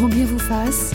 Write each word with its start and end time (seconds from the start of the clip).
Grand 0.00 0.08
bien 0.08 0.24
vous 0.24 0.38
fasse. 0.38 0.94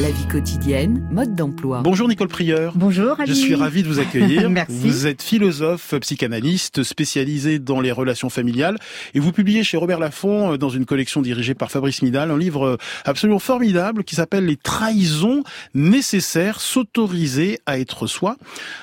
La 0.00 0.10
vie 0.10 0.26
quotidienne, 0.28 1.06
mode 1.10 1.34
d'emploi. 1.34 1.82
Bonjour 1.82 2.08
Nicole 2.08 2.28
Prieur. 2.28 2.72
Bonjour 2.74 3.20
Ali. 3.20 3.28
Je 3.28 3.34
suis 3.34 3.54
ravi 3.54 3.82
de 3.82 3.88
vous 3.88 3.98
accueillir. 3.98 4.48
Merci. 4.50 4.72
Vous 4.72 5.06
êtes 5.06 5.20
philosophe, 5.20 5.94
psychanalyste, 6.00 6.82
spécialisé 6.84 7.58
dans 7.58 7.82
les 7.82 7.92
relations 7.92 8.30
familiales 8.30 8.78
et 9.12 9.20
vous 9.20 9.30
publiez 9.30 9.62
chez 9.62 9.76
Robert 9.76 9.98
Laffont, 9.98 10.54
euh, 10.54 10.56
dans 10.56 10.70
une 10.70 10.86
collection 10.86 11.20
dirigée 11.20 11.52
par 11.52 11.70
Fabrice 11.70 12.00
Midal, 12.00 12.30
un 12.30 12.38
livre 12.38 12.66
euh, 12.66 12.76
absolument 13.04 13.38
formidable 13.38 14.02
qui 14.04 14.14
s'appelle 14.14 14.46
Les 14.46 14.56
trahisons 14.56 15.42
nécessaires, 15.74 16.62
s'autoriser 16.62 17.58
à 17.66 17.78
être 17.78 18.06
soi. 18.06 18.38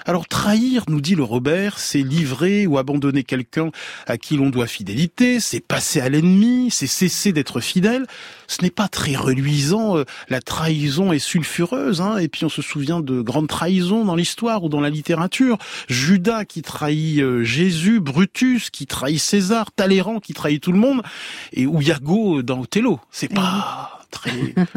Alors 0.05 0.27
trahir, 0.27 0.83
nous 0.87 1.01
dit 1.01 1.15
le 1.15 1.23
Robert, 1.23 1.79
c'est 1.79 2.03
livrer 2.03 2.67
ou 2.67 2.77
abandonner 2.77 3.23
quelqu'un 3.23 3.71
à 4.05 4.17
qui 4.17 4.37
l'on 4.37 4.51
doit 4.51 4.67
fidélité, 4.67 5.39
c'est 5.39 5.61
passer 5.61 5.99
à 5.99 6.09
l'ennemi, 6.09 6.67
c'est 6.69 6.85
cesser 6.85 7.31
d'être 7.31 7.59
fidèle. 7.59 8.05
Ce 8.45 8.61
n'est 8.61 8.69
pas 8.69 8.87
très 8.87 9.15
reluisant, 9.15 9.97
euh, 9.97 10.03
la 10.29 10.41
trahison 10.41 11.06
est 11.11 11.19
sulfureuse, 11.19 12.01
hein, 12.01 12.17
et 12.17 12.27
puis 12.27 12.45
on 12.45 12.49
se 12.49 12.61
souvient 12.61 12.99
de 12.99 13.21
grandes 13.21 13.47
trahisons 13.47 14.05
dans 14.05 14.15
l'histoire 14.15 14.63
ou 14.63 14.69
dans 14.69 14.81
la 14.81 14.89
littérature. 14.89 15.57
Judas 15.87 16.45
qui 16.45 16.61
trahit 16.61 17.19
euh, 17.19 17.43
Jésus, 17.43 17.99
Brutus 17.99 18.69
qui 18.69 18.85
trahit 18.85 19.19
César, 19.19 19.71
Talleyrand 19.71 20.19
qui 20.19 20.33
trahit 20.33 20.61
tout 20.61 20.71
le 20.71 20.79
monde, 20.79 21.01
et 21.53 21.65
ou 21.65 21.81
Iago 21.81 22.41
dans 22.41 22.61
Othello. 22.61 22.99
C'est 23.11 23.33
pas 23.33 23.96
très 24.11 24.31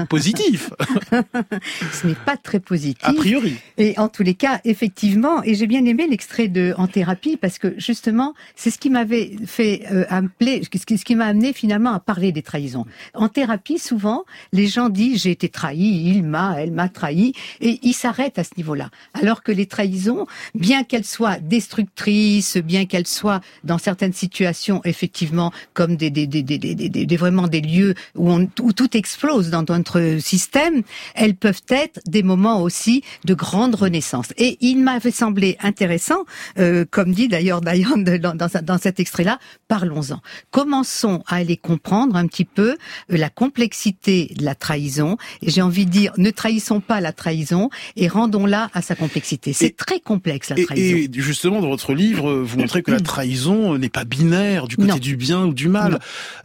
positif, 0.09 0.71
Ce 1.93 2.07
n'est 2.07 2.15
pas 2.15 2.37
très 2.37 2.61
positif. 2.61 3.05
a 3.05 3.13
priori. 3.13 3.55
Et 3.79 3.99
en 3.99 4.09
tous 4.09 4.23
les 4.23 4.35
cas, 4.35 4.61
effectivement, 4.65 5.43
et 5.45 5.55
j'ai 5.55 5.67
bien 5.67 5.85
aimé 5.85 6.07
l'extrait 6.09 6.49
de 6.49 6.75
En 6.77 6.87
thérapie 6.87 7.37
parce 7.37 7.59
que 7.59 7.75
justement, 7.79 8.35
c'est 8.57 8.71
ce 8.71 8.79
qui 8.79 8.91
m'avait 8.91 9.37
fait 9.47 9.83
euh, 9.93 10.05
appeler, 10.09 10.63
ce 10.65 11.05
qui, 11.05 11.15
m'a 11.17 11.27
amené 11.27 11.53
finalement 11.53 11.93
à 11.93 12.01
parler 12.01 12.33
des 12.33 12.43
trahisons. 12.43 12.87
En 13.15 13.29
thérapie, 13.29 13.79
souvent, 13.79 14.25
les 14.53 14.67
gens 14.67 14.89
disent 14.89 15.23
j'ai 15.23 15.31
été 15.31 15.49
trahi, 15.49 16.13
il 16.15 16.23
m'a, 16.25 16.57
elle 16.61 16.73
m'a 16.73 16.89
trahi, 16.89 17.33
et 17.61 17.79
ils 17.83 17.93
s'arrêtent 17.95 18.39
à 18.39 18.45
ce 18.45 18.51
niveau-là. 18.57 18.91
Alors 19.15 19.43
que 19.43 19.53
les 19.53 19.67
trahisons, 19.67 20.27
bien 20.55 20.85
qu'elles 20.85 21.05
soient 21.05 21.39
destructrices, 21.39 22.57
bien 22.57 22.87
qu'elles 22.87 23.07
soient 23.07 23.41
dans 23.65 23.79
certaines 23.79 24.13
situations 24.13 24.81
effectivement 24.85 25.53
comme 25.75 25.97
des, 25.97 26.11
des, 26.11 26.27
des, 26.27 26.43
des, 26.43 26.59
des, 26.59 26.75
des- 26.75 26.89
des- 27.07 27.17
vraiment 27.17 27.49
des 27.49 27.61
lieux 27.61 27.95
où, 28.17 28.31
on, 28.33 28.49
où 28.63 28.73
tout 28.73 28.97
explose 28.97 29.20
dans 29.23 29.65
notre 29.69 30.19
système, 30.21 30.83
elles 31.15 31.35
peuvent 31.35 31.63
être 31.69 32.01
des 32.07 32.23
moments 32.23 32.63
aussi 32.63 33.03
de 33.25 33.35
grande 33.35 33.75
renaissance. 33.75 34.29
Et 34.37 34.57
il 34.61 34.79
m'avait 34.83 35.11
semblé 35.11 35.57
intéressant, 35.61 36.25
euh, 36.59 36.85
comme 36.91 37.13
dit 37.13 37.29
d'ailleurs 37.29 37.61
Diane 37.61 38.05
dans, 38.05 38.35
dans, 38.37 38.49
dans 38.63 38.79
cet 38.79 38.99
extrait-là, 39.01 39.39
parlons-en. 39.69 40.21
Commençons 40.51 41.23
à 41.27 41.37
aller 41.37 41.57
comprendre 41.57 42.17
un 42.17 42.27
petit 42.27 42.45
peu 42.45 42.71
euh, 42.71 43.17
la 43.17 43.31
complexité 43.31 44.33
de 44.37 44.45
la 44.45 44.55
trahison. 44.55 45.17
Et 45.43 45.51
j'ai 45.51 45.63
envie 45.63 45.87
de 45.87 45.91
dire, 45.91 46.13
ne 46.17 46.31
trahissons 46.31 46.81
pas 46.81 47.01
la 47.01 47.13
trahison 47.13 47.71
et 47.97 48.09
rendons-la 48.09 48.71
à 48.75 48.83
sa 48.83 48.95
complexité. 48.95 49.53
C'est 49.53 49.77
très 49.77 50.01
complexe 50.01 50.51
la 50.51 50.59
Et, 50.59 50.65
trahison. 50.65 50.97
et 50.97 51.09
justement, 51.21 51.61
dans 51.61 51.69
votre 51.69 51.95
livre, 51.95 52.33
vous 52.33 52.59
montrez 52.59 52.83
que 52.83 52.91
la 52.91 53.01
trahison 53.01 53.77
n'est 53.79 53.89
pas 53.89 54.05
binaire 54.05 54.67
du 54.67 54.77
côté 54.77 54.89
Non. 54.89 54.97
du 54.97 55.17
bien 55.17 55.45
ou 55.45 55.55
du 55.55 55.69
mal. 55.69 55.99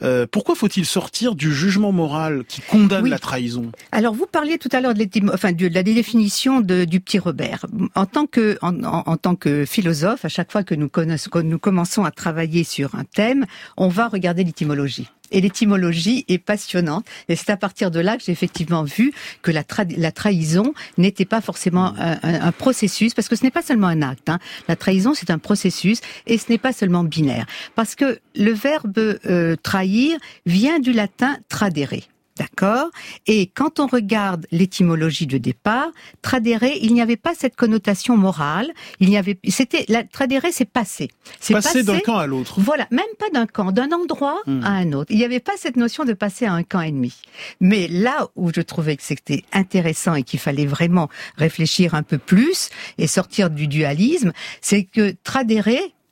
Euh, 0.03 0.25
pourquoi 0.29 0.55
faut-il 0.55 0.85
sortir 0.85 1.35
du 1.35 1.53
jugement 1.53 1.91
moral 1.91 2.43
qui 2.47 2.61
condamne 2.69 3.03
Oui. 3.03 3.09
la 3.09 3.19
trahison 3.19 3.71
Alors, 3.91 4.13
vous 4.13 4.25
parliez 4.25 4.57
tout 4.57 4.69
à 4.71 4.81
l'heure 4.81 4.93
de, 4.93 4.99
l'étym- 4.99 5.31
enfin, 5.33 5.51
de 5.51 5.67
la 5.67 5.83
définition 5.83 6.61
de- 6.61 6.85
du 6.85 6.99
petit 6.99 7.19
Robert. 7.19 7.65
En 7.95 8.05
tant 8.05 8.25
que, 8.25 8.57
en, 8.61 8.83
en- 8.83 9.03
en 9.05 9.17
tant 9.17 9.35
que 9.35 9.65
philosophe, 9.65 10.25
à 10.25 10.29
chaque 10.29 10.51
fois 10.51 10.63
que 10.63 10.75
nous, 10.75 10.89
que 10.89 11.39
nous 11.41 11.59
commençons 11.59 12.03
à 12.05 12.11
travailler 12.11 12.63
sur 12.63 12.95
un 12.95 13.03
thème, 13.03 13.45
on 13.77 13.87
va 13.87 14.07
regarder 14.07 14.43
l'étymologie. 14.43 15.07
Et 15.31 15.41
l'étymologie 15.41 16.23
est 16.27 16.37
passionnante. 16.37 17.03
Et 17.29 17.35
c'est 17.35 17.49
à 17.49 17.57
partir 17.57 17.89
de 17.89 17.99
là 17.99 18.15
que 18.15 18.23
j'ai 18.23 18.31
effectivement 18.31 18.83
vu 18.83 19.11
que 19.41 19.49
la, 19.51 19.63
tra- 19.63 19.91
la 19.97 20.11
trahison 20.11 20.73
n'était 20.99 21.25
pas 21.25 21.41
forcément 21.41 21.95
un, 21.97 22.19
un- 22.21 22.41
un 22.47 22.51
processus, 22.51 23.15
parce 23.15 23.27
que 23.27 23.35
ce 23.35 23.43
n'est 23.43 23.49
pas 23.51 23.63
seulement 23.63 23.87
un 23.87 24.03
acte. 24.03 24.29
hein. 24.29 24.37
La 24.67 24.75
trahison, 24.75 25.13
c'est 25.15 25.31
un 25.31 25.39
processus, 25.39 25.99
et 26.27 26.37
ce 26.37 26.45
n'est 26.51 26.59
pas 26.59 26.73
seulement 26.73 27.03
binaire. 27.03 27.47
Parce 27.73 27.95
que 27.95 28.19
le 28.35 28.51
verbe 28.51 28.97
euh, 29.25 29.55
trahir 29.63 30.15
vient 30.45 30.79
du 30.79 30.93
latin 30.93 31.37
tradere. 31.49 32.01
D'accord 32.37 32.89
Et 33.27 33.47
quand 33.47 33.79
on 33.79 33.87
regarde 33.87 34.45
l'étymologie 34.51 35.25
de 35.25 35.37
départ, 35.37 35.87
tradere, 36.21 36.65
il 36.81 36.93
n'y 36.93 37.01
avait 37.01 37.15
pas 37.15 37.33
cette 37.33 37.55
connotation 37.55 38.17
morale. 38.17 38.71
Il 38.99 39.09
n'y 39.09 39.17
avait, 39.17 39.39
c'était, 39.47 39.85
la 39.87 40.03
tradere, 40.03 40.47
c'est 40.51 40.65
passer. 40.69 41.09
C'est 41.39 41.53
Passer 41.53 41.83
d'un 41.83 41.99
camp 41.99 42.17
à 42.17 42.27
l'autre. 42.27 42.59
voilà, 42.59 42.87
même 42.91 43.05
pas 43.17 43.29
d'un 43.33 43.45
camp, 43.47 43.71
d'un 43.71 43.91
endroit 43.91 44.35
Hmm. 44.45 44.61
à 44.63 44.69
un 44.71 44.91
autre. 44.91 45.11
Il 45.11 45.17
n'y 45.17 45.23
avait 45.23 45.39
pas 45.39 45.53
cette 45.57 45.77
notion 45.77 46.03
de 46.03 46.13
passer 46.13 46.45
à 46.45 46.53
un 46.53 46.63
camp 46.63 46.81
ennemi. 46.81 47.13
Mais 47.61 47.87
là 47.87 48.27
où 48.35 48.51
je 48.53 48.61
trouvais 48.61 48.97
que 48.97 49.03
c'était 49.03 49.43
intéressant 49.53 50.13
et 50.15 50.23
qu'il 50.23 50.39
fallait 50.39 50.65
vraiment 50.65 51.09
réfléchir 51.37 51.95
un 51.95 52.03
peu 52.03 52.17
plus 52.17 52.69
et 52.97 53.07
sortir 53.07 53.49
du 53.49 53.67
dualisme, 53.67 54.33
c'est 54.61 54.83
que 54.83 55.15
tradere 55.23 55.69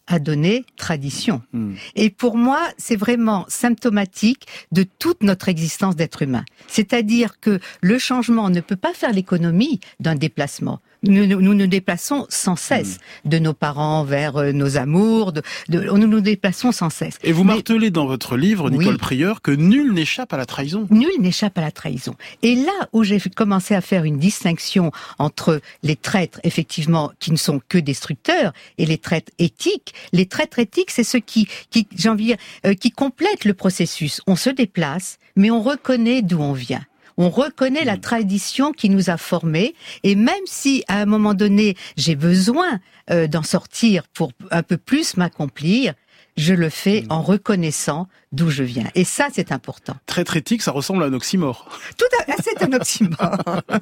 a 0.07 0.19
donné 0.19 0.65
tradition. 0.75 1.41
Hmm. 1.53 1.75
Et 1.95 2.09
pour 2.09 2.37
moi, 2.37 2.59
c'est 2.77 2.95
vraiment 2.95 3.45
symptomatique 3.47 4.47
de 4.71 4.83
toute 4.83 5.23
notre 5.23 5.49
existence 5.49 5.95
d'être 5.95 6.21
humain. 6.21 6.43
C'est-à-dire 6.67 7.39
que 7.39 7.59
le 7.81 7.97
changement 7.97 8.49
ne 8.49 8.59
peut 8.59 8.75
pas 8.75 8.93
faire 8.93 9.13
l'économie 9.13 9.79
d'un 9.99 10.15
déplacement. 10.15 10.79
Nous, 11.03 11.25
nous 11.25 11.53
nous 11.53 11.67
déplaçons 11.67 12.25
sans 12.29 12.55
cesse 12.55 12.97
de 13.25 13.37
nos 13.39 13.53
parents 13.53 14.03
vers 14.03 14.37
euh, 14.37 14.51
nos 14.51 14.77
amours, 14.77 15.33
de, 15.33 15.41
de- 15.69 15.81
nous 15.81 16.07
nous 16.07 16.21
déplaçons 16.21 16.71
sans 16.71 16.89
cesse. 16.89 17.17
Et 17.23 17.31
vous 17.31 17.43
Mais- 17.43 17.53
martelez 17.55 17.91
dans 17.91 18.05
votre 18.05 18.37
livre, 18.37 18.69
Nicole 18.69 18.93
Oui. 18.93 18.97
Prieur, 18.97 19.41
que 19.41 19.51
nul 19.51 19.93
n'échappe 19.93 20.31
à 20.33 20.37
la 20.37 20.45
trahison. 20.45 20.87
Nul 20.89 21.09
n'échappe 21.19 21.57
à 21.57 21.61
la 21.61 21.71
trahison. 21.71 22.15
Et 22.41 22.55
là 22.55 22.87
où 22.93 23.03
j'ai 23.03 23.19
commencé 23.35 23.75
à 23.75 23.81
faire 23.81 24.03
une 24.05 24.17
distinction 24.17 24.91
entre 25.19 25.61
les 25.83 25.95
traîtres, 25.95 26.39
effectivement, 26.43 27.11
qui 27.19 27.31
ne 27.31 27.37
sont 27.37 27.59
que 27.67 27.77
destructeurs, 27.77 28.53
et 28.77 28.85
les 28.85 28.97
traîtres 28.97 29.31
éthiques, 29.39 29.93
les 30.13 30.25
traîtres 30.25 30.59
éthiques, 30.59 30.91
c'est 30.91 31.03
ceux 31.03 31.19
qui, 31.19 31.47
qui 31.69 31.87
j'ai 31.95 32.09
envie 32.09 32.23
de 32.23 32.27
dire, 32.29 32.37
euh, 32.65 32.73
qui 32.73 32.91
complètent 32.91 33.45
le 33.45 33.53
processus. 33.53 34.21
On 34.27 34.35
se 34.35 34.49
déplace, 34.49 35.17
mais 35.35 35.51
on 35.51 35.61
reconnaît 35.61 36.21
d'où 36.21 36.39
on 36.39 36.53
vient. 36.53 36.83
On 37.17 37.29
reconnaît 37.29 37.85
la 37.85 37.97
tradition 37.97 38.71
qui 38.71 38.89
nous 38.89 39.09
a 39.09 39.17
formés, 39.17 39.75
et 40.03 40.15
même 40.15 40.35
si 40.45 40.83
à 40.87 40.99
un 40.99 41.05
moment 41.05 41.33
donné 41.33 41.75
j'ai 41.97 42.15
besoin 42.15 42.79
euh, 43.11 43.27
d'en 43.27 43.43
sortir 43.43 44.07
pour 44.13 44.31
un 44.51 44.63
peu 44.63 44.77
plus 44.77 45.17
m'accomplir, 45.17 45.93
je 46.37 46.53
le 46.53 46.69
fais 46.69 47.05
en 47.09 47.21
reconnaissant 47.21 48.07
d'où 48.33 48.49
je 48.49 48.63
viens. 48.63 48.89
Et 48.95 49.03
ça, 49.03 49.27
c'est 49.31 49.51
important. 49.51 49.95
Traître 50.07 50.35
éthique, 50.35 50.63
ça 50.63 50.71
ressemble 50.71 51.03
à 51.03 51.05
un 51.05 51.13
oxymore. 51.13 51.69
Tout 51.97 52.05
à 52.19 52.25
fait, 52.25 52.41
c'est 52.43 52.63
un 52.63 52.73
oxymore. 52.73 53.37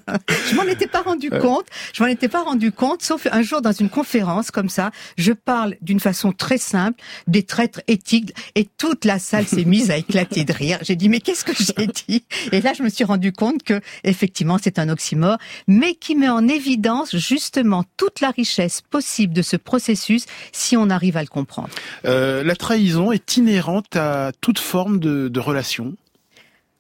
je 0.50 0.56
m'en 0.56 0.64
étais 0.64 0.88
pas 0.88 1.02
rendu 1.02 1.30
compte. 1.30 1.66
Je 1.94 2.04
m'en 2.04 2.10
étais 2.10 2.28
pas 2.28 2.44
rendu 2.44 2.72
compte, 2.72 3.02
sauf 3.02 3.28
un 3.32 3.42
jour 3.42 3.62
dans 3.62 3.72
une 3.72 3.90
conférence 3.90 4.52
comme 4.52 4.70
ça, 4.70 4.92
je 5.18 5.32
parle 5.32 5.76
d'une 5.82 6.00
façon 6.00 6.34
très 6.34 6.58
simple 6.58 7.02
des 7.28 7.44
traîtres 7.44 7.82
éthiques 7.88 8.34
et 8.56 8.68
toute 8.78 9.06
la 9.06 9.20
salle 9.20 9.48
s'est 9.48 9.64
mise 9.64 9.90
à 9.90 9.98
éclater 9.98 10.44
de 10.44 10.54
rire. 10.54 10.80
J'ai 10.82 10.98
dit 10.98 11.08
mais 11.08 11.22
qu'est-ce 11.22 11.46
que 11.46 11.54
j'ai 11.56 11.88
dit? 11.88 12.26
Et 12.52 12.62
là, 12.62 12.74
je 12.74 12.84
me 12.84 12.90
suis 12.90 13.06
rendu 13.06 13.32
compte 13.32 13.64
que 13.64 13.80
effectivement 14.04 14.58
c'est 14.62 14.80
un 14.80 14.90
oxymore, 14.90 15.38
mais 15.68 15.96
qui 15.96 16.16
met 16.16 16.30
en 16.30 16.48
évidence 16.48 17.16
justement 17.16 17.86
toute 17.96 18.20
la 18.20 18.32
richesse 18.32 18.82
possible 18.82 19.34
de 19.34 19.42
ce 19.42 19.56
processus 19.56 20.26
si 20.52 20.76
on 20.76 20.90
arrive 20.90 21.16
à 21.16 21.22
le 21.22 21.28
comprendre. 21.28 21.70
Euh, 22.06 22.41
la 22.44 22.56
trahison 22.56 23.12
est 23.12 23.38
inhérente 23.38 23.96
à 23.96 24.32
toute 24.42 24.60
forme 24.60 25.00
de, 25.00 25.40
relation. 25.40 25.96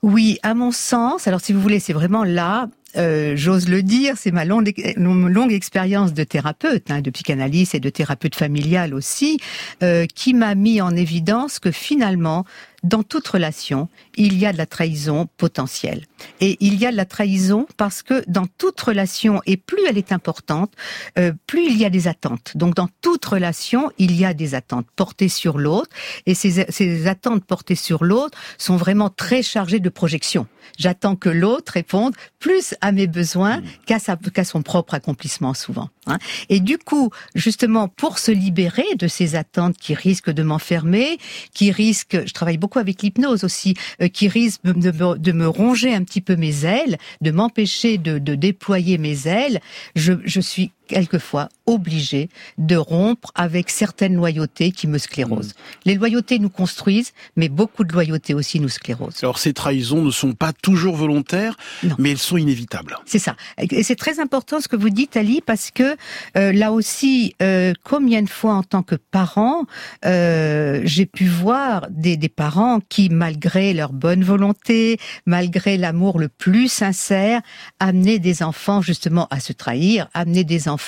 Oui, 0.04 0.40
à 0.44 0.54
mon 0.54 0.72
sens, 0.72 1.28
alors 1.28 1.42
si 1.42 1.54
vous 1.54 1.62
voulez, 1.62 1.80
c'est 1.80 1.94
vraiment 1.94 2.24
là, 2.24 2.70
euh, 2.98 3.34
j'ose 3.36 3.70
le 3.70 3.84
dire, 3.84 4.16
c'est 4.18 4.32
ma 4.32 4.46
longue, 4.46 4.74
longue 4.98 5.54
expérience 5.54 6.14
de 6.14 6.24
thérapeute, 6.24 6.90
hein, 6.90 7.02
de 7.02 7.10
psychanalyste 7.12 7.76
et 7.76 7.80
de 7.80 7.90
thérapeute 7.90 8.36
familial 8.36 8.94
aussi, 8.94 9.40
euh, 9.84 10.06
qui 10.14 10.34
m'a 10.34 10.56
mis 10.56 10.82
en 10.82 10.96
évidence 10.96 11.60
que 11.60 11.72
finalement, 11.72 12.46
dans 12.84 13.04
toute 13.04 13.28
relation, 13.28 13.90
il 14.16 14.38
y 14.40 14.46
a 14.46 14.54
de 14.54 14.58
la 14.58 14.66
trahison 14.66 15.28
potentielle. 15.38 16.06
Et 16.40 16.58
il 16.62 16.76
y 16.80 16.86
a 16.86 16.92
de 16.92 16.98
la 16.98 17.06
trahison 17.06 17.68
parce 17.78 18.02
que 18.02 18.24
dans 18.28 18.48
toute 18.58 18.80
relation, 18.82 19.42
et 19.46 19.56
plus 19.58 19.84
elle 19.88 19.98
est 19.98 20.12
importante, 20.12 20.74
euh, 21.20 21.32
plus 21.48 21.66
il 21.68 21.78
y 21.78 21.86
a 21.86 21.90
des 21.90 22.08
attentes. 22.08 22.52
Donc 22.56 22.76
dans 22.76 22.90
toute 23.02 23.24
relation, 23.26 23.92
il 23.98 24.16
y 24.16 24.26
a 24.26 24.34
des 24.34 24.56
attentes 24.56 24.88
portées 24.96 25.30
sur 25.30 25.58
l'autre, 25.58 25.92
et 26.26 26.34
ces, 26.34 26.66
ces 26.70 27.08
attentes 27.08 27.46
portées 27.46 27.76
sur 27.76 28.04
l'autre 28.04 28.38
sont 28.58 28.78
vraiment 28.78 29.10
très 29.10 29.44
chargées 29.44 29.80
de 29.80 29.90
projection. 29.90 30.48
J'attends 30.78 31.16
que 31.16 31.30
l'autre 31.30 31.74
réponde 31.74 32.16
plus 32.40 32.76
à 32.82 32.92
mes 32.92 33.08
besoins 33.08 33.62
qu'à 33.86 34.00
sa- 34.00 34.16
qu'à 34.16 34.44
son 34.44 34.62
propre 34.62 34.94
accomplissement 34.94 35.54
souvent. 35.54 35.90
hein. 36.08 36.18
Et 36.50 36.60
du 36.60 36.78
coup, 36.78 37.10
justement, 37.36 37.88
pour 37.88 38.20
se 38.20 38.32
libérer 38.32 38.86
de 38.98 39.08
ces 39.08 39.36
attentes 39.36 39.78
qui 39.78 39.94
risquent 39.94 40.30
de 40.32 40.44
m'enfermer, 40.44 41.18
qui 41.54 41.72
risquent, 41.72 42.26
je 42.26 42.34
travaille 42.34 42.58
beaucoup 42.58 42.71
avec 42.80 43.02
l'hypnose 43.02 43.44
aussi, 43.44 43.76
euh, 44.02 44.08
qui 44.08 44.28
risquent 44.28 44.64
de, 44.64 44.92
me- 44.92 45.18
de 45.18 45.32
me 45.32 45.48
ronger 45.48 45.94
un 45.94 46.04
petit 46.04 46.22
peu 46.22 46.36
mes 46.36 46.66
ailes, 46.66 46.98
de 47.22 47.32
m'empêcher 47.32 47.98
de, 47.98 48.18
de 48.20 48.36
déployer 48.36 48.98
mes 48.98 49.28
ailes, 49.28 49.60
je, 49.96 50.14
je 50.24 50.40
suis 50.42 50.72
quelquefois 50.92 51.50
obligé 51.66 52.30
de 52.58 52.76
rompre 52.76 53.32
avec 53.36 53.70
certaines 53.70 54.16
loyautés 54.16 54.72
qui 54.72 54.88
me 54.88 54.98
sclérosent. 54.98 55.54
Mmh. 55.54 55.80
Les 55.86 55.96
loyautés 55.96 56.40
nous 56.40 56.50
construisent, 56.50 57.14
mais 57.38 57.50
beaucoup 57.50 57.84
de 57.84 57.94
loyautés 57.94 58.34
aussi 58.34 58.60
nous 58.60 58.70
sclérosent. 58.70 59.24
Alors 59.24 59.40
ces 59.40 59.54
trahisons 59.54 60.02
ne 60.02 60.12
sont 60.12 60.34
pas 60.34 60.52
toujours 60.54 60.96
volontaires, 60.96 61.56
mais 61.98 62.12
elles 62.12 62.18
sont 62.18 62.38
inévitables. 62.38 62.98
C'est 63.06 63.20
ça. 63.20 63.36
Et 63.58 63.84
c'est 63.84 63.96
très 63.96 64.20
important 64.20 64.60
ce 64.60 64.68
que 64.68 64.76
vous 64.76 64.90
dites, 64.90 65.16
Ali, 65.16 65.42
parce 65.42 65.72
que 65.72 65.96
euh, 66.38 66.52
là 66.52 66.72
aussi, 66.72 67.36
euh, 67.42 67.74
combien 67.84 68.22
de 68.22 68.30
fois 68.30 68.54
en 68.54 68.64
tant 68.64 68.84
que 68.84 68.96
parent, 68.96 69.66
euh, 70.06 70.82
j'ai 70.84 71.06
pu 71.06 71.26
voir 71.28 71.88
des, 71.90 72.18
des 72.18 72.30
parents 72.30 72.80
qui, 72.90 73.10
malgré 73.10 73.74
leur 73.74 73.94
bonne 73.94 74.24
volonté, 74.24 75.00
malgré 75.26 75.78
l'amour 75.78 76.20
le 76.20 76.28
plus 76.28 76.70
sincère, 76.70 77.42
amener 77.80 78.20
des 78.20 78.44
enfants 78.44 78.82
justement 78.82 79.28
à 79.30 79.40
se 79.40 79.54
trahir, 79.54 80.10
amener 80.14 80.44
des 80.44 80.68
enfants 80.68 80.81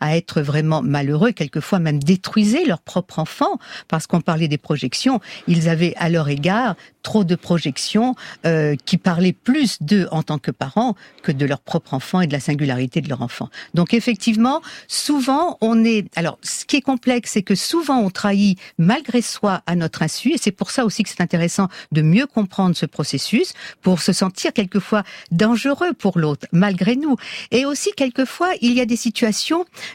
à 0.00 0.16
être 0.16 0.40
vraiment 0.40 0.82
malheureux, 0.82 1.32
quelquefois 1.32 1.78
même 1.78 2.02
détruisaient 2.02 2.64
leur 2.64 2.80
propre 2.80 3.18
enfant, 3.18 3.58
parce 3.88 4.06
qu'on 4.06 4.20
parlait 4.20 4.48
des 4.48 4.58
projections, 4.58 5.20
ils 5.46 5.68
avaient 5.68 5.94
à 5.96 6.08
leur 6.08 6.28
égard 6.28 6.74
trop 7.02 7.22
de 7.22 7.34
projections 7.34 8.14
euh, 8.46 8.76
qui 8.86 8.96
parlaient 8.96 9.34
plus 9.34 9.82
d'eux 9.82 10.08
en 10.10 10.22
tant 10.22 10.38
que 10.38 10.50
parents 10.50 10.94
que 11.22 11.32
de 11.32 11.44
leur 11.44 11.60
propre 11.60 11.92
enfant 11.92 12.22
et 12.22 12.26
de 12.26 12.32
la 12.32 12.40
singularité 12.40 13.02
de 13.02 13.08
leur 13.08 13.20
enfant. 13.20 13.50
Donc 13.74 13.92
effectivement, 13.92 14.62
souvent 14.88 15.58
on 15.60 15.84
est... 15.84 16.06
Alors 16.16 16.38
ce 16.42 16.64
qui 16.64 16.76
est 16.76 16.80
complexe, 16.80 17.32
c'est 17.32 17.42
que 17.42 17.54
souvent 17.54 17.98
on 17.98 18.10
trahit 18.10 18.58
malgré 18.78 19.20
soi 19.20 19.62
à 19.66 19.76
notre 19.76 20.02
insu, 20.02 20.32
et 20.32 20.38
c'est 20.38 20.50
pour 20.50 20.70
ça 20.70 20.84
aussi 20.84 21.02
que 21.02 21.10
c'est 21.10 21.20
intéressant 21.20 21.68
de 21.92 22.02
mieux 22.02 22.26
comprendre 22.26 22.74
ce 22.74 22.86
processus, 22.86 23.52
pour 23.82 24.00
se 24.00 24.12
sentir 24.12 24.52
quelquefois 24.52 25.02
dangereux 25.30 25.92
pour 25.92 26.18
l'autre, 26.18 26.46
malgré 26.52 26.96
nous. 26.96 27.16
Et 27.50 27.66
aussi 27.66 27.90
quelquefois, 27.96 28.50
il 28.60 28.72
y 28.72 28.80
a 28.80 28.86
des 28.86 28.96
situations, 28.96 29.33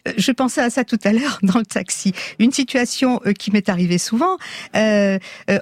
euh, 0.07 0.13
je 0.17 0.31
pensais 0.31 0.61
à 0.61 0.69
ça 0.69 0.83
tout 0.83 0.99
à 1.03 1.11
l'heure 1.11 1.39
dans 1.43 1.59
le 1.59 1.65
taxi, 1.65 2.13
une 2.39 2.51
situation 2.51 3.21
euh, 3.25 3.33
qui 3.33 3.51
m'est 3.51 3.69
arrivée 3.69 3.97
souvent, 3.97 4.37
euh, 4.75 5.17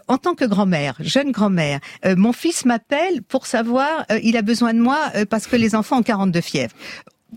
en 0.07 0.17
tant 0.17 0.35
que 0.35 0.45
grand-mère, 0.45 0.95
jeune 0.99 1.31
grand-mère. 1.31 1.79
Mon 2.05 2.33
fils 2.33 2.65
m'appelle 2.65 3.21
pour 3.21 3.45
savoir, 3.45 4.05
il 4.23 4.37
a 4.37 4.41
besoin 4.41 4.73
de 4.73 4.79
moi 4.79 4.99
parce 5.29 5.47
que 5.47 5.55
les 5.55 5.75
enfants 5.75 5.99
ont 5.99 6.03
42 6.03 6.41
fièvres. 6.41 6.75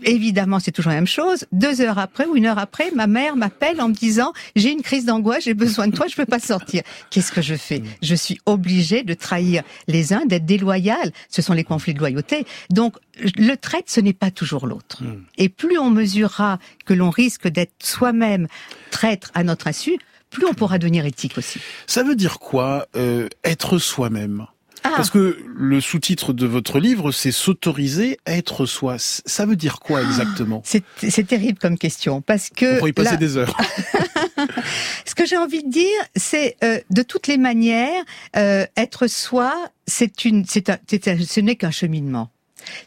Évidemment, 0.03 0.59
c'est 0.59 0.71
toujours 0.71 0.91
la 0.91 0.95
même 0.95 1.07
chose. 1.07 1.45
Deux 1.51 1.81
heures 1.81 1.99
après 1.99 2.25
ou 2.25 2.35
une 2.35 2.45
heure 2.45 2.57
après, 2.57 2.91
ma 2.91 3.07
mère 3.07 3.35
m'appelle 3.35 3.81
en 3.81 3.89
me 3.89 3.93
disant 3.93 4.33
j'ai 4.55 4.71
une 4.71 4.81
crise 4.81 5.05
d'angoisse, 5.05 5.43
j'ai 5.43 5.53
besoin 5.53 5.87
de 5.87 5.95
toi, 5.95 6.07
je 6.07 6.15
peux 6.15 6.25
pas 6.25 6.39
sortir. 6.39 6.83
Qu'est-ce 7.09 7.31
que 7.31 7.41
je 7.41 7.55
fais? 7.55 7.79
Mm. 7.79 7.85
Je 8.01 8.15
suis 8.15 8.39
obligée 8.45 9.03
de 9.03 9.13
trahir 9.13 9.63
les 9.87 10.13
uns, 10.13 10.25
d'être 10.25 10.45
déloyale. 10.45 11.11
Ce 11.29 11.41
sont 11.41 11.53
les 11.53 11.63
conflits 11.63 11.93
de 11.93 11.99
loyauté. 11.99 12.45
Donc 12.69 12.95
le 13.19 13.55
traite, 13.55 13.89
ce 13.89 13.99
n'est 13.99 14.13
pas 14.13 14.31
toujours 14.31 14.65
l'autre. 14.65 15.03
Mm. 15.03 15.23
Et 15.37 15.49
plus 15.49 15.77
on 15.77 15.89
mesurera 15.89 16.57
que 16.85 16.93
l'on 16.93 17.09
risque 17.09 17.47
d'être 17.47 17.73
soi-même 17.83 18.47
traître 18.91 19.31
à 19.33 19.43
notre 19.43 19.67
insu, 19.67 19.97
plus 20.29 20.45
on 20.45 20.53
pourra 20.53 20.77
devenir 20.79 21.05
éthique 21.05 21.37
aussi. 21.37 21.59
Ça 21.85 22.03
veut 22.03 22.15
dire 22.15 22.39
quoi 22.39 22.87
euh, 22.95 23.27
être 23.43 23.77
soi-même? 23.77 24.47
Ah. 24.83 24.93
Parce 24.95 25.09
que 25.09 25.37
le 25.55 25.79
sous-titre 25.79 26.33
de 26.33 26.45
votre 26.45 26.79
livre, 26.79 27.11
c'est 27.11 27.31
s'autoriser 27.31 28.17
à 28.25 28.33
être 28.33 28.65
soi. 28.65 28.95
Ça 28.97 29.45
veut 29.45 29.55
dire 29.55 29.79
quoi 29.79 30.01
exactement? 30.01 30.63
C'est 30.65 31.27
terrible 31.27 31.59
comme 31.59 31.77
question 31.77 32.21
parce 32.21 32.49
que 32.49 32.75
on 32.75 32.77
pourrait 32.79 32.89
y 32.89 32.93
passer 32.93 33.17
des 33.17 33.37
heures. 33.37 33.55
Ce 35.05 35.15
que 35.15 35.25
j'ai 35.25 35.37
envie 35.37 35.63
de 35.63 35.69
dire, 35.69 35.85
c'est 36.15 36.55
euh, 36.63 36.79
de 36.89 37.01
toutes 37.01 37.27
les 37.27 37.37
manières, 37.37 38.03
euh, 38.35 38.65
être 38.77 39.07
soi, 39.07 39.53
c'est 39.87 40.25
une, 40.25 40.45
c'est 40.45 40.65
ce 40.67 41.39
n'est 41.39 41.55
qu'un 41.55 41.71
cheminement. 41.71 42.29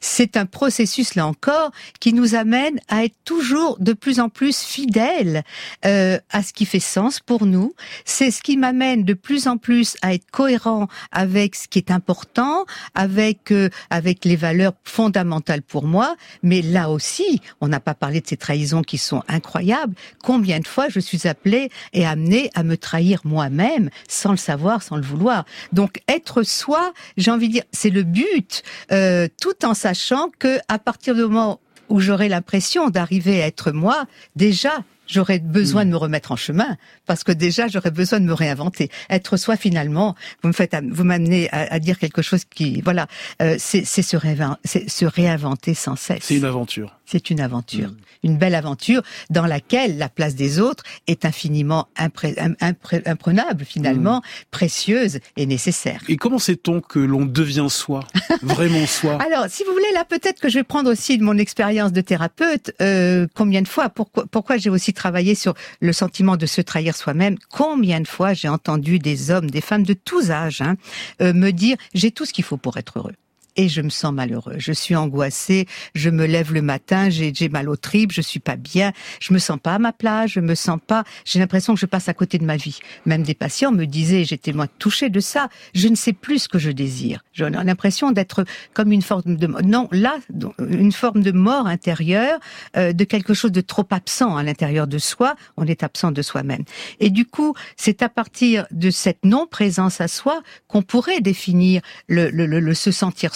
C'est 0.01 0.37
un 0.37 0.47
processus, 0.47 1.15
là 1.15 1.27
encore, 1.27 1.71
qui 2.01 2.13
nous 2.13 2.35
amène 2.35 2.81
à 2.89 3.05
être 3.05 3.17
toujours 3.25 3.79
de 3.79 3.93
plus 3.93 4.21
en 4.21 4.29
plus 4.29 4.63
fidèles 4.63 5.43
euh, 5.85 6.19
à 6.31 6.43
ce 6.43 6.53
qui 6.53 6.67
fait 6.67 6.81
sens 6.81 7.21
pour 7.21 7.47
nous. 7.47 7.75
C'est 8.05 8.31
ce 8.31 8.43
qui 8.43 8.57
m'amène 8.57 9.05
de 9.05 9.15
plus 9.15 9.47
en 9.47 9.57
plus 9.57 9.97
à 10.03 10.15
être 10.15 10.31
cohérent 10.31 10.89
avec 11.13 11.55
ce 11.55 11.69
qui 11.69 11.79
est 11.79 11.91
important, 11.91 12.65
avec 12.95 13.51
euh, 13.51 13.69
avec 13.91 14.25
les 14.25 14.37
valeurs 14.37 14.75
fondamentales 14.85 15.63
pour 15.63 15.85
moi. 15.85 16.17
Mais 16.43 16.63
là 16.63 16.91
aussi, 16.91 17.41
on 17.61 17.69
n'a 17.69 17.81
pas 17.81 17.95
parlé 17.95 18.21
de 18.21 18.27
ces 18.27 18.37
trahisons 18.37 18.83
qui 18.83 18.99
sont 18.99 19.23
incroyables. 19.29 19.95
Combien 20.23 20.61
de 20.61 20.67
fois 20.67 20.89
je 20.89 21.01
suis 21.01 21.27
appelée 21.27 21.71
et 21.93 22.07
amenée 22.07 22.51
à 22.55 22.63
me 22.63 22.77
trahir 22.77 23.21
moi-même 23.25 23.91
sans 24.09 24.31
le 24.31 24.37
savoir, 24.37 24.83
sans 24.83 24.97
le 24.97 25.03
vouloir. 25.03 25.45
Donc 25.73 26.01
être 26.09 26.43
soi, 26.43 26.93
j'ai 27.17 27.31
envie 27.31 27.49
de 27.49 27.53
dire, 27.55 27.65
c'est 27.73 27.91
le 27.91 28.03
but. 28.03 28.63
Euh, 28.93 29.29
en 29.65 29.75
sachant 29.75 30.31
que 30.39 30.59
à 30.69 30.79
partir 30.79 31.15
du 31.15 31.23
moment 31.23 31.61
où 31.89 32.01
j'aurai 32.01 32.29
l'impression 32.29 32.91
d'arriver 32.91 33.43
à 33.43 33.47
être 33.47 33.73
moi, 33.73 34.07
déjà, 34.37 34.73
j'aurais 35.07 35.39
besoin 35.39 35.85
de 35.85 35.91
me 35.91 35.97
remettre 35.97 36.33
en 36.33 36.37
chemin 36.37 36.77
parce 37.07 37.25
que 37.25 37.33
déjà 37.33 37.69
j'aurais 37.69 37.91
besoin 37.91 38.21
de 38.21 38.25
me 38.25 38.33
réinventer. 38.33 38.91
Être 39.11 39.37
soi 39.37 39.57
finalement, 39.57 40.15
vous 40.43 40.49
me 40.49 40.55
faites, 40.55 40.75
vous 40.91 41.05
m'amenez 41.05 41.49
à, 41.53 41.79
dire 41.79 41.99
quelque 41.99 42.23
chose 42.23 42.45
qui, 42.45 42.81
voilà, 42.81 43.07
euh, 43.43 43.57
c'est 43.59 43.85
se, 43.85 44.03
se 44.03 45.05
réinventer 45.05 45.75
sans 45.75 45.97
cesse. 45.97 46.23
C'est 46.23 46.37
une 46.37 46.45
aventure. 46.45 46.99
C'est 47.07 47.31
une 47.31 47.41
aventure, 47.41 47.91
mm. 47.91 47.97
une 48.25 48.39
belle 48.39 48.55
aventure 48.55 49.03
dans 49.31 49.47
laquelle 49.47 49.99
la 49.99 50.09
place 50.09 50.35
des 50.35 50.61
autres 50.61 50.85
est 51.07 51.25
infiniment 51.25 51.89
imprenable 51.97 53.65
finalement, 53.65 54.19
mm. 54.19 54.23
précieuse 54.51 55.21
et 55.37 55.47
nécessaire. 55.47 56.01
Et 56.09 56.17
comment 56.17 56.39
sait-on 56.39 56.81
que 56.81 56.99
l'on 56.99 57.25
devient 57.25 57.67
soi, 57.69 58.01
vraiment 58.43 58.87
soi? 58.87 59.19
Alors, 59.25 59.47
si 59.49 59.65
vous 59.65 59.73
voulez, 59.73 59.93
là 59.95 60.05
peut-être 60.05 60.41
que 60.41 60.49
je 60.49 60.59
vais 60.59 60.65
prendre 60.65 60.91
aussi 60.91 61.19
de 61.19 61.25
mon 61.25 61.39
expérience 61.39 61.93
de 61.93 62.01
thérapeute. 62.01 62.73
Euh, 62.81 63.27
combien 63.35 63.63
de 63.63 63.69
fois, 63.69 63.89
pourquoi, 63.89 64.27
pourquoi 64.31 64.57
j'ai 64.57 64.71
aussi 64.71 64.93
travaillé 64.93 65.35
sur 65.35 65.55
le 65.81 65.93
sentiment 65.93 66.37
de 66.37 66.47
se 66.47 66.61
trahir 66.61 66.97
soi-même 66.97 67.37
Combien 67.51 68.01
de 68.01 68.09
fois 68.09 68.35
j'ai 68.35 68.49
entendu 68.49 68.99
des 68.99 69.31
hommes, 69.31 69.51
des 69.51 69.61
femmes 69.61 69.85
de 69.85 69.95
tous 69.95 70.31
âges 70.31 70.61
hein, 70.61 70.77
euh, 71.21 71.33
me 71.33 71.51
dire 71.51 71.77
j'ai 71.95 72.11
tout 72.11 72.25
ce 72.25 72.33
qu'il 72.33 72.45
faut 72.45 72.57
pour 72.57 72.77
être 72.77 72.99
heureux 72.99 73.15
et 73.57 73.69
je 73.69 73.81
me 73.81 73.89
sens 73.89 74.13
malheureux. 74.13 74.55
Je 74.59 74.73
suis 74.73 74.97
angoissée, 74.97 75.67
je 75.95 76.11
me 76.11 76.27
lève 76.27 76.53
le 76.53 76.63
matin, 76.63 77.09
j'ai 77.11 77.49
mal 77.49 77.69
au 77.69 77.77
tripes, 77.77 78.13
je 78.13 78.21
suis 78.21 78.41
pas 78.41 78.57
bien, 78.57 78.93
je 79.21 79.33
me 79.33 79.39
sens 79.39 79.59
pas 79.63 79.75
à 79.75 79.79
ma 79.79 79.93
place, 79.93 80.31
je 80.31 80.41
me 80.41 80.55
sens 80.55 80.79
pas, 80.87 81.05
j'ai 81.25 81.39
l'impression 81.39 81.75
que 81.75 81.81
je 81.81 81.87
passe 81.87 82.09
à 82.09 82.15
côté 82.15 82.39
de 82.39 82.45
ma 82.45 82.57
vie. 82.57 82.79
Même 83.07 83.23
des 83.23 83.35
patients 83.35 83.73
me 83.73 83.87
disaient, 83.87 84.25
j'étais 84.25 84.53
moi 84.53 84.67
touchée 84.79 85.11
de 85.11 85.21
ça, 85.21 85.49
je 85.75 85.89
ne 85.89 85.95
sais 85.95 86.13
plus 86.13 86.41
ce 86.41 86.49
que 86.49 86.59
je 86.59 86.71
désire. 86.71 87.25
J'ai 87.33 87.49
l'impression 87.49 88.11
d'être 88.11 88.45
comme 88.73 88.93
une 88.93 89.03
forme 89.03 89.37
de 89.37 89.47
non, 89.47 89.89
là 89.93 90.17
une 90.59 90.93
forme 90.93 91.23
de 91.23 91.33
mort 91.33 91.67
intérieure, 91.67 92.39
euh, 92.77 92.93
de 92.93 93.05
quelque 93.05 93.35
chose 93.35 93.53
de 93.53 93.61
trop 93.61 93.87
absent 93.91 94.37
à 94.37 94.43
l'intérieur 94.43 94.87
de 94.87 94.99
soi, 94.99 95.37
on 95.57 95.67
est 95.67 95.83
absent 95.83 96.13
de 96.13 96.23
soi-même. 96.23 96.65
Et 97.01 97.11
du 97.11 97.27
coup, 97.27 97.55
c'est 97.77 98.03
à 98.03 98.09
partir 98.09 98.67
de 98.71 98.91
cette 98.91 99.25
non-présence 99.25 100.01
à 100.01 100.09
soi 100.09 100.43
qu'on 100.69 100.83
pourrait 100.83 101.21
définir 101.21 101.83
le, 102.09 102.31
le, 102.31 102.47
le, 102.47 102.61
le 102.61 102.75
se 102.75 102.91
sentir 102.91 103.35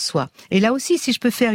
et 0.50 0.60
là 0.60 0.72
aussi, 0.72 0.98
si 0.98 1.12
je 1.12 1.20
peux 1.20 1.30
faire 1.30 1.52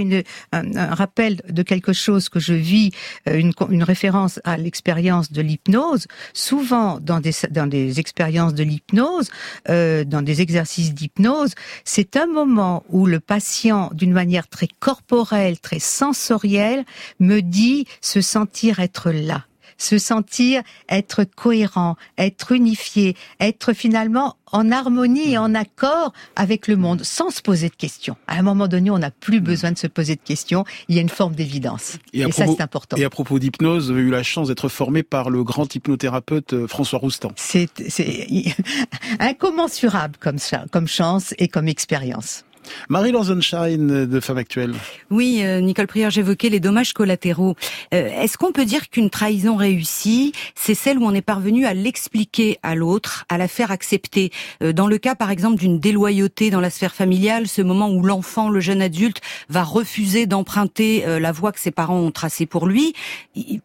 un, 0.52 0.94
rappel 0.94 1.42
de 1.50 1.64
quelque 1.64 1.94
chose 1.94 2.30
que 2.30 2.40
je 2.40 2.54
vis, 2.54 2.92
euh, 3.28 3.38
une, 3.38 3.54
une 3.69 3.83
référence 3.83 4.40
à 4.44 4.57
l'expérience 4.57 5.31
de 5.31 5.42
l'hypnose, 5.42 6.07
souvent 6.33 7.00
dans 7.00 7.19
des, 7.19 7.33
dans 7.52 7.68
des 7.68 8.00
expériences 8.00 8.54
de 8.54 8.64
l'hypnose, 8.64 9.30
euh, 9.69 10.04
dans 10.04 10.22
des 10.22 10.42
exercices 10.42 10.94
d'hypnose, 10.94 11.54
c'est 11.83 12.18
un 12.18 12.28
moment 12.28 12.83
où 12.90 13.06
le 13.06 13.19
patient, 13.19 13.90
d'une 13.94 14.14
manière 14.14 14.48
très 14.48 14.68
corporelle, 14.80 15.60
très 15.60 15.80
sensorielle, 15.80 16.86
me 17.19 17.42
dit 17.42 17.86
se 18.02 18.22
sentir 18.22 18.80
être 18.80 19.12
là 19.12 19.45
se 19.77 19.97
sentir 19.97 20.61
être 20.89 21.23
cohérent, 21.23 21.95
être 22.18 22.51
unifié, 22.51 23.15
être 23.39 23.73
finalement 23.73 24.35
en 24.53 24.71
harmonie 24.71 25.33
et 25.33 25.37
en 25.37 25.56
accord 25.56 26.13
avec 26.35 26.68
le 26.68 26.77
monde, 26.77 27.03
sans 27.03 27.31
se 27.31 27.42
poser 27.42 27.69
de 27.69 27.75
questions. 27.75 28.15
À 28.27 28.37
un 28.37 28.44
moment 28.44 28.68
donné, 28.68 28.92
on 28.92 28.99
n'a 28.99 29.11
plus 29.11 29.42
mm. 29.42 29.44
besoin 29.44 29.71
de 29.71 29.77
se 29.77 29.87
poser 29.87 30.15
de 30.15 30.21
questions. 30.21 30.63
Il 30.87 30.95
y 30.95 30.99
a 30.99 31.01
une 31.01 31.09
forme 31.09 31.33
d'évidence. 31.33 31.97
Et, 32.13 32.31
ça, 32.31 32.45
c'est 32.45 32.61
important. 32.61 32.95
Et 32.97 33.03
à 33.03 33.09
propos 33.09 33.39
d'hypnose, 33.39 33.85
vous 33.85 33.92
avez 33.92 34.01
eu 34.01 34.11
la 34.11 34.23
chance 34.23 34.47
d'être 34.47 34.69
formé 34.69 35.03
par 35.03 35.30
le 35.30 35.44
grand 35.44 35.73
hypnothérapeute 35.73 36.53
euh, 36.53 36.68
François 36.68 36.99
Roustan. 36.99 37.31
C'est 37.35 37.68
incommensurable 39.19 40.15
comme, 40.19 40.37
ça, 40.37 40.65
comme 40.71 40.87
chance 40.87 41.33
et 41.39 41.47
comme 41.47 41.68
expérience. 41.68 42.45
Marie 42.90 43.12
Lanzenschein 43.12 43.78
de 43.78 44.20
Femme 44.20 44.38
Actuelle. 44.38 44.74
Oui, 45.10 45.42
euh, 45.44 45.62
Nicole 45.62 45.88
Prieur, 45.88 46.12
j'évoquais 46.12 46.50
les 46.50 46.60
dommages 46.60 46.94
collatéraux. 46.94 47.56
Euh, 47.94 48.10
est-ce 48.22 48.38
qu'on 48.38 48.52
peut 48.52 48.66
dire 48.66 48.90
qu'une 48.90 49.10
trahison 49.10 49.56
réussie, 49.56 50.34
c'est 50.56 50.76
celle 50.76 50.98
où 50.98 51.06
on 51.06 51.14
est 51.14 51.22
parvenu 51.22 51.66
à 51.66 51.74
l'expliquer 51.74 52.60
à 52.64 52.76
l'autre, 52.76 53.26
à 53.30 53.38
la 53.38 53.48
faire 53.48 53.72
accepter 53.72 54.32
euh, 54.62 54.74
Dans 54.74 54.88
le 54.88 54.98
cas, 54.98 55.16
par 55.16 55.32
exemple, 55.32 55.58
d'une 55.58 55.80
déloyauté 55.80 56.50
dans 56.50 56.62
la 56.62 56.70
sphère 56.70 56.94
familiale, 56.94 57.48
ce 57.48 57.62
moment 57.62 57.90
où 57.90 58.04
l'enfant, 58.04 58.50
le 58.50 58.60
jeune 58.60 58.82
adulte, 58.82 59.22
va 59.50 59.64
refuser 59.64 60.26
d'emprunter 60.26 61.04
la 61.20 61.32
voie 61.32 61.52
que 61.52 61.60
ses 61.60 61.72
parents 61.72 62.00
ont 62.00 62.12
tracée 62.12 62.46
pour 62.46 62.68
lui, 62.68 62.94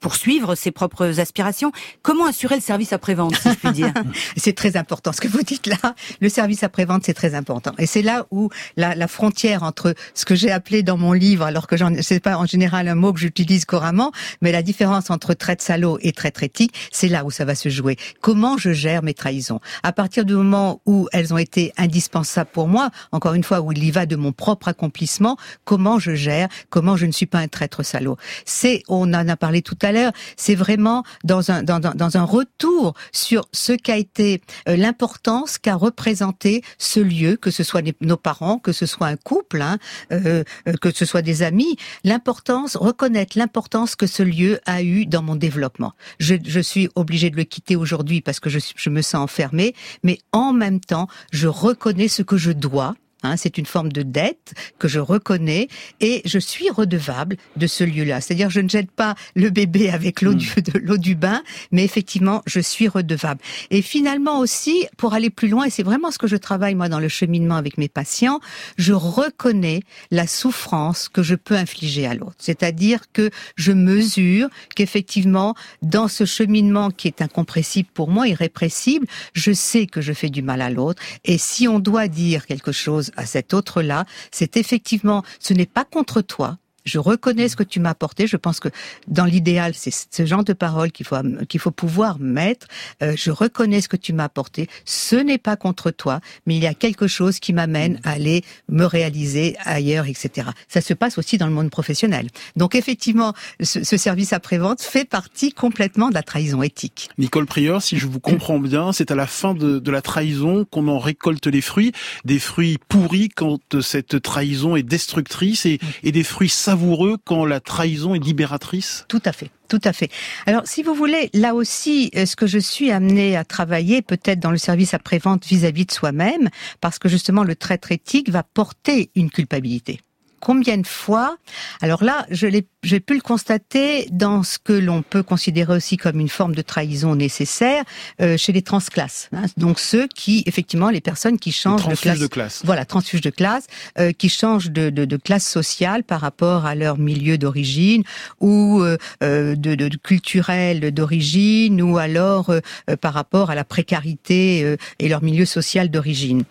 pour 0.00 0.16
suivre 0.16 0.54
ses 0.54 0.70
propres 0.70 1.20
aspirations, 1.20 1.72
comment 2.02 2.26
assurer 2.26 2.56
le 2.56 2.60
service 2.60 2.92
après-vente, 2.92 3.36
si 3.36 3.50
je 3.50 3.54
puis 3.54 3.72
dire? 3.72 3.92
C'est 4.36 4.54
très 4.54 4.76
important 4.76 5.12
ce 5.12 5.20
que 5.20 5.28
vous 5.28 5.42
dites 5.42 5.66
là. 5.66 5.94
Le 6.20 6.28
service 6.28 6.62
après-vente, 6.62 7.04
c'est 7.04 7.14
très 7.14 7.34
important. 7.34 7.72
Et 7.78 7.86
c'est 7.86 8.02
là 8.02 8.26
où 8.30 8.50
la 8.76 8.87
la, 8.88 8.94
la, 8.94 9.08
frontière 9.08 9.62
entre 9.62 9.94
ce 10.14 10.24
que 10.24 10.34
j'ai 10.34 10.50
appelé 10.50 10.82
dans 10.82 10.96
mon 10.96 11.12
livre, 11.12 11.44
alors 11.44 11.66
que 11.66 11.76
c'est 12.02 12.20
pas 12.20 12.36
en 12.36 12.46
général 12.46 12.88
un 12.88 12.94
mot 12.94 13.12
que 13.12 13.20
j'utilise 13.20 13.64
couramment, 13.64 14.12
mais 14.42 14.52
la 14.52 14.62
différence 14.62 15.10
entre 15.10 15.34
traite 15.34 15.62
salaud 15.62 15.98
et 16.02 16.12
traître 16.12 16.42
éthique, 16.42 16.74
c'est 16.90 17.08
là 17.08 17.24
où 17.24 17.30
ça 17.30 17.44
va 17.44 17.54
se 17.54 17.68
jouer. 17.68 17.96
Comment 18.20 18.58
je 18.58 18.72
gère 18.72 19.02
mes 19.02 19.14
trahisons? 19.14 19.60
À 19.82 19.92
partir 19.92 20.24
du 20.24 20.34
moment 20.34 20.80
où 20.86 21.08
elles 21.12 21.32
ont 21.32 21.38
été 21.38 21.72
indispensables 21.76 22.50
pour 22.52 22.68
moi, 22.68 22.90
encore 23.12 23.34
une 23.34 23.44
fois, 23.44 23.60
où 23.60 23.72
il 23.72 23.84
y 23.84 23.90
va 23.90 24.06
de 24.06 24.16
mon 24.16 24.32
propre 24.32 24.68
accomplissement, 24.68 25.36
comment 25.64 25.98
je 25.98 26.14
gère, 26.14 26.48
comment 26.70 26.96
je 26.96 27.06
ne 27.06 27.12
suis 27.12 27.26
pas 27.26 27.38
un 27.38 27.48
traître 27.48 27.84
salaud? 27.84 28.16
C'est, 28.44 28.82
on 28.88 29.12
en 29.14 29.28
a 29.28 29.36
parlé 29.36 29.62
tout 29.62 29.78
à 29.82 29.92
l'heure, 29.92 30.12
c'est 30.36 30.54
vraiment 30.54 31.04
dans 31.24 31.50
un, 31.50 31.62
dans, 31.62 31.80
dans 31.80 32.16
un 32.16 32.24
retour 32.24 32.94
sur 33.12 33.48
ce 33.52 33.72
qu'a 33.72 33.96
été 33.96 34.40
euh, 34.68 34.76
l'importance 34.76 35.58
qu'a 35.58 35.74
représenté 35.74 36.62
ce 36.78 37.00
lieu, 37.00 37.36
que 37.36 37.50
ce 37.50 37.62
soit 37.62 37.82
nos 38.00 38.16
parents, 38.16 38.58
que 38.58 38.72
soit 38.86 39.06
un 39.06 39.16
couple, 39.16 39.62
hein, 39.62 39.78
euh, 40.12 40.44
euh, 40.66 40.72
que 40.80 40.90
ce 40.92 41.04
soit 41.04 41.22
des 41.22 41.42
amis, 41.42 41.76
l'importance, 42.04 42.76
reconnaître 42.76 43.38
l'importance 43.38 43.96
que 43.96 44.06
ce 44.06 44.22
lieu 44.22 44.60
a 44.66 44.82
eu 44.82 45.06
dans 45.06 45.22
mon 45.22 45.36
développement. 45.36 45.92
Je, 46.18 46.34
je 46.44 46.60
suis 46.60 46.88
obligée 46.94 47.30
de 47.30 47.36
le 47.36 47.44
quitter 47.44 47.76
aujourd'hui 47.76 48.20
parce 48.20 48.40
que 48.40 48.50
je, 48.50 48.58
je 48.76 48.90
me 48.90 49.02
sens 49.02 49.22
enfermée, 49.22 49.74
mais 50.02 50.18
en 50.32 50.52
même 50.52 50.80
temps, 50.80 51.08
je 51.32 51.48
reconnais 51.48 52.08
ce 52.08 52.22
que 52.22 52.36
je 52.36 52.52
dois 52.52 52.94
Hein, 53.28 53.36
c'est 53.36 53.58
une 53.58 53.66
forme 53.66 53.92
de 53.92 54.02
dette 54.02 54.54
que 54.78 54.88
je 54.88 54.98
reconnais 54.98 55.68
et 56.00 56.22
je 56.24 56.38
suis 56.38 56.70
redevable 56.70 57.36
de 57.56 57.66
ce 57.66 57.84
lieu-là. 57.84 58.20
C'est-à-dire, 58.20 58.50
je 58.50 58.60
ne 58.60 58.68
jette 58.68 58.90
pas 58.90 59.14
le 59.34 59.50
bébé 59.50 59.90
avec 59.90 60.22
l'eau 60.22 60.32
hmm. 60.32 60.36
du, 60.36 60.62
de 60.62 60.78
l'eau 60.78 60.96
du 60.96 61.14
bain, 61.14 61.42
mais 61.72 61.84
effectivement, 61.84 62.42
je 62.46 62.60
suis 62.60 62.88
redevable. 62.88 63.40
Et 63.70 63.82
finalement 63.82 64.38
aussi, 64.40 64.86
pour 64.96 65.12
aller 65.14 65.30
plus 65.30 65.48
loin, 65.48 65.64
et 65.64 65.70
c'est 65.70 65.82
vraiment 65.82 66.10
ce 66.10 66.18
que 66.18 66.26
je 66.26 66.36
travaille 66.36 66.74
moi 66.74 66.88
dans 66.88 67.00
le 67.00 67.08
cheminement 67.08 67.56
avec 67.56 67.78
mes 67.78 67.88
patients, 67.88 68.40
je 68.76 68.92
reconnais 68.92 69.80
la 70.10 70.26
souffrance 70.26 71.08
que 71.08 71.22
je 71.22 71.34
peux 71.34 71.56
infliger 71.56 72.06
à 72.06 72.14
l'autre. 72.14 72.36
C'est-à-dire 72.38 73.12
que 73.12 73.30
je 73.56 73.72
mesure 73.72 74.48
qu'effectivement, 74.74 75.54
dans 75.82 76.08
ce 76.08 76.24
cheminement 76.24 76.90
qui 76.90 77.08
est 77.08 77.22
incompressible 77.22 77.88
pour 77.92 78.08
moi, 78.08 78.28
irrépressible, 78.28 79.06
je 79.34 79.52
sais 79.52 79.86
que 79.86 80.00
je 80.00 80.12
fais 80.12 80.30
du 80.30 80.42
mal 80.42 80.62
à 80.62 80.70
l'autre. 80.70 81.02
Et 81.24 81.38
si 81.38 81.68
on 81.68 81.78
doit 81.78 82.08
dire 82.08 82.46
quelque 82.46 82.72
chose 82.72 83.10
à 83.18 83.26
cet 83.26 83.52
autre-là, 83.52 84.04
c'est 84.30 84.56
effectivement, 84.56 85.22
ce 85.40 85.52
n'est 85.52 85.66
pas 85.66 85.84
contre 85.84 86.20
toi, 86.22 86.58
je 86.88 86.98
reconnais 86.98 87.48
ce 87.48 87.56
que 87.56 87.62
tu 87.62 87.80
m'as 87.80 87.90
apporté. 87.90 88.26
Je 88.26 88.36
pense 88.36 88.60
que 88.60 88.68
dans 89.06 89.24
l'idéal, 89.24 89.72
c'est 89.74 89.92
ce 89.92 90.26
genre 90.26 90.44
de 90.44 90.52
parole 90.52 90.90
qu'il 90.90 91.06
faut 91.06 91.16
qu'il 91.48 91.60
faut 91.60 91.70
pouvoir 91.70 92.18
mettre. 92.18 92.66
Euh, 93.02 93.14
je 93.16 93.30
reconnais 93.30 93.80
ce 93.80 93.88
que 93.88 93.96
tu 93.96 94.12
m'as 94.12 94.24
apporté. 94.24 94.68
Ce 94.84 95.16
n'est 95.16 95.38
pas 95.38 95.56
contre 95.56 95.90
toi, 95.90 96.20
mais 96.46 96.56
il 96.56 96.62
y 96.62 96.66
a 96.66 96.74
quelque 96.74 97.06
chose 97.06 97.38
qui 97.38 97.52
m'amène 97.52 98.00
à 98.04 98.12
aller 98.12 98.42
me 98.68 98.84
réaliser 98.84 99.56
ailleurs, 99.64 100.06
etc. 100.06 100.48
Ça 100.68 100.80
se 100.80 100.94
passe 100.94 101.18
aussi 101.18 101.38
dans 101.38 101.46
le 101.46 101.52
monde 101.52 101.70
professionnel. 101.70 102.28
Donc 102.56 102.74
effectivement, 102.74 103.34
ce, 103.60 103.84
ce 103.84 103.96
service 103.96 104.32
après-vente 104.32 104.80
fait 104.80 105.04
partie 105.04 105.52
complètement 105.52 106.08
de 106.08 106.14
la 106.14 106.22
trahison 106.22 106.62
éthique. 106.62 107.10
Nicole 107.18 107.46
Prieur, 107.46 107.82
si 107.82 107.98
je 107.98 108.06
vous 108.06 108.20
comprends 108.20 108.58
bien, 108.58 108.92
c'est 108.92 109.10
à 109.10 109.14
la 109.14 109.26
fin 109.26 109.54
de, 109.54 109.78
de 109.78 109.90
la 109.90 110.02
trahison 110.02 110.64
qu'on 110.64 110.88
en 110.88 110.98
récolte 110.98 111.46
les 111.46 111.60
fruits, 111.60 111.92
des 112.24 112.38
fruits 112.38 112.78
pourris 112.88 113.28
quand 113.28 113.80
cette 113.80 114.22
trahison 114.22 114.76
est 114.76 114.82
destructrice 114.82 115.66
et, 115.66 115.78
et 116.02 116.12
des 116.12 116.24
fruits 116.24 116.48
savoureux 116.48 116.77
savoureux 116.78 117.16
quand 117.24 117.44
la 117.44 117.60
trahison 117.60 118.14
est 118.14 118.24
libératrice 118.24 119.04
Tout 119.08 119.22
à 119.24 119.32
fait. 119.32 119.50
Tout 119.68 119.80
à 119.82 119.92
fait. 119.92 120.10
Alors, 120.46 120.62
si 120.64 120.82
vous 120.82 120.94
voulez, 120.94 121.28
là 121.34 121.54
aussi, 121.54 122.10
euh, 122.16 122.24
ce 122.24 122.36
que 122.36 122.46
je 122.46 122.58
suis 122.58 122.90
amenée 122.90 123.36
à 123.36 123.44
travailler, 123.44 124.00
peut-être 124.00 124.38
dans 124.38 124.52
le 124.52 124.58
service 124.58 124.94
après-vente 124.94 125.44
vis-à-vis 125.44 125.86
de 125.86 125.90
soi-même, 125.90 126.48
parce 126.80 126.98
que 126.98 127.08
justement, 127.08 127.42
le 127.42 127.56
traître 127.56 127.90
éthique 127.90 128.30
va 128.30 128.44
porter 128.44 129.10
une 129.16 129.30
culpabilité. 129.30 130.00
Combien 130.40 130.78
de 130.78 130.86
fois 130.86 131.36
Alors 131.80 132.04
là, 132.04 132.26
je 132.30 132.46
l'ai 132.46 132.66
j'ai 132.84 133.00
pu 133.00 133.14
le 133.14 133.20
constater 133.20 134.06
dans 134.12 134.42
ce 134.42 134.58
que 134.58 134.72
l'on 134.72 135.02
peut 135.02 135.22
considérer 135.22 135.74
aussi 135.74 135.96
comme 135.96 136.20
une 136.20 136.28
forme 136.28 136.54
de 136.54 136.62
trahison 136.62 137.16
nécessaire 137.16 137.84
euh, 138.20 138.36
chez 138.36 138.52
les 138.52 138.62
transclasses. 138.62 139.28
Hein. 139.32 139.46
donc 139.56 139.80
ceux 139.80 140.06
qui, 140.06 140.44
effectivement, 140.46 140.90
les 140.90 141.00
personnes 141.00 141.38
qui 141.38 141.50
changent 141.50 141.88
de 141.88 141.94
classe, 141.94 142.18
de 142.18 142.26
classe, 142.26 142.62
voilà, 142.64 142.84
transfuges 142.84 143.20
de 143.20 143.30
classe, 143.30 143.66
euh, 143.98 144.12
qui 144.12 144.28
changent 144.28 144.70
de, 144.70 144.90
de, 144.90 145.04
de, 145.04 145.16
classe 145.16 145.46
sociale 145.46 146.04
par 146.04 146.20
rapport 146.20 146.66
à 146.66 146.74
leur 146.74 146.98
milieu 146.98 147.36
d'origine 147.36 148.04
ou 148.40 148.80
euh, 148.80 148.96
euh 149.22 149.56
de, 149.56 149.74
de, 149.74 149.96
culturel 149.96 150.92
d'origine 150.92 151.82
ou 151.82 151.98
alors 151.98 152.50
euh, 152.50 152.60
par 153.00 153.12
rapport 153.12 153.50
à 153.50 153.54
la 153.54 153.64
précarité 153.64 154.76
et 154.98 155.08
leur 155.08 155.22
milieu 155.22 155.44
social 155.44 155.90
d'origine. 155.90 156.44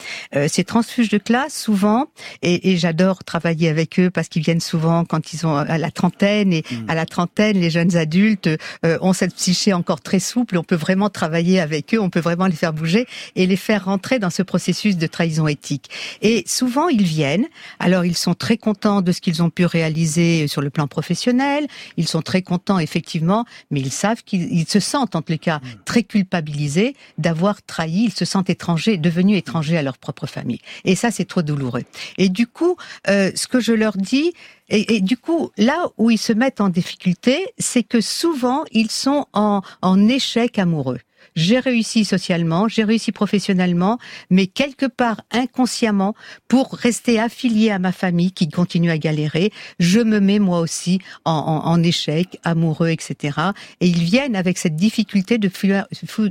ces 0.47 0.63
transfuges 0.63 1.09
de 1.09 1.17
classe, 1.17 1.55
souvent, 1.57 2.07
et, 2.41 2.71
et 2.71 2.77
j'adore 2.77 3.23
travailler 3.23 3.69
avec 3.69 3.76
eux 3.99 4.09
parce 4.09 4.27
qu'ils 4.27 4.43
viennent 4.43 4.61
souvent 4.61 5.05
quand 5.05 5.33
ils 5.33 5.45
ont 5.45 5.55
à 5.55 5.77
la 5.77 5.91
trentaine 5.91 6.53
et 6.53 6.63
mm. 6.69 6.89
à 6.89 6.95
la 6.95 7.05
trentaine, 7.05 7.59
les 7.59 7.69
jeunes 7.69 7.95
adultes 7.95 8.49
euh, 8.85 8.97
ont 9.01 9.13
cette 9.13 9.35
psyché 9.35 9.73
encore 9.73 10.01
très 10.01 10.19
souple. 10.19 10.57
On 10.57 10.63
peut 10.63 10.75
vraiment 10.75 11.09
travailler 11.09 11.59
avec 11.59 11.93
eux, 11.93 11.99
on 11.99 12.09
peut 12.09 12.19
vraiment 12.19 12.47
les 12.47 12.55
faire 12.55 12.73
bouger 12.73 13.07
et 13.35 13.45
les 13.45 13.55
faire 13.55 13.85
rentrer 13.85 14.19
dans 14.19 14.29
ce 14.29 14.43
processus 14.43 14.97
de 14.97 15.07
trahison 15.07 15.47
éthique. 15.47 15.89
Et 16.21 16.43
souvent, 16.45 16.87
ils 16.89 17.03
viennent. 17.03 17.47
Alors, 17.79 18.05
ils 18.05 18.17
sont 18.17 18.33
très 18.33 18.57
contents 18.57 19.01
de 19.01 19.11
ce 19.11 19.21
qu'ils 19.21 19.43
ont 19.43 19.49
pu 19.49 19.65
réaliser 19.65 20.47
sur 20.47 20.61
le 20.61 20.69
plan 20.69 20.87
professionnel. 20.87 21.67
Ils 21.97 22.07
sont 22.07 22.21
très 22.21 22.41
contents, 22.41 22.79
effectivement, 22.79 23.45
mais 23.71 23.79
ils 23.79 23.91
savent 23.91 24.23
qu'ils 24.23 24.67
se 24.67 24.79
sentent, 24.79 25.15
en 25.15 25.21
tous 25.21 25.31
les 25.31 25.37
cas, 25.37 25.59
mm. 25.59 25.67
très 25.85 26.03
culpabilisés 26.03 26.95
d'avoir 27.17 27.61
trahi. 27.61 28.05
Ils 28.05 28.13
se 28.13 28.25
sentent 28.25 28.49
étrangers, 28.49 28.97
devenus 28.97 29.37
étrangers 29.37 29.77
à 29.77 29.81
leur 29.81 29.97
propre 29.97 30.27
famille. 30.27 30.59
Et 30.85 30.95
ça, 30.95 31.11
c'est 31.11 31.25
trop 31.25 31.41
douloureux. 31.41 31.83
Et 32.17 32.29
du 32.29 32.47
coup, 32.47 32.77
euh, 33.09 33.31
ce 33.35 33.47
que 33.47 33.59
je 33.59 33.66
leur 33.71 33.97
dis, 33.97 34.33
et, 34.69 34.99
du 35.01 35.17
coup, 35.17 35.51
là 35.57 35.87
où 35.97 36.11
ils 36.11 36.17
se 36.17 36.33
mettent 36.33 36.61
en 36.61 36.69
difficulté, 36.69 37.47
c'est 37.57 37.83
que 37.83 38.01
souvent, 38.01 38.65
ils 38.71 38.91
sont 38.91 39.25
en 39.33 40.07
échec 40.07 40.59
amoureux 40.59 40.99
j'ai 41.37 41.59
réussi 41.59 42.03
socialement, 42.03 42.67
j'ai 42.67 42.83
réussi 42.83 43.11
professionnellement, 43.11 43.99
mais 44.31 44.47
quelque 44.47 44.87
part 44.87 45.21
inconsciemment, 45.31 46.15
pour 46.47 46.73
rester 46.73 47.19
affilié 47.19 47.69
à 47.69 47.77
ma 47.77 47.91
famille 47.91 48.31
qui 48.31 48.49
continue 48.49 48.89
à 48.89 48.97
galérer, 48.97 49.51
je 49.79 49.99
me 49.99 50.19
mets 50.19 50.39
moi 50.39 50.59
aussi 50.59 50.99
en, 51.25 51.81
échec, 51.83 52.39
amoureux, 52.43 52.89
etc. 52.89 53.37
Et 53.81 53.87
ils 53.87 54.03
viennent 54.03 54.35
avec 54.35 54.57
cette 54.57 54.75
difficulté 54.75 55.37
de 55.37 55.49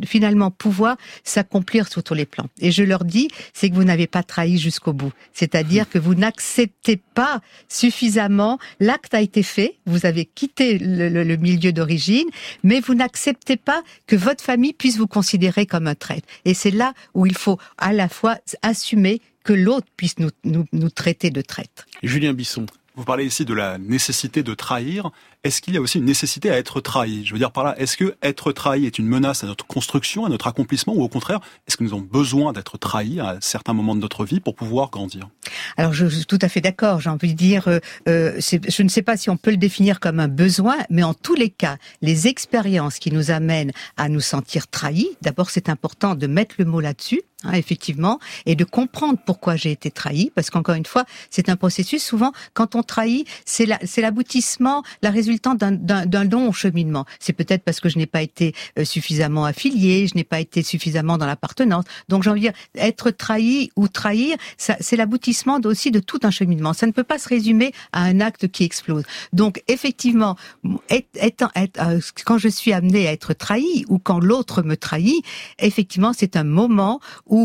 finalement 0.05 0.51
pouvoir 0.51 0.97
s'accomplir 1.23 1.87
sur 1.89 2.03
tous 2.03 2.15
les 2.15 2.27
plans. 2.27 2.49
Et 2.61 2.73
je 2.73 2.83
leur 2.83 3.05
dis, 3.05 3.29
c'est 3.55 3.71
que 3.71 3.77
vous 3.77 3.85
n'avez 3.85 4.09
pas 4.09 4.25
trahi 4.25 4.59
jusqu'au 4.59 4.93
bout. 4.93 5.13
C'est-à-dire 5.33 5.89
que 5.89 6.01
vous 6.01 6.17
n'acceptez 6.17 7.01
pas 7.15 7.41
suffisamment, 7.69 8.59
l'acte 8.81 9.15
a 9.15 9.21
été 9.21 9.45
fait, 9.45 9.77
vous 9.87 10.05
avez 10.05 10.25
quitté 10.25 10.79
le 10.81 11.37
milieu 11.37 11.73
d'origine, 11.73 12.27
mais 12.65 12.81
vous 12.81 12.95
n'acceptez 12.95 13.57
pas 13.57 13.85
que 14.09 14.17
votre 14.17 14.43
famille 14.43 14.73
puisse 14.73 14.96
vous 14.97 15.07
considérer 15.07 15.67
comme 15.67 15.87
un 15.87 15.95
traître. 15.95 16.27
Et 16.45 16.55
c'est 16.55 16.71
là 16.71 16.93
où 17.15 17.27
il 17.27 17.37
faut 17.37 17.59
à 17.79 17.93
la 17.93 18.09
fois 18.09 18.39
assumer 18.63 19.21
que 19.45 19.53
l'autre 19.53 19.87
puisse 19.97 20.19
nous, 20.19 20.31
nous, 20.45 20.67
nous 20.73 20.91
traiter 20.91 21.31
de 21.31 21.41
traître. 21.41 21.87
Julien 22.03 22.33
Bisson. 22.33 22.67
Vous 22.97 23.05
parlez 23.05 23.27
ici 23.27 23.45
de 23.45 23.53
la 23.53 23.77
nécessité 23.77 24.43
de 24.43 24.55
trahir. 24.55 25.11
Est-ce 25.45 25.61
qu'il 25.61 25.75
y 25.75 25.77
a 25.77 25.83
aussi 25.83 25.99
une 25.99 26.07
nécessité 26.07 26.51
à 26.51 26.57
être 26.57 26.81
trahi? 26.81 27.27
Je 27.27 27.35
veux 27.35 27.39
dire 27.39 27.53
par 27.53 27.63
là, 27.63 27.79
est-ce 27.79 27.95
que 27.99 28.17
être 28.23 28.53
trahi 28.53 28.87
est 28.87 28.99
une 28.99 29.07
menace 29.07 29.45
à 29.45 29.47
notre 29.47 29.67
construction, 29.67 30.25
à 30.25 30.31
notre 30.31 30.47
accomplissement, 30.47 30.95
ou 30.95 31.03
au 31.03 31.09
contraire, 31.11 31.41
est-ce 31.69 31.77
que 31.77 31.85
nous 31.85 31.93
avons 31.93 32.01
besoin 32.01 32.55
d'être 32.55 32.79
trahis 32.79 33.21
à 33.21 33.37
certains 33.43 33.75
moments 33.75 33.95
de 33.95 34.01
notre 34.01 34.25
vie 34.25 34.41
pour 34.41 34.55
pouvoir 34.55 34.89
grandir? 34.91 35.29
Alors, 35.77 35.93
je 35.93 36.07
suis 36.07 36.25
tout 36.25 36.39
à 36.41 36.49
fait 36.49 36.63
d'accord. 36.63 37.03
J'ai 37.03 37.11
envie 37.11 37.35
de 37.35 37.37
dire, 37.37 37.69
euh, 37.69 37.81
euh 38.09 38.41
je 38.41 38.83
ne 38.83 38.89
sais 38.89 39.03
pas 39.03 39.19
si 39.19 39.29
on 39.29 39.37
peut 39.37 39.51
le 39.51 39.59
définir 39.59 40.01
comme 40.01 40.19
un 40.19 40.29
besoin, 40.29 40.77
mais 40.89 41.03
en 41.03 41.13
tous 41.13 41.35
les 41.35 41.51
cas, 41.51 41.77
les 42.01 42.29
expériences 42.29 42.99
qui 42.99 43.13
nous 43.13 43.31
amènent 43.31 43.73
à 43.99 44.09
nous 44.09 44.21
sentir 44.21 44.69
trahis. 44.69 45.11
D'abord, 45.21 45.51
c'est 45.51 45.69
important 45.69 46.15
de 46.15 46.27
mettre 46.27 46.55
le 46.59 46.65
mot 46.65 46.81
là-dessus. 46.81 47.21
Hein, 47.47 47.53
effectivement, 47.55 48.19
et 48.45 48.57
de 48.57 48.65
comprendre 48.65 49.19
pourquoi 49.25 49.57
j'ai 49.57 49.71
été 49.71 49.91
trahi, 49.91 50.33
parce 50.35 50.51
qu'encore 50.51 50.75
une 50.75 50.87
fois, 50.87 51.05
c'est 51.31 51.49
un 51.49 51.57
processus. 51.57 52.03
Souvent, 52.03 52.33
quand 52.55 52.75
on 52.75 52.83
trahit, 52.83 53.27
c'est 53.45 53.67
l'aboutissement, 53.99 54.83
la, 55.03 55.11
résultante 55.11 55.59
d'un 55.59 56.25
long 56.25 56.51
cheminement. 56.53 57.05
C'est 57.21 57.33
peut-être 57.33 57.63
parce 57.63 57.81
que 57.81 57.89
je 57.89 57.99
n'ai 57.99 58.07
pas 58.07 58.23
été 58.23 58.55
euh, 58.79 58.85
suffisamment 58.85 59.45
affilié, 59.45 60.09
je 60.09 60.17
n'ai 60.17 60.25
pas 60.25 60.41
été 60.41 60.63
suffisamment 60.63 61.19
dans 61.19 61.27
l'appartenance. 61.27 61.85
Donc, 62.09 62.23
j'ai 62.23 62.31
envie 62.31 62.41
de 62.41 62.47
dire, 62.47 62.57
être 62.75 63.11
trahi 63.11 63.71
ou 63.77 63.87
trahir, 63.89 64.37
c'est 64.57 64.97
l'aboutissement 64.97 65.61
aussi 65.65 65.91
de 65.91 66.01
tout 66.01 66.21
un 66.25 66.31
cheminement. 66.31 66.73
Ça 66.73 66.87
ne 66.87 66.93
peut 66.93 67.05
pas 67.05 67.19
se 67.19 67.29
résumer 67.29 67.73
à 67.93 68.03
un 68.03 68.21
acte 68.21 68.49
qui 68.49 68.65
explose. 68.65 69.05
Donc, 69.33 69.63
effectivement, 69.69 70.37
euh, 70.65 72.01
quand 72.25 72.39
je 72.39 72.49
suis 72.49 72.73
amené 72.73 73.07
à 73.07 73.13
être 73.13 73.35
trahi 73.35 73.85
ou 73.89 73.99
quand 73.99 74.19
l'autre 74.19 74.63
me 74.63 74.77
trahit, 74.77 75.25
effectivement, 75.59 76.13
c'est 76.13 76.37
un 76.37 76.45
moment 76.45 77.01
où 77.27 77.36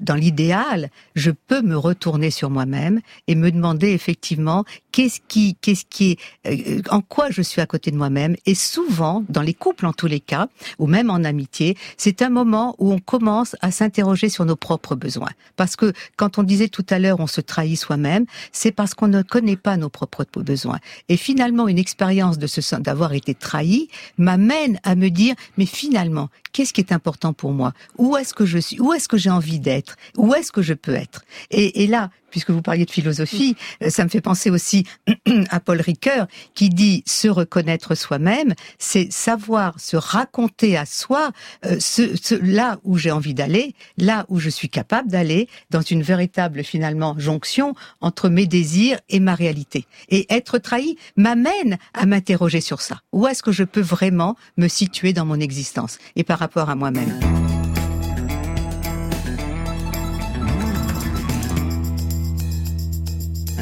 dans 0.00 0.14
l'idéal, 0.14 0.90
je 1.14 1.30
peux 1.30 1.62
me 1.62 1.76
retourner 1.76 2.30
sur 2.30 2.50
moi-même 2.50 3.00
et 3.28 3.34
me 3.34 3.50
demander 3.50 3.92
effectivement 3.92 4.64
qu'est-ce 4.96 5.20
qui, 5.28 5.56
qu'est-ce 5.60 5.84
qui 5.84 6.12
est, 6.12 6.18
euh, 6.46 6.80
en 6.88 7.02
quoi 7.02 7.28
je 7.28 7.42
suis 7.42 7.60
à 7.60 7.66
côté 7.66 7.90
de 7.90 7.96
moi-même. 7.96 8.34
Et 8.46 8.54
souvent, 8.54 9.24
dans 9.28 9.42
les 9.42 9.52
couples 9.52 9.84
en 9.84 9.92
tous 9.92 10.06
les 10.06 10.20
cas, 10.20 10.48
ou 10.78 10.86
même 10.86 11.10
en 11.10 11.22
amitié, 11.22 11.76
c'est 11.98 12.22
un 12.22 12.30
moment 12.30 12.74
où 12.78 12.94
on 12.94 12.98
commence 12.98 13.56
à 13.60 13.70
s'interroger 13.70 14.30
sur 14.30 14.46
nos 14.46 14.56
propres 14.56 14.94
besoins. 14.94 15.28
Parce 15.56 15.76
que 15.76 15.92
quand 16.16 16.38
on 16.38 16.42
disait 16.42 16.68
tout 16.68 16.86
à 16.88 16.98
l'heure, 16.98 17.20
on 17.20 17.26
se 17.26 17.42
trahit 17.42 17.76
soi-même, 17.76 18.24
c'est 18.52 18.72
parce 18.72 18.94
qu'on 18.94 19.08
ne 19.08 19.20
connaît 19.20 19.56
pas 19.56 19.76
nos 19.76 19.90
propres 19.90 20.24
besoins. 20.40 20.78
Et 21.10 21.18
finalement, 21.18 21.68
une 21.68 21.78
expérience 21.78 22.38
de 22.38 22.46
ce 22.46 22.76
d'avoir 22.76 23.12
été 23.12 23.34
trahi 23.34 23.88
m'amène 24.16 24.80
à 24.82 24.94
me 24.94 25.10
dire, 25.10 25.34
mais 25.58 25.66
finalement, 25.66 26.30
qu'est-ce 26.52 26.72
qui 26.72 26.80
est 26.80 26.92
important 26.92 27.34
pour 27.34 27.52
moi? 27.52 27.74
Où 27.98 28.16
est-ce 28.16 28.32
que 28.32 28.46
je 28.46 28.56
suis? 28.56 28.80
Où 28.80 28.94
est-ce 28.94 29.08
que 29.08 29.18
j'ai 29.18 29.28
envie 29.28 29.60
d'être? 29.60 29.96
Où 30.16 30.32
est-ce 30.34 30.52
que 30.52 30.62
je 30.62 30.72
peux 30.72 30.94
être? 30.94 31.22
Et, 31.50 31.82
et 31.82 31.86
là, 31.86 32.08
puisque 32.30 32.50
vous 32.50 32.62
parliez 32.62 32.84
de 32.84 32.90
philosophie, 32.90 33.56
euh, 33.82 33.90
ça 33.90 34.04
me 34.04 34.08
fait 34.08 34.20
penser 34.20 34.50
aussi 34.50 34.84
à 35.50 35.60
Paul 35.60 35.80
Ricoeur 35.80 36.26
qui 36.54 36.68
dit 36.68 37.02
se 37.06 37.28
reconnaître 37.28 37.94
soi-même, 37.94 38.54
c'est 38.78 39.12
savoir 39.12 39.78
se 39.80 39.96
raconter 39.96 40.76
à 40.76 40.86
soi 40.86 41.30
euh, 41.64 41.76
ce, 41.80 42.34
là 42.42 42.78
où 42.84 42.98
j'ai 42.98 43.10
envie 43.10 43.34
d'aller, 43.34 43.74
là 43.98 44.26
où 44.28 44.38
je 44.38 44.50
suis 44.50 44.68
capable 44.68 45.10
d'aller, 45.10 45.48
dans 45.70 45.82
une 45.82 46.02
véritable 46.02 46.64
finalement 46.64 47.14
jonction 47.18 47.74
entre 48.00 48.28
mes 48.28 48.46
désirs 48.46 48.98
et 49.08 49.20
ma 49.20 49.34
réalité. 49.34 49.86
Et 50.08 50.26
être 50.32 50.58
trahi 50.58 50.96
m'amène 51.16 51.78
à 51.94 52.06
m'interroger 52.06 52.60
sur 52.60 52.80
ça. 52.80 53.00
Où 53.12 53.26
est-ce 53.26 53.42
que 53.42 53.52
je 53.52 53.64
peux 53.64 53.80
vraiment 53.80 54.36
me 54.56 54.68
situer 54.68 55.12
dans 55.12 55.24
mon 55.24 55.40
existence 55.40 55.98
et 56.16 56.24
par 56.24 56.38
rapport 56.38 56.70
à 56.70 56.74
moi-même? 56.74 57.45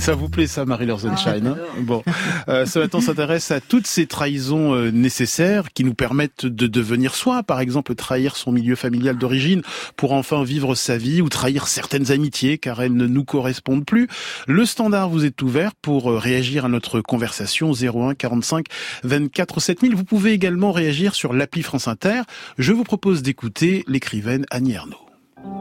Ça 0.04 0.14
vous 0.14 0.28
plaît 0.28 0.46
ça, 0.46 0.66
Marie-Laure 0.66 0.98
Zenschein 0.98 1.46
hein 1.46 1.56
Bon, 1.78 2.02
euh, 2.50 2.66
ce 2.66 2.78
matin, 2.78 2.98
on 2.98 3.00
s'intéresse 3.00 3.50
à 3.50 3.62
toutes 3.62 3.86
ces 3.86 4.06
trahisons 4.06 4.74
euh, 4.74 4.90
nécessaires 4.90 5.72
qui 5.72 5.82
nous 5.82 5.94
permettent 5.94 6.44
de 6.44 6.66
devenir 6.66 7.14
soi. 7.14 7.42
Par 7.42 7.58
exemple, 7.58 7.94
trahir 7.94 8.36
son 8.36 8.52
milieu 8.52 8.76
familial 8.76 9.16
d'origine 9.16 9.62
pour 9.96 10.12
enfin 10.12 10.44
vivre 10.44 10.74
sa 10.74 10.98
vie 10.98 11.22
ou 11.22 11.30
trahir 11.30 11.68
certaines 11.68 12.12
amitiés 12.12 12.58
car 12.58 12.82
elles 12.82 12.92
ne 12.92 13.06
nous 13.06 13.24
correspondent 13.24 13.86
plus. 13.86 14.08
Le 14.46 14.66
standard 14.66 15.08
vous 15.08 15.24
est 15.24 15.40
ouvert 15.40 15.74
pour 15.74 16.10
euh, 16.10 16.18
réagir 16.18 16.66
à 16.66 16.68
notre 16.68 17.00
conversation 17.00 17.72
01 17.72 18.14
45 18.14 18.66
24 19.04 19.58
7000. 19.58 19.94
Vous 19.94 20.04
pouvez 20.04 20.32
également 20.32 20.72
réagir 20.72 21.14
sur 21.14 21.32
l'appli 21.32 21.62
France 21.62 21.88
Inter. 21.88 22.20
Je 22.58 22.74
vous 22.74 22.84
propose 22.84 23.22
d'écouter 23.22 23.84
l'écrivaine 23.88 24.44
Annie 24.50 24.74
Ernaux. 24.74 25.13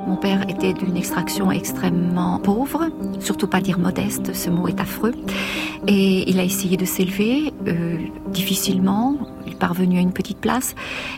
Mon 0.08 0.18
père 0.18 0.50
était 0.50 0.74
d'une 0.74 0.98
extraction 0.98 1.52
extrêmement 1.52 2.40
pauvre, 2.40 2.90
surtout 3.20 3.48
pas 3.48 3.62
dire 3.62 3.80
modeste, 3.80 4.34
ce 4.34 4.50
mot 4.50 4.68
est 4.68 4.80
affreux. 4.80 5.13
Et 5.88 6.30
il 6.30 6.40
a 6.40 6.44
essayé 6.44 6.75
de 6.75 6.86
s'élever 6.86 7.54
euh, 7.68 7.98
difficilement, 8.28 9.18
il 9.46 9.54
est 9.54 9.58
parvenu 9.58 9.98
à 9.98 10.02
une 10.02 10.13
petite 10.13 10.40
place. 10.40 10.75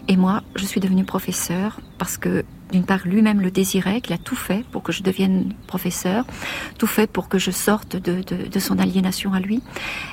Et 0.08 0.18
moi, 0.18 0.44
je 0.56 0.66
suis 0.66 0.80
devenue 0.80 1.04
professeur 1.04 1.80
parce 1.98 2.18
que 2.18 2.46
d'une 2.72 2.84
part, 2.84 3.02
lui-même 3.06 3.42
le 3.42 3.52
désirait, 3.52 4.02
qu'il 4.02 4.14
a 4.14 4.18
tout 4.18 4.36
fait 4.36 4.66
pour 4.72 4.84
que 4.84 4.92
je 4.92 5.04
devienne 5.04 5.54
professeur, 5.68 6.26
tout 6.78 6.88
fait 6.88 7.08
pour 7.08 7.30
que 7.30 7.38
je 7.38 7.52
sorte 7.52 7.96
de, 7.96 8.22
de, 8.22 8.48
de 8.48 8.60
son 8.60 8.80
aliénation 8.80 9.34
à 9.34 9.40
lui. 9.40 9.62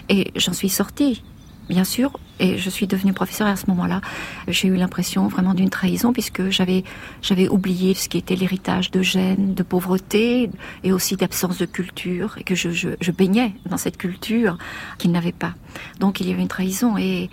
Et 0.09 0.31
j'en 0.37 0.53
suis 0.53 0.69
sortie 0.69 1.23
bien 1.69 1.85
sûr, 1.85 2.19
et 2.39 2.59
je 2.59 2.71
suis 2.71 2.87
devenue 2.87 3.13
professeure 3.13 3.47
à 3.47 3.57
ce 3.57 3.67
moment-là, 3.69 4.01
j'ai 4.49 4.69
eu 4.69 4.77
l'impression 4.77 5.29
vraiment 5.29 5.55
d'une 5.55 5.71
trahison 5.71 6.13
puisque 6.13 6.51
j'avais 6.51 6.85
j'avais 7.23 7.49
oublié 7.49 7.95
ce 7.95 8.09
qui 8.09 8.19
était 8.19 8.37
l'héritage 8.37 8.91
de 8.91 9.03
gêne, 9.03 9.55
de 9.55 9.63
pauvreté 9.63 10.51
et 10.83 10.93
aussi 10.93 11.17
d'absence 11.17 11.59
de 11.59 11.67
culture 11.67 12.37
et 12.39 12.45
que 12.45 12.55
je, 12.55 12.71
je, 12.71 12.91
je 13.01 13.11
baignais 13.13 13.55
dans 13.67 13.77
cette 13.77 13.97
culture 13.97 14.59
qu'il 14.99 15.13
n'avait 15.13 15.33
pas. 15.33 15.55
Donc 16.01 16.21
il 16.21 16.29
y 16.29 16.33
avait 16.33 16.43
une 16.43 16.49
trahison 16.49 16.97
et 16.99 17.31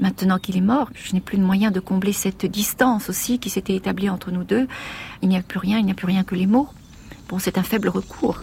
Maintenant 0.00 0.38
qu'il 0.38 0.56
est 0.56 0.62
mort, 0.62 0.88
je 0.94 1.12
n'ai 1.12 1.20
plus 1.20 1.36
de 1.36 1.42
moyen 1.42 1.70
de 1.70 1.78
combler 1.78 2.14
cette 2.14 2.46
distance 2.46 3.10
aussi 3.10 3.38
qui 3.38 3.50
s'était 3.50 3.74
établie 3.74 4.08
entre 4.08 4.30
nous 4.30 4.44
deux. 4.44 4.66
Il 5.20 5.28
n'y 5.28 5.36
a 5.36 5.42
plus 5.42 5.58
rien, 5.58 5.78
il 5.78 5.84
n'y 5.84 5.90
a 5.90 5.94
plus 5.94 6.06
rien 6.06 6.24
que 6.24 6.34
les 6.34 6.46
mots. 6.46 6.68
Bon, 7.28 7.38
c'est 7.38 7.58
un 7.58 7.62
faible 7.62 7.90
recours. 7.90 8.40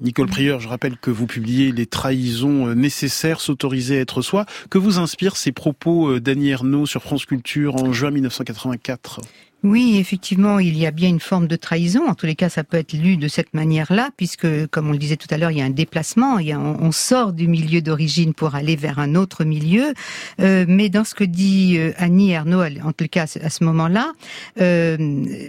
Nicole 0.00 0.26
Prieur, 0.26 0.60
je 0.60 0.68
rappelle 0.68 0.98
que 0.98 1.10
vous 1.10 1.26
publiez 1.26 1.72
Les 1.72 1.86
trahisons 1.86 2.68
euh, 2.68 2.74
nécessaires, 2.74 3.40
s'autoriser 3.40 3.98
à 3.98 4.00
être 4.00 4.20
soi. 4.20 4.44
Que 4.68 4.76
vous 4.76 4.98
inspirent 4.98 5.36
ces 5.36 5.52
propos 5.52 6.10
euh, 6.10 6.20
d'Annie 6.20 6.50
Ernaux 6.50 6.84
sur 6.84 7.02
France 7.02 7.24
Culture 7.24 7.76
en 7.76 7.92
juin 7.92 8.10
1984 8.10 9.20
oui, 9.62 9.96
effectivement, 9.98 10.58
il 10.58 10.78
y 10.78 10.86
a 10.86 10.90
bien 10.90 11.08
une 11.08 11.20
forme 11.20 11.46
de 11.46 11.56
trahison. 11.56 12.06
En 12.06 12.14
tous 12.14 12.26
les 12.26 12.34
cas, 12.34 12.48
ça 12.48 12.62
peut 12.62 12.76
être 12.76 12.92
lu 12.92 13.16
de 13.16 13.26
cette 13.26 13.52
manière-là, 13.54 14.10
puisque, 14.16 14.66
comme 14.68 14.88
on 14.88 14.92
le 14.92 14.98
disait 14.98 15.16
tout 15.16 15.26
à 15.30 15.38
l'heure, 15.38 15.50
il 15.50 15.58
y 15.58 15.62
a 15.62 15.64
un 15.64 15.70
déplacement. 15.70 16.38
Il 16.38 16.46
y 16.46 16.52
a, 16.52 16.60
on, 16.60 16.92
sort 16.92 17.32
du 17.32 17.48
milieu 17.48 17.80
d'origine 17.80 18.32
pour 18.32 18.54
aller 18.54 18.76
vers 18.76 18.98
un 18.98 19.14
autre 19.14 19.44
milieu. 19.44 19.92
Euh, 20.40 20.64
mais 20.68 20.88
dans 20.88 21.04
ce 21.04 21.14
que 21.14 21.24
dit 21.24 21.76
euh, 21.78 21.92
Annie 21.96 22.30
Ernaud, 22.30 22.62
en 22.62 22.92
tout 22.92 23.06
cas 23.10 23.26
à 23.42 23.50
ce 23.50 23.64
moment-là, 23.64 24.12
euh, 24.60 24.96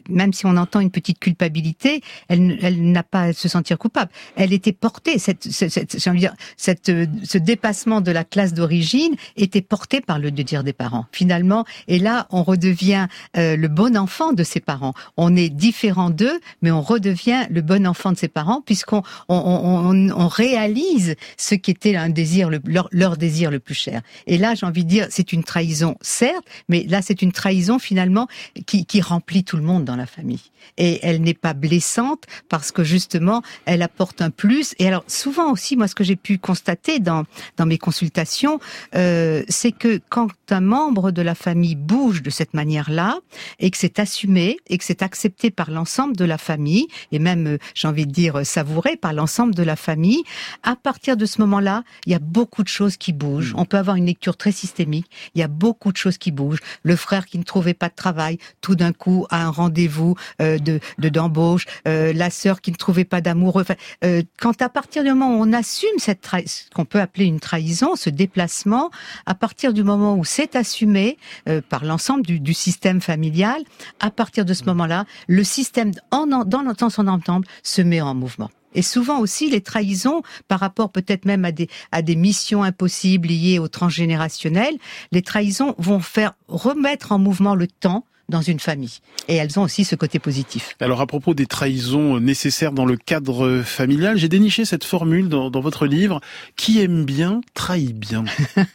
même 0.09 0.33
si 0.33 0.45
on 0.45 0.57
entend 0.57 0.79
une 0.79 0.91
petite 0.91 1.19
culpabilité, 1.19 2.01
elle, 2.27 2.91
n'a 2.91 3.03
pas 3.03 3.21
à 3.23 3.33
se 3.33 3.47
sentir 3.47 3.77
coupable. 3.77 4.11
Elle 4.35 4.53
était 4.53 4.73
portée. 4.73 5.19
Cette, 5.19 5.51
cette, 5.51 5.71
cette, 5.71 6.09
dire, 6.15 6.33
cette, 6.55 6.91
ce 7.23 7.37
dépassement 7.37 8.01
de 8.01 8.11
la 8.11 8.23
classe 8.23 8.53
d'origine 8.53 9.15
était 9.35 9.61
porté 9.61 10.01
par 10.01 10.19
le 10.19 10.31
désir 10.31 10.63
des 10.63 10.73
parents. 10.73 11.05
Finalement, 11.11 11.65
et 11.87 11.99
là, 11.99 12.27
on 12.31 12.43
redevient 12.43 13.07
euh, 13.37 13.55
le 13.55 13.67
bon 13.67 13.96
enfant 13.97 14.33
de 14.33 14.43
ses 14.43 14.59
parents. 14.59 14.93
On 15.17 15.35
est 15.35 15.49
différent 15.49 16.09
d'eux, 16.09 16.39
mais 16.61 16.71
on 16.71 16.81
redevient 16.81 17.45
le 17.49 17.61
bon 17.61 17.85
enfant 17.87 18.11
de 18.11 18.17
ses 18.17 18.27
parents 18.27 18.61
puisqu'on 18.61 19.03
on, 19.29 20.27
réalise 20.27 21.15
ce 21.37 21.55
qui 21.55 21.71
était 21.71 21.95
un 21.95 22.09
désir, 22.09 22.49
leur, 22.65 23.17
désir 23.17 23.49
le 23.51 23.59
plus 23.59 23.73
cher. 23.73 24.01
Et 24.25 24.37
là, 24.37 24.55
j'ai 24.55 24.65
envie 24.65 24.83
de 24.83 24.89
dire, 24.89 25.07
c'est 25.09 25.33
une 25.33 25.43
trahison, 25.43 25.95
certes, 26.01 26.45
mais 26.69 26.85
là, 26.87 27.01
c'est 27.01 27.21
une 27.21 27.31
trahison 27.31 27.79
finalement 27.79 28.27
qui, 28.65 28.85
qui 28.85 29.01
remplit 29.01 29.43
tout 29.43 29.57
le 29.57 29.63
monde 29.63 29.85
dans 29.85 29.95
la 29.95 30.05
famille. 30.05 30.41
Et 30.77 30.99
elle 31.01 31.21
n'est 31.21 31.33
pas 31.33 31.53
blessante 31.53 32.23
parce 32.49 32.71
que 32.71 32.83
justement, 32.83 33.41
elle 33.65 33.81
apporte 33.81 34.21
un 34.21 34.29
plus. 34.29 34.75
Et 34.79 34.87
alors, 34.87 35.03
souvent 35.07 35.51
aussi, 35.51 35.77
moi, 35.77 35.87
ce 35.87 35.95
que 35.95 36.03
j'ai 36.03 36.15
pu 36.15 36.37
constater 36.37 36.99
dans, 36.99 37.23
dans 37.55 37.65
mes 37.65 37.77
consultations, 37.77 38.59
euh, 38.95 39.43
c'est 39.47 39.71
que 39.71 39.99
quand 40.09 40.27
un 40.49 40.61
membre 40.61 41.11
de 41.11 41.21
la 41.21 41.35
famille 41.35 41.75
bouge 41.75 42.21
de 42.21 42.29
cette 42.29 42.53
manière-là 42.53 43.19
et 43.59 43.71
que 43.71 43.77
c'est 43.77 43.86
assumé 43.99 44.57
et 44.67 44.77
que 44.77 44.83
c'est 44.83 45.01
accepté 45.01 45.51
par 45.51 45.71
l'ensemble 45.71 46.15
de 46.15 46.25
la 46.25 46.37
famille 46.37 46.87
et 47.11 47.19
même, 47.19 47.47
euh, 47.47 47.57
j'ai 47.73 47.87
envie 47.87 48.05
de 48.05 48.11
dire, 48.11 48.37
euh, 48.37 48.43
savouré 48.43 48.95
par 48.95 49.13
l'ensemble 49.13 49.55
de 49.55 49.63
la 49.63 49.75
famille, 49.75 50.23
à 50.63 50.75
partir 50.75 51.17
de 51.17 51.25
ce 51.25 51.41
moment-là, 51.41 51.83
il 52.05 52.11
y 52.11 52.15
a 52.15 52.19
beaucoup 52.19 52.63
de 52.63 52.67
choses 52.67 52.97
qui 52.97 53.13
bougent. 53.13 53.53
Mm. 53.53 53.59
On 53.59 53.65
peut 53.65 53.77
avoir 53.77 53.95
une 53.95 54.05
lecture 54.05 54.37
très 54.37 54.51
systémique. 54.51 55.09
Il 55.35 55.39
y 55.39 55.43
a 55.43 55.47
beaucoup 55.47 55.91
de 55.91 55.97
choses 55.97 56.17
qui 56.17 56.31
bougent. 56.31 56.61
Le 56.83 56.95
frère 56.95 57.25
qui 57.25 57.37
ne 57.37 57.43
trouvait 57.43 57.73
pas 57.73 57.89
de 57.89 57.95
travail, 57.95 58.37
tout 58.61 58.75
d'un 58.75 58.93
coup 58.93 59.25
a 59.29 59.43
un 59.43 59.49
rendez-vous 59.49 60.15
euh, 60.41 60.57
de 60.59 60.79
d'embauche. 60.97 61.65
la 61.85 62.29
sœur 62.29 62.59
qui 62.59 62.71
ne 62.71 62.75
trouvait 62.75 63.05
pas 63.05 63.21
d'amoureux. 63.21 63.63
quand 64.39 64.61
à 64.61 64.69
partir 64.69 65.03
du 65.03 65.09
moment 65.09 65.37
où 65.37 65.41
on 65.41 65.53
assume 65.53 65.97
cette 65.97 66.27
ce 66.45 66.69
qu'on 66.73 66.83
peut 66.83 66.99
appeler 66.99 67.25
une 67.25 67.39
trahison, 67.39 67.95
ce 67.95 68.09
déplacement, 68.09 68.91
à 69.25 69.35
partir 69.35 69.71
du 69.71 69.83
moment 69.83 70.15
où 70.15 70.25
c'est 70.25 70.57
assumé 70.57 71.17
par 71.69 71.85
l'ensemble 71.85 72.25
du, 72.25 72.39
du 72.41 72.53
système 72.53 72.99
familial, 72.99 73.61
à 73.99 74.11
partir 74.11 74.45
de 74.45 74.53
ce 74.53 74.63
moment-là, 74.65 75.05
le 75.27 75.43
système, 75.43 75.91
en, 76.11 76.27
dans, 76.27 76.89
son 76.89 77.07
ensemble, 77.07 77.47
se 77.63 77.81
met 77.81 78.01
en 78.01 78.15
mouvement. 78.15 78.49
Et 78.73 78.81
souvent 78.81 79.19
aussi 79.19 79.49
les 79.49 79.61
trahisons 79.61 80.21
par 80.47 80.59
rapport 80.59 80.91
peut-être 80.91 81.25
même 81.25 81.45
à 81.45 81.51
des, 81.51 81.69
à 81.91 82.01
des 82.01 82.15
missions 82.15 82.63
impossibles 82.63 83.29
liées 83.29 83.59
au 83.59 83.67
transgénérationnel, 83.67 84.77
les 85.11 85.21
trahisons 85.21 85.73
vont 85.77 85.99
faire 85.99 86.33
remettre 86.47 87.11
en 87.11 87.19
mouvement 87.19 87.55
le 87.55 87.67
temps, 87.67 88.05
dans 88.29 88.41
une 88.41 88.59
famille. 88.59 88.99
Et 89.27 89.35
elles 89.35 89.59
ont 89.59 89.63
aussi 89.63 89.83
ce 89.83 89.95
côté 89.95 90.19
positif. 90.19 90.75
Alors 90.79 91.01
à 91.01 91.07
propos 91.07 91.33
des 91.33 91.45
trahisons 91.45 92.19
nécessaires 92.19 92.71
dans 92.71 92.85
le 92.85 92.97
cadre 92.97 93.61
familial, 93.63 94.17
j'ai 94.17 94.29
déniché 94.29 94.65
cette 94.65 94.83
formule 94.83 95.29
dans, 95.29 95.49
dans, 95.49 95.61
votre 95.61 95.85
livre. 95.85 96.21
Qui 96.55 96.81
aime 96.81 97.05
bien, 97.05 97.41
trahit 97.53 97.97
bien. 97.97 98.25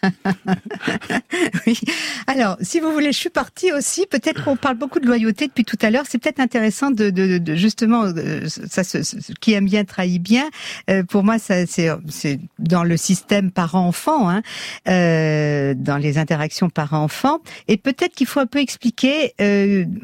oui. 1.66 1.78
Alors, 2.26 2.56
si 2.60 2.80
vous 2.80 2.92
voulez, 2.92 3.12
je 3.12 3.18
suis 3.18 3.30
partie 3.30 3.72
aussi. 3.72 4.06
Peut-être 4.06 4.44
qu'on 4.44 4.56
parle 4.56 4.76
beaucoup 4.76 5.00
de 5.00 5.06
loyauté 5.06 5.46
depuis 5.46 5.64
tout 5.64 5.78
à 5.82 5.90
l'heure. 5.90 6.04
C'est 6.08 6.18
peut-être 6.18 6.40
intéressant 6.40 6.90
de, 6.90 7.10
de, 7.10 7.38
de, 7.38 7.54
justement, 7.54 8.04
euh, 8.04 8.46
ça, 8.46 8.84
ce, 8.84 8.98
qui 9.40 9.52
aime 9.52 9.66
bien, 9.66 9.84
trahit 9.84 10.22
bien. 10.22 10.48
Euh, 10.90 11.02
pour 11.02 11.24
moi, 11.24 11.38
ça, 11.38 11.66
c'est, 11.66 11.88
c'est 12.08 12.38
dans 12.58 12.84
le 12.84 12.96
système 12.96 13.50
parent-enfant, 13.50 14.28
hein, 14.28 14.42
euh, 14.88 15.74
dans 15.76 15.96
les 15.96 16.18
interactions 16.18 16.70
parent-enfant. 16.70 17.40
Et 17.68 17.76
peut-être 17.76 18.14
qu'il 18.14 18.26
faut 18.26 18.40
un 18.40 18.46
peu 18.46 18.60
expliquer 18.60 19.32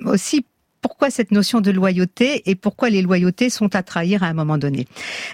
aussi 0.07 0.45
pourquoi 0.81 1.11
cette 1.11 1.31
notion 1.31 1.61
de 1.61 1.71
loyauté 1.71 2.43
et 2.47 2.55
pourquoi 2.55 2.91
les 2.91 3.03
loyautés 3.03 3.51
sont 3.51 3.75
à 3.75 3.83
trahir 3.83 4.23
à 4.23 4.27
un 4.27 4.33
moment 4.33 4.59
donné? 4.59 4.87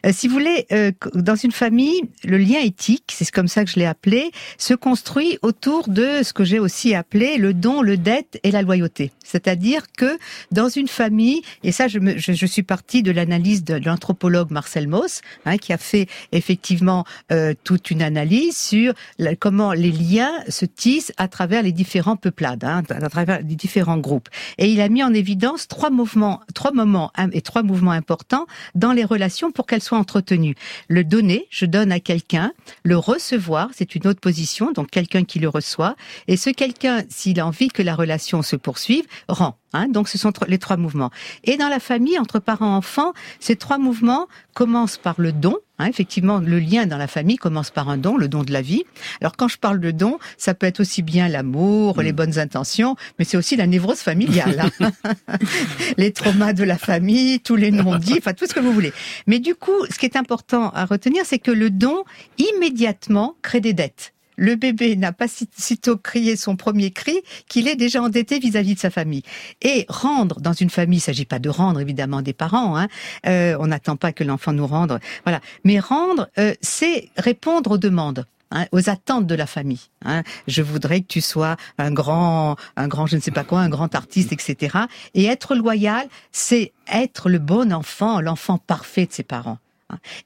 Euh, 0.06 0.10
si 0.12 0.28
vous 0.28 0.34
voulez, 0.34 0.66
euh, 0.72 0.92
dans 1.14 1.36
une 1.36 1.52
famille, 1.52 2.02
le 2.24 2.38
lien 2.38 2.60
éthique, 2.60 3.12
c'est 3.12 3.30
comme 3.30 3.48
ça 3.48 3.64
que 3.64 3.70
je 3.70 3.78
l'ai 3.78 3.86
appelé, 3.86 4.30
se 4.58 4.74
construit 4.74 5.38
autour 5.42 5.88
de 5.88 6.22
ce 6.22 6.32
que 6.32 6.44
j'ai 6.44 6.58
aussi 6.58 6.94
appelé 6.94 7.36
le 7.36 7.54
don, 7.54 7.82
le 7.82 7.96
dette 7.96 8.38
et 8.42 8.50
la 8.50 8.62
loyauté. 8.62 9.12
C'est-à-dire 9.24 9.84
que 9.96 10.18
dans 10.50 10.68
une 10.68 10.88
famille, 10.88 11.42
et 11.62 11.72
ça 11.72 11.88
je, 11.88 11.98
me, 11.98 12.18
je, 12.18 12.46
suis 12.46 12.62
partie 12.62 13.02
de 13.02 13.10
l'analyse 13.10 13.64
de 13.64 13.74
l'anthropologue 13.74 14.50
Marcel 14.50 14.88
Mauss, 14.88 15.22
hein, 15.44 15.58
qui 15.58 15.72
a 15.72 15.78
fait 15.78 16.06
effectivement 16.32 17.04
euh, 17.32 17.54
toute 17.64 17.90
une 17.90 18.02
analyse 18.02 18.56
sur 18.56 18.94
comment 19.40 19.72
les 19.72 19.90
liens 19.90 20.32
se 20.48 20.64
tissent 20.64 21.12
à 21.16 21.28
travers 21.28 21.62
les 21.62 21.72
différents 21.72 22.16
peuplades, 22.16 22.64
hein, 22.64 22.82
à 22.90 23.08
travers 23.08 23.40
les 23.40 23.56
différents 23.56 23.98
groupes. 23.98 24.28
Et 24.58 24.68
il 24.68 24.80
a 24.80 24.88
mis 24.88 25.02
en 25.02 25.12
évidence 25.12 25.33
trois 25.68 25.90
mouvements, 25.90 26.40
trois 26.54 26.72
moments 26.72 27.12
et 27.32 27.40
trois 27.40 27.62
mouvements 27.62 27.92
importants 27.92 28.46
dans 28.74 28.92
les 28.92 29.04
relations 29.04 29.50
pour 29.50 29.66
qu'elles 29.66 29.82
soient 29.82 29.98
entretenues. 29.98 30.54
Le 30.88 31.04
donner, 31.04 31.46
je 31.50 31.66
donne 31.66 31.92
à 31.92 32.00
quelqu'un. 32.00 32.52
Le 32.82 32.96
recevoir, 32.96 33.70
c'est 33.74 33.94
une 33.94 34.06
autre 34.06 34.20
position, 34.20 34.72
donc 34.72 34.90
quelqu'un 34.90 35.24
qui 35.24 35.38
le 35.38 35.48
reçoit. 35.48 35.96
Et 36.28 36.36
ce 36.36 36.50
quelqu'un, 36.50 37.02
s'il 37.08 37.40
a 37.40 37.46
envie 37.46 37.68
que 37.68 37.82
la 37.82 37.94
relation 37.94 38.42
se 38.42 38.56
poursuive, 38.56 39.04
rend. 39.28 39.58
Hein, 39.74 39.88
donc 39.88 40.08
ce 40.08 40.16
sont 40.18 40.32
les 40.46 40.58
trois 40.58 40.76
mouvements. 40.76 41.10
Et 41.42 41.56
dans 41.56 41.68
la 41.68 41.80
famille, 41.80 42.16
entre 42.18 42.38
parents-enfants, 42.38 43.12
ces 43.40 43.56
trois 43.56 43.76
mouvements 43.76 44.28
commencent 44.54 44.98
par 44.98 45.16
le 45.18 45.32
don. 45.32 45.56
Hein, 45.80 45.86
effectivement, 45.86 46.38
le 46.38 46.60
lien 46.60 46.86
dans 46.86 46.96
la 46.96 47.08
famille 47.08 47.36
commence 47.36 47.72
par 47.72 47.88
un 47.88 47.96
don, 47.96 48.16
le 48.16 48.28
don 48.28 48.44
de 48.44 48.52
la 48.52 48.62
vie. 48.62 48.84
Alors 49.20 49.36
quand 49.36 49.48
je 49.48 49.58
parle 49.58 49.80
de 49.80 49.90
don, 49.90 50.20
ça 50.38 50.54
peut 50.54 50.66
être 50.66 50.78
aussi 50.78 51.02
bien 51.02 51.28
l'amour, 51.28 52.00
les 52.00 52.12
mm. 52.12 52.16
bonnes 52.16 52.38
intentions, 52.38 52.94
mais 53.18 53.24
c'est 53.24 53.36
aussi 53.36 53.56
la 53.56 53.66
névrose 53.66 53.98
familiale. 53.98 54.70
Hein. 54.80 54.92
les 55.98 56.12
traumas 56.12 56.52
de 56.52 56.62
la 56.62 56.78
famille, 56.78 57.40
tous 57.40 57.56
les 57.56 57.72
non-dits, 57.72 58.18
enfin 58.18 58.32
tout 58.32 58.46
ce 58.46 58.54
que 58.54 58.60
vous 58.60 58.72
voulez. 58.72 58.92
Mais 59.26 59.40
du 59.40 59.56
coup, 59.56 59.84
ce 59.90 59.98
qui 59.98 60.06
est 60.06 60.16
important 60.16 60.70
à 60.70 60.84
retenir, 60.84 61.24
c'est 61.26 61.40
que 61.40 61.50
le 61.50 61.70
don, 61.70 62.04
immédiatement, 62.38 63.34
crée 63.42 63.60
des 63.60 63.72
dettes 63.72 64.13
le 64.36 64.56
bébé 64.56 64.96
n'a 64.96 65.12
pas 65.12 65.26
sitôt 65.28 65.96
crié 65.96 66.36
son 66.36 66.56
premier 66.56 66.90
cri 66.90 67.20
qu'il 67.48 67.68
est 67.68 67.76
déjà 67.76 68.02
endetté 68.02 68.38
vis-à-vis 68.38 68.74
de 68.74 68.80
sa 68.80 68.90
famille. 68.90 69.22
Et 69.62 69.86
rendre 69.88 70.40
dans 70.40 70.52
une 70.52 70.70
famille, 70.70 70.98
il 70.98 71.02
s'agit 71.02 71.24
pas 71.24 71.38
de 71.38 71.48
rendre 71.48 71.80
évidemment 71.80 72.22
des 72.22 72.32
parents. 72.32 72.76
Hein, 72.76 72.88
euh, 73.26 73.56
on 73.60 73.68
n'attend 73.68 73.96
pas 73.96 74.12
que 74.12 74.24
l'enfant 74.24 74.52
nous 74.52 74.66
rende. 74.66 74.98
Voilà. 75.24 75.40
Mais 75.64 75.78
rendre, 75.78 76.28
euh, 76.38 76.54
c'est 76.60 77.08
répondre 77.16 77.72
aux 77.72 77.78
demandes. 77.78 78.26
Hein, 78.50 78.66
aux 78.70 78.88
attentes 78.88 79.26
de 79.26 79.34
la 79.34 79.46
famille. 79.46 79.80
Hein. 80.04 80.22
Je 80.46 80.62
voudrais 80.62 81.00
que 81.00 81.08
tu 81.08 81.20
sois 81.20 81.56
un 81.76 81.90
grand, 81.90 82.56
un 82.76 82.86
grand, 82.86 83.06
je 83.06 83.16
ne 83.16 83.20
sais 83.20 83.32
pas 83.32 83.42
quoi, 83.42 83.60
un 83.60 83.68
grand 83.68 83.92
artiste, 83.96 84.32
etc. 84.32 84.78
Et 85.14 85.24
être 85.24 85.56
loyal, 85.56 86.06
c'est 86.30 86.72
être 86.86 87.28
le 87.28 87.40
bon 87.40 87.72
enfant, 87.72 88.20
l'enfant 88.20 88.58
parfait 88.58 89.06
de 89.06 89.12
ses 89.12 89.24
parents. 89.24 89.58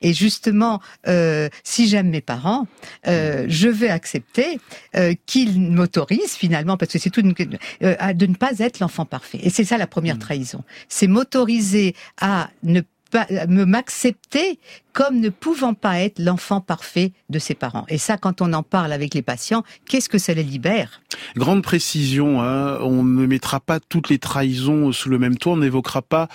Et 0.00 0.12
justement, 0.12 0.80
euh, 1.06 1.48
si 1.64 1.88
j'aime 1.88 2.10
mes 2.10 2.20
parents, 2.20 2.66
euh, 3.06 3.46
je 3.48 3.68
vais 3.68 3.88
accepter 3.88 4.60
euh, 4.96 5.14
qu'ils 5.26 5.60
m'autorisent 5.60 6.34
finalement, 6.34 6.76
parce 6.76 6.92
que 6.92 6.98
c'est 6.98 7.10
tout, 7.10 7.22
euh, 7.82 8.12
de 8.12 8.26
ne 8.26 8.34
pas 8.34 8.52
être 8.58 8.80
l'enfant 8.80 9.04
parfait. 9.04 9.38
Et 9.42 9.50
c'est 9.50 9.64
ça 9.64 9.78
la 9.78 9.86
première 9.86 10.16
mmh. 10.16 10.20
trahison. 10.20 10.64
C'est 10.88 11.06
m'autoriser 11.06 11.94
à 12.20 12.50
ne 12.62 12.80
pas 12.80 12.86
me 13.48 13.64
m'accepter 13.64 14.58
comme 14.98 15.20
ne 15.20 15.28
pouvant 15.28 15.74
pas 15.74 16.00
être 16.00 16.18
l'enfant 16.18 16.60
parfait 16.60 17.12
de 17.30 17.38
ses 17.38 17.54
parents. 17.54 17.84
Et 17.88 17.98
ça, 17.98 18.16
quand 18.16 18.42
on 18.42 18.52
en 18.52 18.64
parle 18.64 18.92
avec 18.92 19.14
les 19.14 19.22
patients, 19.22 19.62
qu'est-ce 19.86 20.08
que 20.08 20.18
ça 20.18 20.34
les 20.34 20.42
libère? 20.42 21.00
Grande 21.36 21.62
précision, 21.62 22.42
hein, 22.42 22.78
on 22.80 23.04
ne 23.04 23.24
mettra 23.24 23.60
pas 23.60 23.78
toutes 23.78 24.08
les 24.08 24.18
trahisons 24.18 24.90
sous 24.90 25.08
le 25.08 25.20
même 25.20 25.36
toit, 25.36 25.52
on 25.52 25.58
n'évoquera 25.58 26.02
pas 26.02 26.26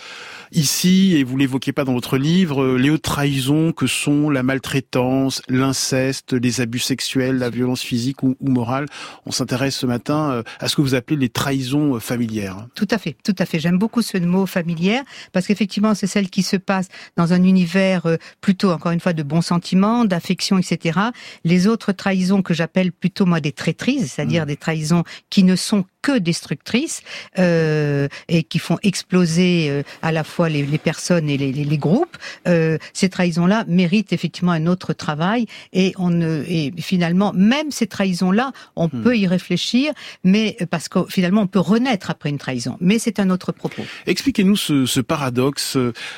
ici, 0.53 1.13
et 1.17 1.25
vous 1.25 1.35
l'évoquez 1.35 1.73
pas 1.73 1.83
dans 1.83 1.91
votre 1.91 2.17
livre, 2.17 2.63
euh, 2.63 2.77
les 2.77 2.89
hautes 2.89 3.01
trahisons 3.01 3.73
que 3.73 3.85
sont 3.85 4.29
la 4.29 4.43
maltraitance, 4.43 5.41
l'inceste, 5.49 6.31
les 6.31 6.61
abus 6.61 6.79
sexuels, 6.79 7.39
la 7.39 7.49
violence 7.49 7.81
physique 7.81 8.23
ou, 8.23 8.37
morale. 8.39 8.85
On 9.25 9.31
s'intéresse 9.31 9.75
ce 9.75 9.85
matin 9.85 10.31
euh, 10.31 10.43
à 10.59 10.69
ce 10.69 10.77
que 10.77 10.81
vous 10.81 10.95
appelez 10.95 11.17
les 11.17 11.29
trahisons 11.29 11.95
euh, 11.95 11.99
familières. 11.99 12.67
Tout 12.75 12.87
à 12.91 12.97
fait, 12.97 13.17
tout 13.25 13.35
à 13.39 13.45
fait. 13.45 13.59
J'aime 13.59 13.77
beaucoup 13.77 14.01
ce 14.01 14.17
mot 14.19 14.45
familière 14.45 15.03
parce 15.33 15.47
qu'effectivement, 15.47 15.95
c'est 15.95 16.07
celle 16.07 16.29
qui 16.29 16.43
se 16.43 16.55
passe 16.63 16.87
dans 17.17 17.33
un 17.33 17.43
univers 17.43 18.03
plus 18.41 18.53
plutôt, 18.53 18.71
encore 18.71 18.91
une 18.91 18.99
fois, 18.99 19.13
de 19.13 19.23
bons 19.23 19.41
sentiments, 19.41 20.05
d'affection, 20.05 20.59
etc. 20.59 20.99
Les 21.43 21.65
autres 21.65 21.91
trahisons 21.91 22.43
que 22.43 22.53
j'appelle 22.53 22.91
plutôt, 22.91 23.25
moi, 23.25 23.39
des 23.39 23.51
traîtrises, 23.51 24.11
c'est-à-dire 24.11 24.43
mmh. 24.43 24.47
des 24.47 24.57
trahisons 24.57 25.03
qui 25.31 25.43
ne 25.43 25.55
sont 25.55 25.85
que 26.03 26.19
destructrices 26.19 27.01
euh, 27.39 28.07
et 28.27 28.43
qui 28.43 28.59
font 28.59 28.77
exploser 28.83 29.69
euh, 29.69 29.81
à 30.03 30.11
la 30.11 30.23
fois 30.23 30.49
les, 30.49 30.63
les 30.63 30.77
personnes 30.77 31.29
et 31.29 31.37
les, 31.37 31.51
les, 31.51 31.63
les 31.63 31.77
groupes. 31.77 32.15
Euh, 32.47 32.77
ces 32.93 33.09
trahisons-là 33.09 33.63
méritent 33.67 34.13
effectivement 34.13 34.51
un 34.51 34.67
autre 34.67 34.93
travail 34.93 35.47
et 35.71 35.93
on 35.97 36.11
ne, 36.11 36.43
et 36.47 36.73
finalement 36.77 37.31
même 37.33 37.71
ces 37.71 37.87
trahisons-là, 37.87 38.51
on 38.75 38.87
mmh. 38.87 39.01
peut 39.03 39.17
y 39.17 39.25
réfléchir, 39.25 39.93
mais 40.23 40.57
parce 40.69 40.89
que 40.89 40.99
finalement 41.09 41.41
on 41.41 41.47
peut 41.47 41.59
renaître 41.59 42.11
après 42.11 42.29
une 42.29 42.37
trahison. 42.37 42.77
Mais 42.81 42.99
c'est 42.99 43.19
un 43.19 43.29
autre 43.29 43.53
propos. 43.53 43.83
Expliquez-nous 44.05 44.57
ce, 44.57 44.85
ce 44.85 44.99
paradoxe. 44.99 45.77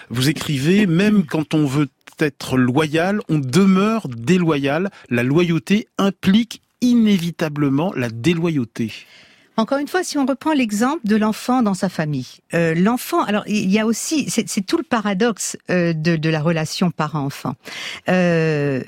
Vous 0.10 0.30
écrivez 0.30 0.88
même 0.88 1.26
quand 1.26 1.54
on 1.54 1.66
veut 1.66 1.88
être 2.20 2.58
loyal, 2.58 3.22
on 3.30 3.38
demeure 3.38 4.08
déloyal. 4.08 4.90
La 5.10 5.22
loyauté 5.22 5.88
implique 6.00 6.62
inévitablement 6.82 7.94
la 7.96 8.10
déloyauté. 8.10 8.92
Encore 9.58 9.78
une 9.78 9.88
fois, 9.88 10.04
si 10.04 10.18
on 10.18 10.26
reprend 10.26 10.54
l'exemple 10.54 11.06
de 11.06 11.16
l'enfant 11.16 11.62
dans 11.62 11.74
sa 11.74 11.90
famille, 11.90 12.28
euh, 12.54 12.76
l'enfant, 12.76 13.24
alors 13.24 13.44
il 13.48 13.70
y 13.72 13.80
a 13.80 13.86
aussi, 13.86 14.30
c'est 14.30 14.66
tout 14.66 14.78
le 14.78 14.84
paradoxe 14.84 15.58
euh, 15.70 15.94
de, 15.94 16.16
de, 16.16 16.30
la 16.30 16.42
relation 16.42 16.92
parent-enfant. 16.92 17.56
Euh, 18.10 18.84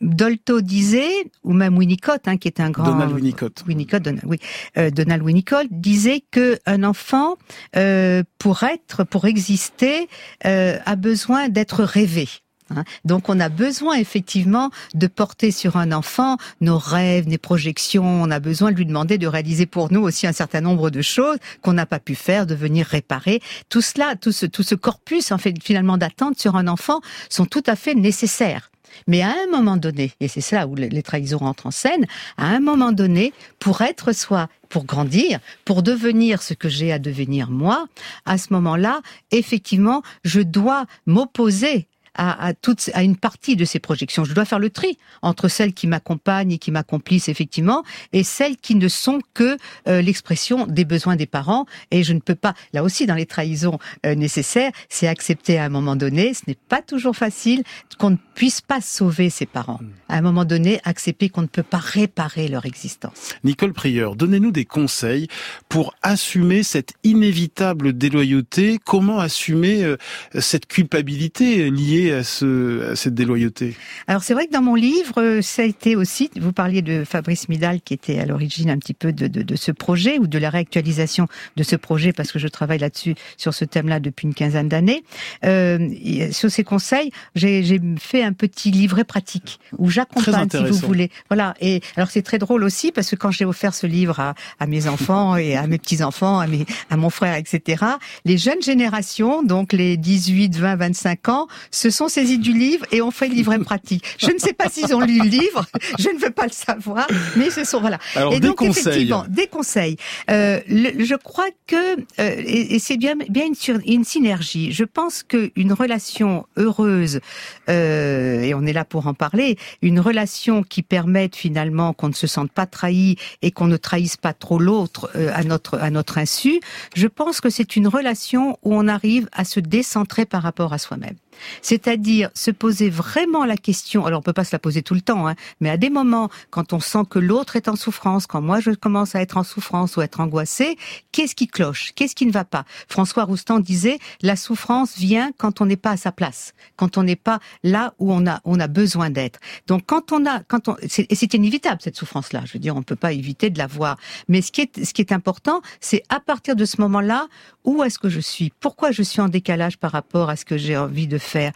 Dolto 0.00 0.60
disait, 0.60 1.30
ou 1.42 1.52
même 1.52 1.76
Winnicott, 1.76 2.28
hein, 2.28 2.36
qui 2.36 2.48
est 2.48 2.60
un 2.60 2.70
grand 2.70 2.92
Donald 2.92 3.12
Winnicott, 3.12 3.64
Winnicott 3.66 4.02
Donald, 4.02 4.24
oui, 4.26 4.38
euh, 4.76 4.90
Donald 4.90 5.22
Winnicott 5.22 5.66
disait 5.70 6.22
que 6.30 6.58
un 6.66 6.84
enfant, 6.84 7.36
euh, 7.76 8.22
pour 8.38 8.62
être, 8.62 9.04
pour 9.04 9.24
exister, 9.24 10.08
euh, 10.44 10.78
a 10.84 10.96
besoin 10.96 11.48
d'être 11.48 11.82
rêvé. 11.82 12.28
Hein. 12.70 12.84
Donc 13.04 13.28
on 13.28 13.40
a 13.40 13.48
besoin 13.48 13.96
effectivement 13.96 14.70
de 14.94 15.06
porter 15.06 15.50
sur 15.50 15.76
un 15.76 15.92
enfant 15.92 16.36
nos 16.60 16.78
rêves, 16.78 17.28
nos 17.28 17.38
projections. 17.38 18.04
On 18.04 18.30
a 18.30 18.40
besoin 18.40 18.72
de 18.72 18.76
lui 18.76 18.86
demander 18.86 19.18
de 19.18 19.26
réaliser 19.26 19.66
pour 19.66 19.92
nous 19.92 20.00
aussi 20.00 20.26
un 20.26 20.32
certain 20.32 20.60
nombre 20.60 20.90
de 20.90 21.02
choses 21.02 21.38
qu'on 21.62 21.74
n'a 21.74 21.86
pas 21.86 22.00
pu 22.00 22.14
faire, 22.14 22.46
de 22.46 22.54
venir 22.54 22.86
réparer. 22.86 23.40
Tout 23.68 23.82
cela, 23.82 24.16
tout 24.16 24.32
ce, 24.32 24.46
tout 24.46 24.62
ce 24.62 24.74
corpus 24.74 25.32
en 25.32 25.38
fait 25.38 25.54
finalement 25.62 25.98
d'attente 25.98 26.38
sur 26.38 26.56
un 26.56 26.68
enfant 26.68 27.00
sont 27.28 27.46
tout 27.46 27.62
à 27.66 27.76
fait 27.76 27.94
nécessaires. 27.94 28.70
Mais 29.06 29.22
à 29.22 29.30
un 29.30 29.50
moment 29.50 29.76
donné, 29.76 30.12
et 30.20 30.28
c'est 30.28 30.40
ça 30.40 30.66
où 30.66 30.74
les 30.74 31.02
trahisons 31.02 31.38
rentrent 31.38 31.66
en 31.66 31.70
scène, 31.70 32.06
à 32.36 32.46
un 32.46 32.60
moment 32.60 32.92
donné, 32.92 33.32
pour 33.58 33.80
être 33.80 34.12
soi, 34.12 34.48
pour 34.68 34.84
grandir, 34.84 35.40
pour 35.64 35.82
devenir 35.82 36.42
ce 36.42 36.54
que 36.54 36.68
j'ai 36.68 36.92
à 36.92 36.98
devenir 36.98 37.50
moi, 37.50 37.86
à 38.24 38.38
ce 38.38 38.52
moment-là, 38.52 39.00
effectivement, 39.30 40.02
je 40.24 40.40
dois 40.40 40.86
m'opposer 41.06 41.88
à, 42.14 42.46
à, 42.46 42.54
toute, 42.54 42.90
à 42.94 43.02
une 43.02 43.16
partie 43.16 43.56
de 43.56 43.64
ces 43.64 43.78
projections. 43.78 44.24
Je 44.24 44.34
dois 44.34 44.44
faire 44.44 44.58
le 44.58 44.70
tri 44.70 44.98
entre 45.22 45.48
celles 45.48 45.72
qui 45.72 45.86
m'accompagnent 45.86 46.52
et 46.52 46.58
qui 46.58 46.70
m'accomplissent 46.70 47.28
effectivement, 47.28 47.82
et 48.12 48.24
celles 48.24 48.56
qui 48.56 48.74
ne 48.74 48.88
sont 48.88 49.20
que 49.34 49.56
euh, 49.88 50.02
l'expression 50.02 50.66
des 50.66 50.84
besoins 50.84 51.16
des 51.16 51.26
parents. 51.26 51.66
Et 51.90 52.02
je 52.02 52.12
ne 52.12 52.20
peux 52.20 52.34
pas, 52.34 52.54
là 52.72 52.82
aussi 52.82 53.06
dans 53.06 53.14
les 53.14 53.26
trahisons 53.26 53.78
euh, 54.06 54.14
nécessaires, 54.14 54.72
c'est 54.88 55.08
accepter 55.08 55.58
à 55.58 55.64
un 55.64 55.68
moment 55.68 55.96
donné, 55.96 56.34
ce 56.34 56.42
n'est 56.46 56.58
pas 56.68 56.82
toujours 56.82 57.16
facile, 57.16 57.62
qu'on 57.98 58.10
ne 58.10 58.16
puisse 58.34 58.60
pas 58.60 58.80
sauver 58.80 59.30
ses 59.30 59.46
parents. 59.46 59.78
Hmm. 59.80 59.90
À 60.08 60.18
un 60.18 60.22
moment 60.22 60.44
donné, 60.44 60.80
accepter 60.84 61.28
qu'on 61.28 61.42
ne 61.42 61.46
peut 61.46 61.62
pas 61.62 61.78
réparer 61.78 62.48
leur 62.48 62.66
existence. 62.66 63.34
Nicole 63.44 63.72
Prieur, 63.72 64.16
donnez-nous 64.16 64.50
des 64.50 64.64
conseils 64.64 65.28
pour 65.68 65.94
assumer 66.02 66.62
cette 66.62 66.94
inévitable 67.04 67.96
déloyauté. 67.96 68.78
Comment 68.84 69.18
assumer 69.18 69.84
euh, 69.84 69.96
cette 70.38 70.66
culpabilité 70.66 71.70
liée 71.70 72.03
à, 72.12 72.24
ce, 72.24 72.92
cette 72.94 73.14
déloyauté? 73.14 73.76
Alors 74.06 74.22
c'est 74.22 74.34
vrai 74.34 74.46
que 74.46 74.52
dans 74.52 74.62
mon 74.62 74.74
livre, 74.74 75.20
euh, 75.20 75.42
ça 75.42 75.62
a 75.62 75.64
été 75.64 75.96
aussi, 75.96 76.30
vous 76.40 76.52
parliez 76.52 76.82
de 76.82 77.04
Fabrice 77.04 77.48
Midal 77.48 77.80
qui 77.80 77.94
était 77.94 78.18
à 78.18 78.26
l'origine 78.26 78.70
un 78.70 78.78
petit 78.78 78.94
peu 78.94 79.12
de, 79.12 79.26
de, 79.26 79.42
de, 79.42 79.56
ce 79.56 79.72
projet 79.72 80.18
ou 80.18 80.26
de 80.26 80.38
la 80.38 80.50
réactualisation 80.50 81.28
de 81.56 81.62
ce 81.62 81.76
projet 81.76 82.12
parce 82.12 82.32
que 82.32 82.38
je 82.38 82.48
travaille 82.48 82.78
là-dessus 82.78 83.14
sur 83.36 83.54
ce 83.54 83.64
thème-là 83.64 84.00
depuis 84.00 84.26
une 84.26 84.34
quinzaine 84.34 84.68
d'années. 84.68 85.04
Euh, 85.44 85.88
sur 86.32 86.50
ces 86.50 86.64
conseils, 86.64 87.10
j'ai 87.34 87.80
fait 87.98 88.22
un 88.22 88.32
petit 88.32 88.70
livret 88.70 89.04
pratique 89.04 89.60
où 89.78 89.90
j'accompagne 89.90 90.48
si 90.50 90.64
vous 90.64 90.86
voulez. 90.86 91.10
Voilà. 91.28 91.54
Et 91.60 91.80
alors 91.96 92.10
c'est 92.10 92.22
très 92.22 92.38
drôle 92.38 92.64
aussi 92.64 92.92
parce 92.92 93.10
que 93.10 93.16
quand 93.16 93.30
j'ai 93.30 93.44
offert 93.44 93.74
ce 93.74 93.86
livre 93.86 94.20
à, 94.20 94.34
à 94.60 94.66
mes 94.66 94.86
enfants 94.86 95.36
et 95.36 95.56
à 95.56 95.66
mes 95.66 95.78
petits-enfants, 95.78 96.38
à, 96.38 96.46
mes, 96.46 96.66
à 96.90 96.96
mon 96.96 97.10
frère, 97.10 97.36
etc., 97.36 97.84
les 98.24 98.38
jeunes 98.38 98.62
générations, 98.62 99.42
donc 99.42 99.72
les 99.72 99.96
18, 99.96 100.56
20, 100.56 100.76
25 100.76 101.28
ans, 101.28 101.48
se 101.70 101.90
sont 101.94 102.08
saisis 102.08 102.38
du 102.38 102.52
livre 102.52 102.84
et 102.92 103.00
ont 103.02 103.10
fait 103.10 103.28
le 103.28 103.34
livret 103.34 103.58
pratique. 103.70 104.04
Je 104.18 104.30
ne 104.30 104.38
sais 104.38 104.52
pas 104.52 104.68
s'ils 104.68 104.94
ont 104.94 105.00
lu 105.00 105.18
le 105.18 105.28
livre, 105.28 105.64
je 105.98 106.08
ne 106.10 106.18
veux 106.18 106.30
pas 106.30 106.44
le 106.46 106.52
savoir, 106.52 107.06
mais 107.36 107.50
ce 107.50 107.64
sont 107.64 107.80
voilà. 107.80 107.98
Alors, 108.16 108.32
et 108.34 108.40
des 108.40 108.48
donc 108.48 108.56
conseils. 108.58 108.80
effectivement, 108.82 109.24
des 109.28 109.46
conseils. 109.46 109.96
Euh, 110.30 110.60
le- 110.68 111.04
je 111.04 111.14
crois 111.14 111.48
que 111.66 111.76
euh, 111.96 111.96
et, 112.18 112.74
et 112.74 112.78
c'est 112.78 112.96
bien 112.96 113.14
bien 113.28 113.46
une, 113.46 113.54
sur- 113.54 113.80
une 113.86 114.04
synergie. 114.04 114.72
Je 114.72 114.84
pense 114.84 115.22
que 115.22 115.50
une 115.56 115.72
relation 115.72 116.46
heureuse 116.56 117.20
euh, 117.68 118.40
et 118.42 118.54
on 118.54 118.66
est 118.66 118.72
là 118.72 118.84
pour 118.84 119.06
en 119.06 119.14
parler, 119.14 119.56
une 119.82 120.00
relation 120.00 120.62
qui 120.62 120.82
permette 120.82 121.36
finalement 121.36 121.92
qu'on 121.92 122.08
ne 122.08 122.14
se 122.14 122.26
sente 122.26 122.50
pas 122.52 122.66
trahi 122.66 123.16
et 123.42 123.50
qu'on 123.50 123.66
ne 123.66 123.76
trahisse 123.76 124.16
pas 124.16 124.32
trop 124.32 124.58
l'autre 124.58 125.10
euh, 125.16 125.30
à 125.34 125.44
notre 125.44 125.78
à 125.78 125.90
notre 125.90 126.18
insu. 126.18 126.60
Je 126.94 127.06
pense 127.06 127.40
que 127.40 127.50
c'est 127.50 127.76
une 127.76 127.88
relation 127.88 128.58
où 128.62 128.74
on 128.74 128.88
arrive 128.88 129.28
à 129.32 129.44
se 129.44 129.60
décentrer 129.60 130.24
par 130.26 130.42
rapport 130.42 130.72
à 130.72 130.78
soi-même. 130.78 131.14
C'est-à-dire 131.62 132.30
se 132.34 132.50
poser 132.50 132.90
vraiment 132.90 133.44
la 133.44 133.56
question. 133.56 134.06
Alors 134.06 134.20
on 134.20 134.22
peut 134.22 134.32
pas 134.32 134.44
se 134.44 134.54
la 134.54 134.58
poser 134.58 134.82
tout 134.82 134.94
le 134.94 135.00
temps, 135.00 135.26
hein, 135.28 135.34
mais 135.60 135.70
à 135.70 135.76
des 135.76 135.90
moments, 135.90 136.30
quand 136.50 136.72
on 136.72 136.80
sent 136.80 137.04
que 137.08 137.18
l'autre 137.18 137.56
est 137.56 137.68
en 137.68 137.76
souffrance, 137.76 138.26
quand 138.26 138.40
moi 138.40 138.60
je 138.60 138.70
commence 138.70 139.14
à 139.14 139.20
être 139.20 139.36
en 139.36 139.44
souffrance 139.44 139.96
ou 139.96 140.02
être 140.02 140.20
angoissée, 140.20 140.76
qu'est-ce 141.12 141.34
qui 141.34 141.46
cloche? 141.46 141.92
Qu'est-ce 141.94 142.14
qui 142.14 142.26
ne 142.26 142.32
va 142.32 142.44
pas? 142.44 142.64
François 142.88 143.24
Roustan 143.24 143.60
disait 143.60 143.98
la 144.22 144.36
souffrance 144.36 144.96
vient 144.96 145.30
quand 145.36 145.60
on 145.60 145.66
n'est 145.66 145.76
pas 145.76 145.90
à 145.90 145.96
sa 145.96 146.12
place, 146.12 146.54
quand 146.76 146.98
on 146.98 147.02
n'est 147.02 147.16
pas 147.16 147.40
là 147.62 147.94
où 147.98 148.12
on 148.12 148.26
a 148.26 148.40
on 148.44 148.60
a 148.60 148.66
besoin 148.66 149.10
d'être. 149.10 149.40
Donc 149.66 149.82
quand 149.86 150.12
on 150.12 150.26
a 150.26 150.40
quand 150.40 150.68
on 150.68 150.76
et 150.76 151.14
c'est 151.14 151.34
inévitable 151.34 151.80
cette 151.82 151.96
souffrance-là. 151.96 152.42
Je 152.44 152.52
veux 152.54 152.58
dire, 152.58 152.76
on 152.76 152.82
peut 152.82 152.96
pas 152.96 153.12
éviter 153.12 153.50
de 153.50 153.58
la 153.58 153.66
voir. 153.66 153.96
Mais 154.28 154.42
ce 154.42 154.52
qui 154.52 154.62
est 154.62 154.84
ce 154.84 154.92
qui 154.94 155.02
est 155.02 155.12
important, 155.12 155.60
c'est 155.80 156.02
à 156.08 156.20
partir 156.20 156.56
de 156.56 156.64
ce 156.64 156.80
moment-là 156.80 157.28
où 157.64 157.82
est-ce 157.82 157.98
que 157.98 158.08
je 158.08 158.20
suis? 158.20 158.52
Pourquoi 158.60 158.90
je 158.90 159.02
suis 159.02 159.20
en 159.20 159.28
décalage 159.28 159.78
par 159.78 159.92
rapport 159.92 160.28
à 160.30 160.36
ce 160.36 160.44
que 160.44 160.56
j'ai 160.56 160.76
envie 160.76 161.06
de 161.06 161.18
faire. 161.24 161.52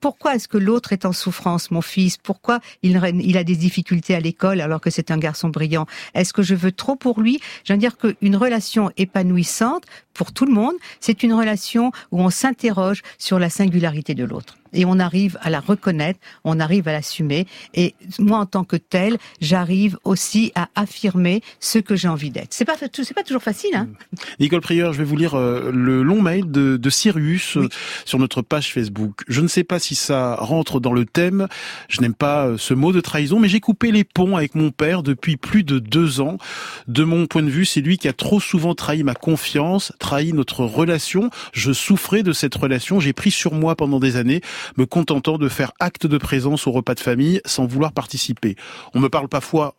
Pourquoi 0.00 0.34
est-ce 0.34 0.48
que 0.48 0.58
l'autre 0.58 0.92
est 0.92 1.04
en 1.04 1.12
souffrance, 1.12 1.70
mon 1.70 1.82
fils? 1.82 2.16
Pourquoi 2.16 2.60
il 2.82 2.96
a 3.36 3.44
des 3.44 3.56
difficultés 3.56 4.14
à 4.14 4.20
l'école 4.20 4.60
alors 4.60 4.80
que 4.80 4.90
c'est 4.90 5.10
un 5.10 5.18
garçon 5.18 5.48
brillant? 5.48 5.86
Est-ce 6.14 6.32
que 6.32 6.42
je 6.42 6.54
veux 6.54 6.72
trop 6.72 6.96
pour 6.96 7.20
lui? 7.20 7.40
Je 7.64 7.72
veux 7.72 7.78
dire 7.78 7.96
qu'une 7.96 8.36
relation 8.36 8.90
épanouissante 8.96 9.84
pour 10.12 10.32
tout 10.32 10.46
le 10.46 10.52
monde, 10.52 10.74
c'est 11.00 11.22
une 11.22 11.32
relation 11.32 11.92
où 12.10 12.20
on 12.20 12.30
s'interroge 12.30 13.02
sur 13.18 13.38
la 13.38 13.50
singularité 13.50 14.14
de 14.14 14.24
l'autre. 14.24 14.56
Et 14.74 14.84
on 14.84 14.98
arrive 14.98 15.38
à 15.42 15.50
la 15.50 15.60
reconnaître, 15.60 16.20
on 16.44 16.60
arrive 16.60 16.88
à 16.88 16.92
l'assumer. 16.92 17.46
Et 17.74 17.94
moi, 18.18 18.38
en 18.38 18.46
tant 18.46 18.64
que 18.64 18.76
tel, 18.76 19.18
j'arrive 19.40 19.98
aussi 20.04 20.52
à 20.54 20.68
affirmer 20.74 21.42
ce 21.60 21.78
que 21.78 21.96
j'ai 21.96 22.08
envie 22.08 22.30
d'être. 22.30 22.52
C'est 22.52 22.64
pas, 22.64 22.74
c'est 22.76 23.14
pas 23.14 23.22
toujours 23.22 23.42
facile, 23.42 23.74
hein 23.74 23.88
Nicole 24.40 24.60
Prieur, 24.60 24.92
je 24.92 24.98
vais 24.98 25.04
vous 25.04 25.16
lire 25.16 25.34
euh, 25.34 25.70
le 25.72 26.02
long 26.02 26.20
mail 26.20 26.50
de, 26.50 26.76
de 26.76 26.90
Sirius 26.90 27.56
euh, 27.56 27.68
sur 28.04 28.18
notre 28.18 28.42
page 28.42 28.72
Facebook. 28.72 29.22
Je 29.28 29.40
ne 29.40 29.48
sais 29.48 29.64
pas 29.64 29.78
si 29.78 29.94
ça 29.94 30.36
rentre 30.36 30.80
dans 30.80 30.92
le 30.92 31.04
thème. 31.04 31.48
Je 31.88 32.00
n'aime 32.00 32.14
pas 32.14 32.46
euh, 32.46 32.58
ce 32.58 32.74
mot 32.74 32.92
de 32.92 33.00
trahison, 33.00 33.38
mais 33.38 33.48
j'ai 33.48 33.60
coupé 33.60 33.92
les 33.92 34.04
ponts 34.04 34.36
avec 34.36 34.54
mon 34.54 34.70
père 34.70 35.02
depuis 35.02 35.36
plus 35.36 35.64
de 35.64 35.78
deux 35.78 36.20
ans. 36.20 36.38
De 36.88 37.04
mon 37.04 37.26
point 37.26 37.42
de 37.42 37.50
vue, 37.50 37.64
c'est 37.64 37.80
lui 37.80 37.98
qui 37.98 38.08
a 38.08 38.12
trop 38.12 38.40
souvent 38.40 38.74
trahi 38.74 39.02
ma 39.02 39.14
confiance, 39.14 39.92
trahi 39.98 40.32
notre 40.32 40.64
relation. 40.64 41.30
Je 41.52 41.72
souffrais 41.72 42.22
de 42.22 42.32
cette 42.32 42.54
relation. 42.54 43.00
J'ai 43.00 43.12
pris 43.12 43.30
sur 43.30 43.54
moi 43.54 43.76
pendant 43.76 44.00
des 44.00 44.16
années, 44.16 44.40
me 44.76 44.86
contentant 44.86 45.38
de 45.38 45.48
faire 45.48 45.72
acte 45.80 46.06
de 46.06 46.18
présence 46.18 46.66
au 46.66 46.72
repas 46.72 46.94
de 46.94 47.00
famille 47.00 47.40
sans 47.44 47.66
vouloir 47.66 47.92
participer. 47.92 48.56
On 48.94 49.00
me 49.00 49.08
parle 49.08 49.28
parfois, 49.28 49.74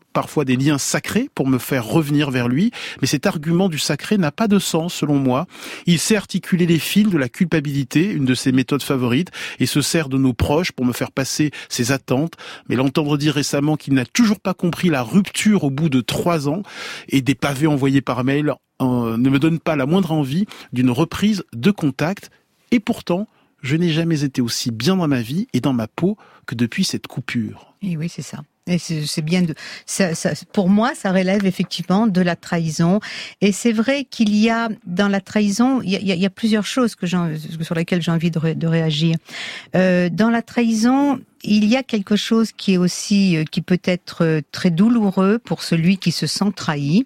des 0.45 0.55
liens 0.55 0.77
sacrés 0.77 1.29
pour 1.33 1.47
me 1.47 1.57
faire 1.57 1.85
revenir 1.85 2.31
vers 2.31 2.47
lui, 2.47 2.71
mais 3.01 3.07
cet 3.07 3.25
argument 3.25 3.69
du 3.69 3.79
sacré 3.79 4.17
n'a 4.17 4.31
pas 4.31 4.47
de 4.47 4.59
sens 4.59 4.93
selon 4.93 5.15
moi. 5.15 5.47
Il 5.85 5.99
sait 5.99 6.15
articuler 6.15 6.65
les 6.65 6.79
fils 6.79 7.09
de 7.09 7.17
la 7.17 7.29
culpabilité, 7.29 8.11
une 8.11 8.25
de 8.25 8.35
ses 8.35 8.51
méthodes 8.51 8.83
favorites, 8.83 9.31
et 9.59 9.65
se 9.65 9.81
sert 9.81 10.09
de 10.09 10.17
nos 10.17 10.33
proches 10.33 10.71
pour 10.71 10.85
me 10.85 10.93
faire 10.93 11.11
passer 11.11 11.51
ses 11.69 11.91
attentes. 11.91 12.33
Mais 12.69 12.75
l'entendre 12.75 13.17
dire 13.17 13.33
récemment 13.33 13.77
qu'il 13.77 13.93
n'a 13.93 14.05
toujours 14.05 14.39
pas 14.39 14.53
compris 14.53 14.89
la 14.89 15.03
rupture 15.03 15.63
au 15.63 15.69
bout 15.69 15.89
de 15.89 16.01
trois 16.01 16.47
ans 16.49 16.63
et 17.09 17.21
des 17.21 17.35
pavés 17.35 17.67
envoyés 17.67 18.01
par 18.01 18.23
mail 18.23 18.53
euh, 18.81 19.17
ne 19.17 19.29
me 19.29 19.39
donne 19.39 19.59
pas 19.59 19.75
la 19.75 19.85
moindre 19.85 20.11
envie 20.11 20.45
d'une 20.73 20.91
reprise 20.91 21.43
de 21.53 21.71
contact. 21.71 22.29
Et 22.71 22.79
pourtant, 22.79 23.27
je 23.65 23.75
n'ai 23.75 23.89
jamais 23.89 24.23
été 24.23 24.41
aussi 24.41 24.71
bien 24.71 24.95
dans 24.95 25.07
ma 25.07 25.21
vie 25.21 25.47
et 25.53 25.59
dans 25.61 25.73
ma 25.73 25.87
peau 25.87 26.17
que 26.45 26.55
depuis 26.55 26.83
cette 26.83 27.07
coupure. 27.07 27.73
Et 27.81 27.97
oui, 27.97 28.09
c'est 28.09 28.21
ça. 28.21 28.41
Et 28.67 28.79
c'est 28.79 29.21
bien 29.21 29.43
de, 29.43 29.53
ça, 29.85 30.15
ça- 30.15 30.31
pour 30.51 30.69
moi, 30.69 30.95
ça 30.95 31.11
relève 31.11 31.45
effectivement 31.45 32.07
de 32.07 32.19
la 32.21 32.35
trahison. 32.35 32.99
Et 33.41 33.51
c'est 33.51 33.71
vrai 33.71 34.05
qu'il 34.05 34.35
y 34.35 34.49
a 34.49 34.69
dans 34.87 35.07
la 35.07 35.21
trahison, 35.21 35.81
il 35.83 35.91
y 35.91 35.95
a, 35.95 35.99
il 35.99 36.19
y 36.19 36.25
a- 36.25 36.29
plusieurs 36.31 36.65
choses 36.65 36.95
que 36.95 37.05
sur 37.05 37.75
lesquelles 37.75 38.01
j'ai 38.01 38.09
envie 38.11 38.31
de, 38.31 38.53
de 38.53 38.67
réagir. 38.67 39.17
Euh, 39.75 40.09
dans 40.09 40.31
la 40.31 40.41
trahison, 40.41 41.19
il 41.43 41.65
y 41.65 41.75
a 41.75 41.83
quelque 41.83 42.15
chose 42.15 42.51
qui 42.51 42.73
est 42.73 42.77
aussi, 42.77 43.37
euh, 43.37 43.43
qui 43.43 43.61
peut 43.61 43.79
être 43.83 44.23
euh, 44.23 44.41
très 44.51 44.71
douloureux 44.71 45.39
pour 45.39 45.63
celui 45.63 45.97
qui 45.97 46.11
se 46.11 46.27
sent 46.27 46.51
trahi. 46.55 47.05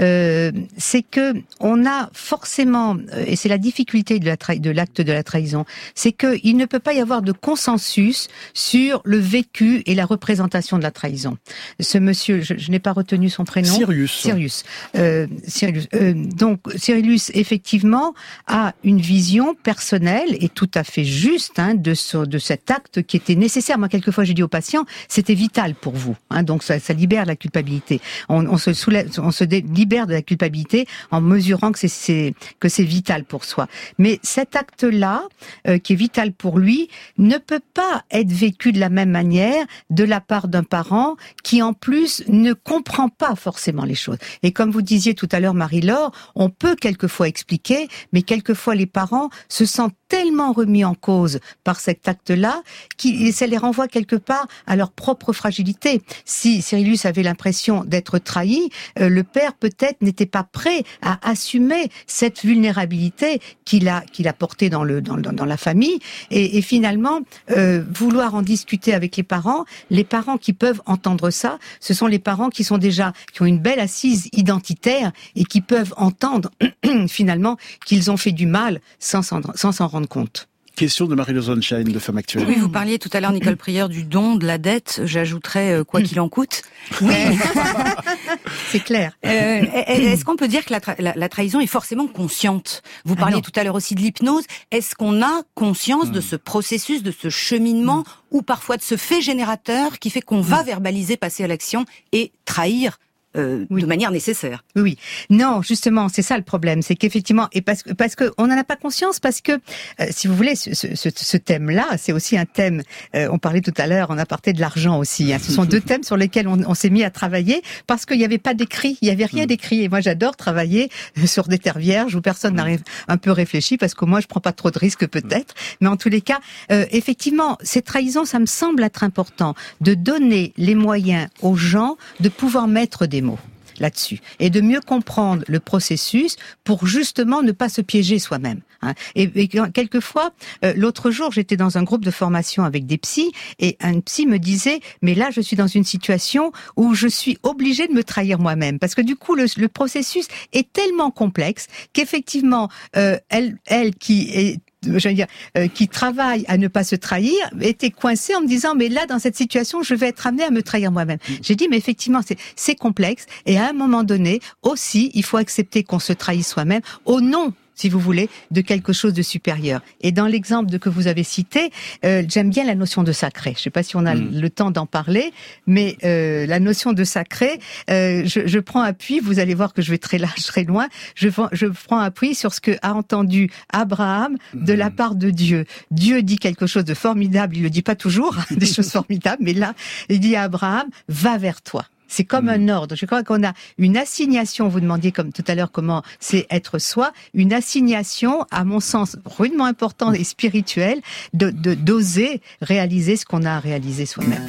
Euh, 0.00 0.52
c'est 0.76 1.02
que 1.02 1.34
on 1.60 1.86
a 1.86 2.10
forcément, 2.12 2.96
euh, 3.12 3.24
et 3.26 3.36
c'est 3.36 3.48
la 3.48 3.58
difficulté 3.58 4.18
de 4.18 4.26
la 4.26 4.36
trahi- 4.36 4.60
de 4.60 4.70
l'acte 4.70 5.00
de 5.00 5.12
la 5.12 5.22
trahison, 5.22 5.64
c'est 5.94 6.12
que 6.12 6.38
il 6.42 6.56
ne 6.56 6.66
peut 6.66 6.78
pas 6.78 6.94
y 6.94 7.00
avoir 7.00 7.22
de 7.22 7.32
consensus 7.32 8.28
sur 8.54 9.00
le 9.04 9.18
vécu 9.18 9.82
et 9.86 9.94
la 9.94 10.04
représentation 10.04 10.78
de 10.78 10.82
la 10.82 10.90
trahison. 10.90 11.36
Ce 11.80 11.98
monsieur, 11.98 12.40
je, 12.40 12.54
je 12.56 12.70
n'ai 12.70 12.78
pas 12.78 12.92
retenu 12.92 13.30
son 13.30 13.44
prénom. 13.44 13.72
Sirius. 13.74 14.12
Sirius. 14.12 14.64
Euh, 14.96 15.26
Sirius. 15.46 15.88
Euh, 15.94 16.14
donc, 16.14 16.60
Cyrillus, 16.76 17.30
effectivement, 17.34 18.14
a 18.46 18.74
une 18.84 19.00
vision 19.00 19.54
personnelle 19.54 20.36
et 20.40 20.48
tout 20.48 20.70
à 20.74 20.84
fait 20.84 21.04
juste 21.04 21.58
hein, 21.58 21.74
de, 21.74 21.94
ce, 21.94 22.18
de 22.18 22.38
cet 22.38 22.70
acte 22.70 23.02
qui 23.02 23.16
était 23.16 23.34
nécessaire. 23.34 23.71
Moi, 23.78 23.88
quelquefois, 23.88 24.24
j'ai 24.24 24.34
dit 24.34 24.42
aux 24.42 24.48
patients, 24.48 24.84
c'était 25.08 25.34
vital 25.34 25.74
pour 25.74 25.94
vous. 25.94 26.16
Hein, 26.30 26.42
donc, 26.42 26.62
ça, 26.62 26.78
ça 26.78 26.92
libère 26.92 27.26
la 27.26 27.36
culpabilité. 27.36 28.00
On, 28.28 28.46
on 28.46 28.56
se, 28.58 28.72
soulève, 28.72 29.10
on 29.18 29.30
se 29.30 29.44
libère 29.44 30.06
de 30.06 30.12
la 30.12 30.22
culpabilité 30.22 30.86
en 31.10 31.20
mesurant 31.20 31.72
que 31.72 31.78
c'est- 31.86 32.34
que 32.60 32.68
c'est 32.68 32.84
vital 32.84 33.24
pour 33.24 33.44
soi. 33.44 33.66
Mais 33.98 34.18
cet 34.22 34.56
acte-là, 34.56 35.22
euh, 35.68 35.78
qui 35.78 35.92
est 35.94 35.96
vital 35.96 36.32
pour 36.32 36.58
lui, 36.58 36.88
ne 37.18 37.38
peut 37.38 37.60
pas 37.74 38.04
être 38.10 38.30
vécu 38.32 38.72
de 38.72 38.80
la 38.80 38.88
même 38.88 39.10
manière 39.10 39.64
de 39.90 40.04
la 40.04 40.20
part 40.20 40.48
d'un 40.48 40.62
parent 40.64 41.16
qui, 41.42 41.62
en 41.62 41.72
plus, 41.72 42.22
ne 42.28 42.52
comprend 42.52 43.08
pas 43.08 43.34
forcément 43.34 43.84
les 43.84 43.94
choses. 43.94 44.18
Et 44.42 44.52
comme 44.52 44.70
vous 44.70 44.82
disiez 44.82 45.14
tout 45.14 45.28
à 45.32 45.40
l'heure, 45.40 45.54
Marie-Laure, 45.54 46.12
on 46.34 46.48
peut 46.50 46.76
quelquefois 46.76 47.28
expliquer, 47.28 47.88
mais 48.12 48.22
quelquefois 48.22 48.74
les 48.74 48.86
parents 48.86 49.30
se 49.48 49.64
sentent 49.64 49.94
tellement 50.08 50.52
remis 50.52 50.84
en 50.84 50.94
cause 50.94 51.40
par 51.64 51.80
cet 51.80 52.06
acte-là 52.06 52.62
qu'il 52.98 53.32
ça 53.32 53.46
les 53.52 53.58
renvoie 53.58 53.86
quelque 53.86 54.16
part 54.16 54.48
à 54.66 54.76
leur 54.76 54.90
propre 54.90 55.32
fragilité. 55.32 56.02
Si 56.24 56.62
Cyrillus 56.62 56.98
avait 57.04 57.22
l'impression 57.22 57.84
d'être 57.84 58.18
trahi, 58.18 58.70
euh, 58.98 59.08
le 59.08 59.22
père 59.22 59.52
peut-être 59.54 60.00
n'était 60.00 60.26
pas 60.26 60.42
prêt 60.42 60.82
à 61.02 61.18
assumer 61.28 61.90
cette 62.06 62.44
vulnérabilité 62.44 63.40
qu'il 63.64 63.88
a 63.88 64.00
qu'il 64.12 64.26
a 64.26 64.32
portée 64.32 64.70
dans 64.70 64.84
le 64.84 65.00
dans, 65.00 65.16
dans, 65.16 65.32
dans 65.32 65.44
la 65.44 65.56
famille 65.56 65.98
et, 66.30 66.62
finalement 66.62 67.20
euh, 67.50 67.84
vouloir 67.92 68.34
en 68.34 68.42
discuter 68.42 68.94
avec 68.94 69.16
les 69.16 69.22
parents. 69.22 69.64
Les 69.90 70.04
parents 70.04 70.38
qui 70.38 70.52
peuvent 70.52 70.82
entendre 70.86 71.30
ça, 71.30 71.58
ce 71.80 71.92
sont 71.92 72.06
les 72.06 72.18
parents 72.18 72.48
qui 72.48 72.64
sont 72.64 72.78
déjà 72.78 73.12
qui 73.32 73.42
ont 73.42 73.46
une 73.46 73.58
belle 73.58 73.80
assise 73.80 74.28
identitaire 74.32 75.12
et 75.36 75.44
qui 75.44 75.60
peuvent 75.60 75.92
entendre 75.96 76.50
finalement 77.08 77.58
qu'ils 77.84 78.10
ont 78.10 78.16
fait 78.16 78.32
du 78.32 78.46
mal 78.46 78.80
sans 78.98 79.22
s'en 79.22 79.86
rendre 79.88 80.08
compte. 80.08 80.48
Question 80.76 81.06
de 81.06 81.14
Marie-Laure 81.14 81.44
Sunshine 81.44 81.84
de 81.84 81.98
Femme 81.98 82.16
Actuelle. 82.16 82.46
Oui, 82.48 82.56
vous 82.58 82.68
parliez 82.70 82.98
tout 82.98 83.10
à 83.12 83.20
l'heure, 83.20 83.32
Nicole 83.32 83.56
Prieur, 83.58 83.88
du 83.90 84.04
don, 84.04 84.36
de 84.36 84.46
la 84.46 84.56
dette. 84.56 85.02
J'ajouterais 85.04 85.72
euh, 85.74 85.84
quoi 85.84 86.00
qu'il 86.00 86.18
en 86.18 86.28
coûte. 86.30 86.62
Oui. 87.02 87.12
C'est 88.70 88.80
clair. 88.80 89.12
Euh, 89.26 89.62
Est-ce 89.86 90.24
qu'on 90.24 90.36
peut 90.36 90.48
dire 90.48 90.64
que 90.64 90.72
la, 90.72 90.80
tra- 90.80 90.94
la- 90.98 91.12
la 91.14 91.28
trahison 91.28 91.60
est 91.60 91.66
forcément 91.66 92.06
consciente? 92.06 92.82
Vous 93.04 93.16
parliez 93.16 93.42
tout 93.42 93.52
à 93.54 93.64
l'heure 93.64 93.74
aussi 93.74 93.94
de 93.94 94.00
l'hypnose. 94.00 94.44
Est-ce 94.70 94.94
qu'on 94.94 95.22
a 95.22 95.42
conscience 95.54 96.08
Hmm. 96.08 96.12
de 96.12 96.20
ce 96.22 96.36
processus, 96.36 97.02
de 97.02 97.12
ce 97.12 97.28
cheminement, 97.28 98.02
ou 98.30 98.40
parfois 98.42 98.76
de 98.78 98.82
ce 98.82 98.96
fait 98.96 99.20
générateur 99.20 99.98
qui 99.98 100.08
fait 100.10 100.22
qu'on 100.22 100.38
Hmm. 100.38 100.46
va 100.46 100.62
verbaliser, 100.62 101.16
passer 101.18 101.44
à 101.44 101.48
l'action 101.48 101.84
et 102.12 102.32
trahir 102.46 102.98
euh, 103.36 103.64
Oui. 103.70 103.82
de 103.82 103.86
manière 103.86 104.10
nécessaire 104.10 104.64
Oui. 104.76 104.98
Non, 105.30 105.62
justement, 105.62 106.08
c'est 106.08 106.22
ça 106.22 106.36
le 106.36 106.42
problème, 106.44 106.82
c'est 106.82 106.96
qu'effectivement, 106.96 107.48
et 107.52 107.62
parce 107.62 107.82
que 107.82 107.92
parce 107.92 108.14
que 108.14 108.32
on 108.38 108.46
n'en 108.46 108.58
a 108.58 108.64
pas 108.64 108.76
conscience, 108.76 109.20
parce 109.20 109.40
que 109.40 109.52
euh, 109.52 110.06
si 110.10 110.26
vous 110.26 110.34
voulez, 110.36 110.54
ce, 110.56 110.74
ce, 110.74 110.88
ce- 110.94 111.36
thème-là, 111.36 111.86
c'est 111.98 112.12
aussi 112.12 112.36
un 112.36 112.44
thème. 112.44 112.82
euh, 113.14 113.28
on 113.32 113.38
parlait 113.38 113.60
tout 113.60 113.72
à 113.78 113.86
l'heure 113.86 114.10
en 114.10 114.18
aparté 114.18 114.52
de 114.52 114.60
l'argent 114.60 114.98
aussi. 114.98 115.32
hein. 115.32 115.38
Ce 115.42 115.50
sont 115.52 115.64
deux 115.64 115.80
thèmes 115.88 116.02
sur 116.02 116.16
lesquels 116.16 116.46
on, 116.48 116.58
on 116.66 116.74
s'est 116.74 116.90
mis 116.90 117.04
à 117.04 117.10
travailler 117.10 117.62
parce 117.86 118.04
qu'il 118.06 118.18
n'y 118.18 118.24
avait 118.24 118.38
pas 118.38 118.54
d'écrit, 118.54 118.98
il 119.00 119.08
y 119.08 119.10
avait 119.10 119.24
rien 119.26 119.46
d'écrit. 119.46 119.82
Et 119.82 119.88
moi, 119.88 120.00
j'adore 120.00 120.36
travailler 120.36 120.90
euh, 121.18 121.26
sur 121.26 121.48
des 121.48 121.58
terres 121.58 121.78
vierges 121.78 122.14
où 122.14 122.20
personne 122.20 122.54
n'arrive 122.54 122.82
un 123.08 123.16
peu 123.16 123.30
réfléchi, 123.30 123.76
parce 123.78 123.94
que 123.94 124.04
moi, 124.04 124.20
je 124.20 124.26
prends 124.26 124.40
pas 124.40 124.52
trop 124.52 124.70
de 124.70 124.78
risques 124.78 125.06
peut-être. 125.06 125.54
Mais 125.80 125.88
en 125.88 125.96
tous 125.96 126.08
les 126.10 126.20
cas, 126.20 126.40
euh, 126.70 126.84
effectivement, 126.90 127.56
ces 127.62 127.82
trahisons, 127.82 128.24
ça 128.24 128.38
me 128.38 128.46
semble 128.46 128.82
être 128.82 129.04
important 129.04 129.54
de 129.80 129.94
donner 129.94 130.52
les 130.56 130.74
moyens 130.74 131.28
aux 131.40 131.56
gens 131.56 131.96
de 132.20 132.28
pouvoir 132.28 132.68
mettre 132.68 133.06
des 133.06 133.21
mots. 133.22 133.38
là-dessus 133.80 134.20
et 134.38 134.50
de 134.50 134.60
mieux 134.60 134.80
comprendre 134.80 135.44
le 135.48 135.60
processus 135.60 136.36
pour 136.64 136.86
justement 136.86 137.42
ne 137.42 137.52
pas 137.52 137.68
se 137.68 137.80
piéger 137.80 138.18
soi-même. 138.18 138.60
Hein. 138.82 138.94
Et, 139.14 139.48
quelquefois, 139.48 140.32
euh, 140.64 140.72
l'autre 140.76 141.10
jour, 141.10 141.32
j'étais 141.32 141.56
dans 141.56 141.78
un 141.78 141.82
groupe 141.82 142.04
de 142.04 142.10
formation 142.10 142.64
avec 142.64 142.86
des 142.86 142.98
psys 142.98 143.32
et 143.58 143.76
un 143.80 144.00
psy 144.00 144.26
me 144.26 144.38
disait 144.38 144.80
mais 145.00 145.14
là 145.14 145.30
je 145.30 145.40
suis 145.40 145.56
dans 145.56 145.66
une 145.66 145.84
situation 145.84 146.52
où 146.76 146.94
je 146.94 147.08
suis 147.08 147.38
obligée 147.42 147.86
de 147.88 147.92
me 147.92 148.04
trahir 148.04 148.38
moi-même 148.38 148.78
parce 148.78 148.94
que 148.94 149.02
du 149.02 149.16
coup 149.16 149.34
le, 149.34 149.46
le 149.56 149.68
processus 149.68 150.26
est 150.52 150.72
tellement 150.72 151.10
complexe 151.10 151.66
qu'effectivement 151.92 152.68
euh, 152.96 153.18
elle 153.28 153.58
elle 153.66 153.94
qui 153.94 154.30
est 154.30 154.60
je 154.82 155.08
veux 155.08 155.14
dire, 155.14 155.26
euh, 155.56 155.68
qui 155.68 155.88
travaille 155.88 156.44
à 156.48 156.58
ne 156.58 156.68
pas 156.68 156.84
se 156.84 156.96
trahir, 156.96 157.34
était 157.60 157.90
coincée 157.90 158.34
en 158.34 158.40
me 158.40 158.46
disant, 158.46 158.74
mais 158.74 158.88
là, 158.88 159.06
dans 159.06 159.18
cette 159.18 159.36
situation, 159.36 159.82
je 159.82 159.94
vais 159.94 160.08
être 160.08 160.26
amenée 160.26 160.44
à 160.44 160.50
me 160.50 160.62
trahir 160.62 160.92
moi-même. 160.92 161.18
Mm. 161.28 161.32
J'ai 161.42 161.54
dit, 161.54 161.68
mais 161.68 161.76
effectivement, 161.76 162.20
c'est 162.56 162.74
complexe. 162.74 163.26
Et 163.46 163.58
à 163.58 163.68
un 163.68 163.72
moment 163.72 164.02
donné, 164.02 164.40
aussi, 164.62 165.10
il 165.14 165.24
faut 165.24 165.36
accepter 165.36 165.84
qu'on 165.84 165.98
se 165.98 166.12
trahit 166.12 166.44
soi-même 166.44 166.80
au 167.04 167.20
nom 167.20 167.52
si 167.74 167.88
vous 167.88 167.98
voulez, 167.98 168.28
de 168.50 168.60
quelque 168.60 168.92
chose 168.92 169.12
de 169.12 169.22
supérieur. 169.22 169.82
Et 170.00 170.12
dans 170.12 170.26
l'exemple 170.26 170.70
de 170.70 170.78
que 170.78 170.88
vous 170.88 171.06
avez 171.06 171.24
cité, 171.24 171.70
euh, 172.04 172.22
j'aime 172.28 172.50
bien 172.50 172.64
la 172.64 172.74
notion 172.74 173.02
de 173.02 173.12
sacré. 173.12 173.50
Je 173.52 173.58
ne 173.58 173.62
sais 173.62 173.70
pas 173.70 173.82
si 173.82 173.96
on 173.96 174.06
a 174.06 174.14
mm. 174.14 174.40
le 174.40 174.50
temps 174.50 174.70
d'en 174.70 174.86
parler, 174.86 175.32
mais 175.66 175.96
euh, 176.04 176.46
la 176.46 176.60
notion 176.60 176.92
de 176.92 177.04
sacré, 177.04 177.60
euh, 177.90 178.22
je, 178.24 178.46
je, 178.46 178.58
prends 178.58 178.82
appui. 178.82 179.20
Vous 179.20 179.38
allez 179.38 179.54
voir 179.54 179.72
que 179.72 179.82
je 179.82 179.90
vais 179.90 179.98
très 179.98 180.18
large, 180.18 180.42
très 180.44 180.64
loin. 180.64 180.88
Je, 181.14 181.28
je 181.52 181.66
prends 181.66 181.98
appui 181.98 182.34
sur 182.34 182.54
ce 182.54 182.60
que 182.60 182.72
a 182.82 182.94
entendu 182.94 183.50
Abraham 183.72 184.36
de 184.54 184.72
la 184.72 184.90
mm. 184.90 184.94
part 184.94 185.14
de 185.14 185.30
Dieu. 185.30 185.64
Dieu 185.90 186.22
dit 186.22 186.38
quelque 186.38 186.66
chose 186.66 186.84
de 186.84 186.94
formidable. 186.94 187.56
Il 187.56 187.62
le 187.62 187.70
dit 187.70 187.82
pas 187.82 187.96
toujours, 187.96 188.36
des 188.50 188.66
choses 188.66 188.90
formidables, 188.90 189.42
mais 189.42 189.54
là, 189.54 189.74
il 190.08 190.20
dit 190.20 190.36
à 190.36 190.42
Abraham 190.42 190.88
va 191.08 191.38
vers 191.38 191.62
toi. 191.62 191.86
C'est 192.12 192.24
comme 192.24 192.50
un 192.50 192.58
mm. 192.58 192.68
ordre. 192.68 192.94
Je 192.94 193.06
crois 193.06 193.22
qu'on 193.22 193.42
a 193.42 193.54
une 193.78 193.96
assignation. 193.96 194.68
Vous 194.68 194.80
demandiez 194.80 195.12
comme 195.12 195.32
tout 195.32 195.44
à 195.48 195.54
l'heure 195.54 195.72
comment 195.72 196.02
c'est 196.20 196.46
être 196.50 196.78
soi. 196.78 197.10
Une 197.32 197.54
assignation, 197.54 198.44
à 198.50 198.64
mon 198.64 198.80
sens, 198.80 199.16
rudement 199.24 199.64
importante 199.64 200.14
et 200.14 200.24
spirituelle, 200.24 201.00
de 201.32 201.50
d'oser 201.50 202.42
réaliser 202.60 203.16
ce 203.16 203.24
qu'on 203.24 203.44
a 203.44 203.52
à 203.52 203.60
réaliser 203.60 204.04
soi-même. 204.04 204.44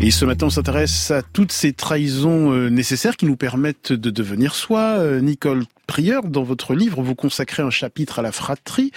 Et 0.00 0.10
ce 0.10 0.24
matin, 0.24 0.46
on 0.46 0.50
s'intéresse 0.50 1.10
à 1.10 1.22
toutes 1.22 1.52
ces 1.52 1.72
trahisons 1.72 2.52
euh, 2.52 2.68
nécessaires 2.70 3.16
qui 3.16 3.26
nous 3.26 3.36
permettent 3.36 3.92
de 3.92 4.10
devenir 4.10 4.54
soi. 4.54 4.80
Euh, 4.98 5.20
Nicole 5.20 5.64
prière. 5.92 6.22
Dans 6.22 6.42
votre 6.42 6.74
livre, 6.74 7.02
vous 7.02 7.14
consacrez 7.14 7.62
un 7.62 7.68
chapitre 7.68 8.18
à 8.18 8.22
la 8.22 8.32
fratrie. 8.32 8.92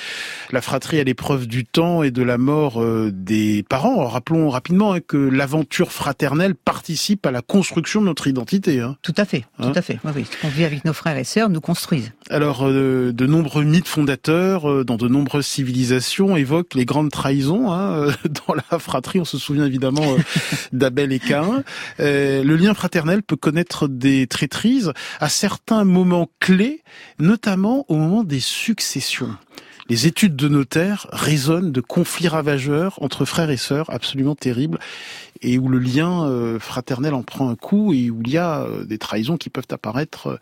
La 0.53 0.61
fratrie 0.61 0.97
à 0.97 1.03
l'épreuve 1.03 1.45
du 1.45 1.65
temps 1.65 2.03
et 2.03 2.11
de 2.11 2.23
la 2.23 2.37
mort 2.37 2.81
euh, 2.81 3.11
des 3.13 3.65
parents. 3.67 4.07
rappelons 4.07 4.49
rapidement 4.49 4.93
hein, 4.93 5.01
que 5.01 5.17
l'aventure 5.17 5.91
fraternelle 5.91 6.55
participe 6.55 7.25
à 7.25 7.31
la 7.31 7.41
construction 7.41 7.99
de 7.99 8.05
notre 8.05 8.27
identité. 8.27 8.79
Hein. 8.79 8.95
Tout 9.01 9.13
à 9.17 9.25
fait, 9.25 9.41
tout 9.41 9.63
hein 9.63 9.73
à 9.75 9.81
fait. 9.81 9.99
Oui, 10.15 10.23
Ce 10.23 10.41
qu'on 10.41 10.47
vit 10.47 10.63
avec 10.63 10.85
nos 10.85 10.93
frères 10.93 11.17
et 11.17 11.25
sœurs 11.25 11.49
nous 11.49 11.59
construisent. 11.59 12.13
Alors, 12.29 12.65
euh, 12.65 13.11
de 13.11 13.25
nombreux 13.25 13.65
mythes 13.65 13.89
fondateurs 13.89 14.71
euh, 14.71 14.85
dans 14.85 14.95
de 14.95 15.09
nombreuses 15.09 15.47
civilisations 15.47 16.37
évoquent 16.37 16.75
les 16.75 16.85
grandes 16.85 17.11
trahisons. 17.11 17.73
Hein, 17.73 18.07
dans 18.47 18.53
la 18.53 18.79
fratrie, 18.79 19.19
on 19.19 19.25
se 19.25 19.37
souvient 19.37 19.65
évidemment 19.65 20.15
d'Abel 20.71 21.11
et 21.11 21.19
Cain. 21.19 21.61
le 21.99 22.55
lien 22.55 22.73
fraternel 22.73 23.21
peut 23.21 23.35
connaître 23.35 23.89
des 23.89 24.27
traîtrises 24.27 24.93
à 25.19 25.27
certains 25.27 25.83
moments 25.83 26.29
clés 26.39 26.83
notamment 27.19 27.85
au 27.89 27.95
moment 27.95 28.23
des 28.23 28.39
successions. 28.39 29.35
Les 29.87 30.07
études 30.07 30.35
de 30.35 30.47
notaires 30.47 31.05
résonnent 31.11 31.71
de 31.71 31.81
conflits 31.81 32.27
ravageurs 32.27 32.97
entre 33.03 33.23
frères 33.23 33.51
et 33.51 33.57
sœurs 33.57 33.91
absolument 33.91 34.33
terribles 34.33 34.79
et 35.41 35.59
où 35.59 35.67
le 35.67 35.77
lien 35.77 36.25
euh, 36.25 36.57
fraternel 36.59 37.13
en 37.13 37.21
prend 37.21 37.49
un 37.49 37.55
coup 37.55 37.93
et 37.93 38.09
où 38.09 38.21
il 38.23 38.31
y 38.31 38.37
a 38.37 38.61
euh, 38.61 38.83
des 38.83 38.97
trahisons 38.97 39.37
qui 39.37 39.51
peuvent 39.51 39.67
apparaître 39.69 40.27
euh, 40.27 40.37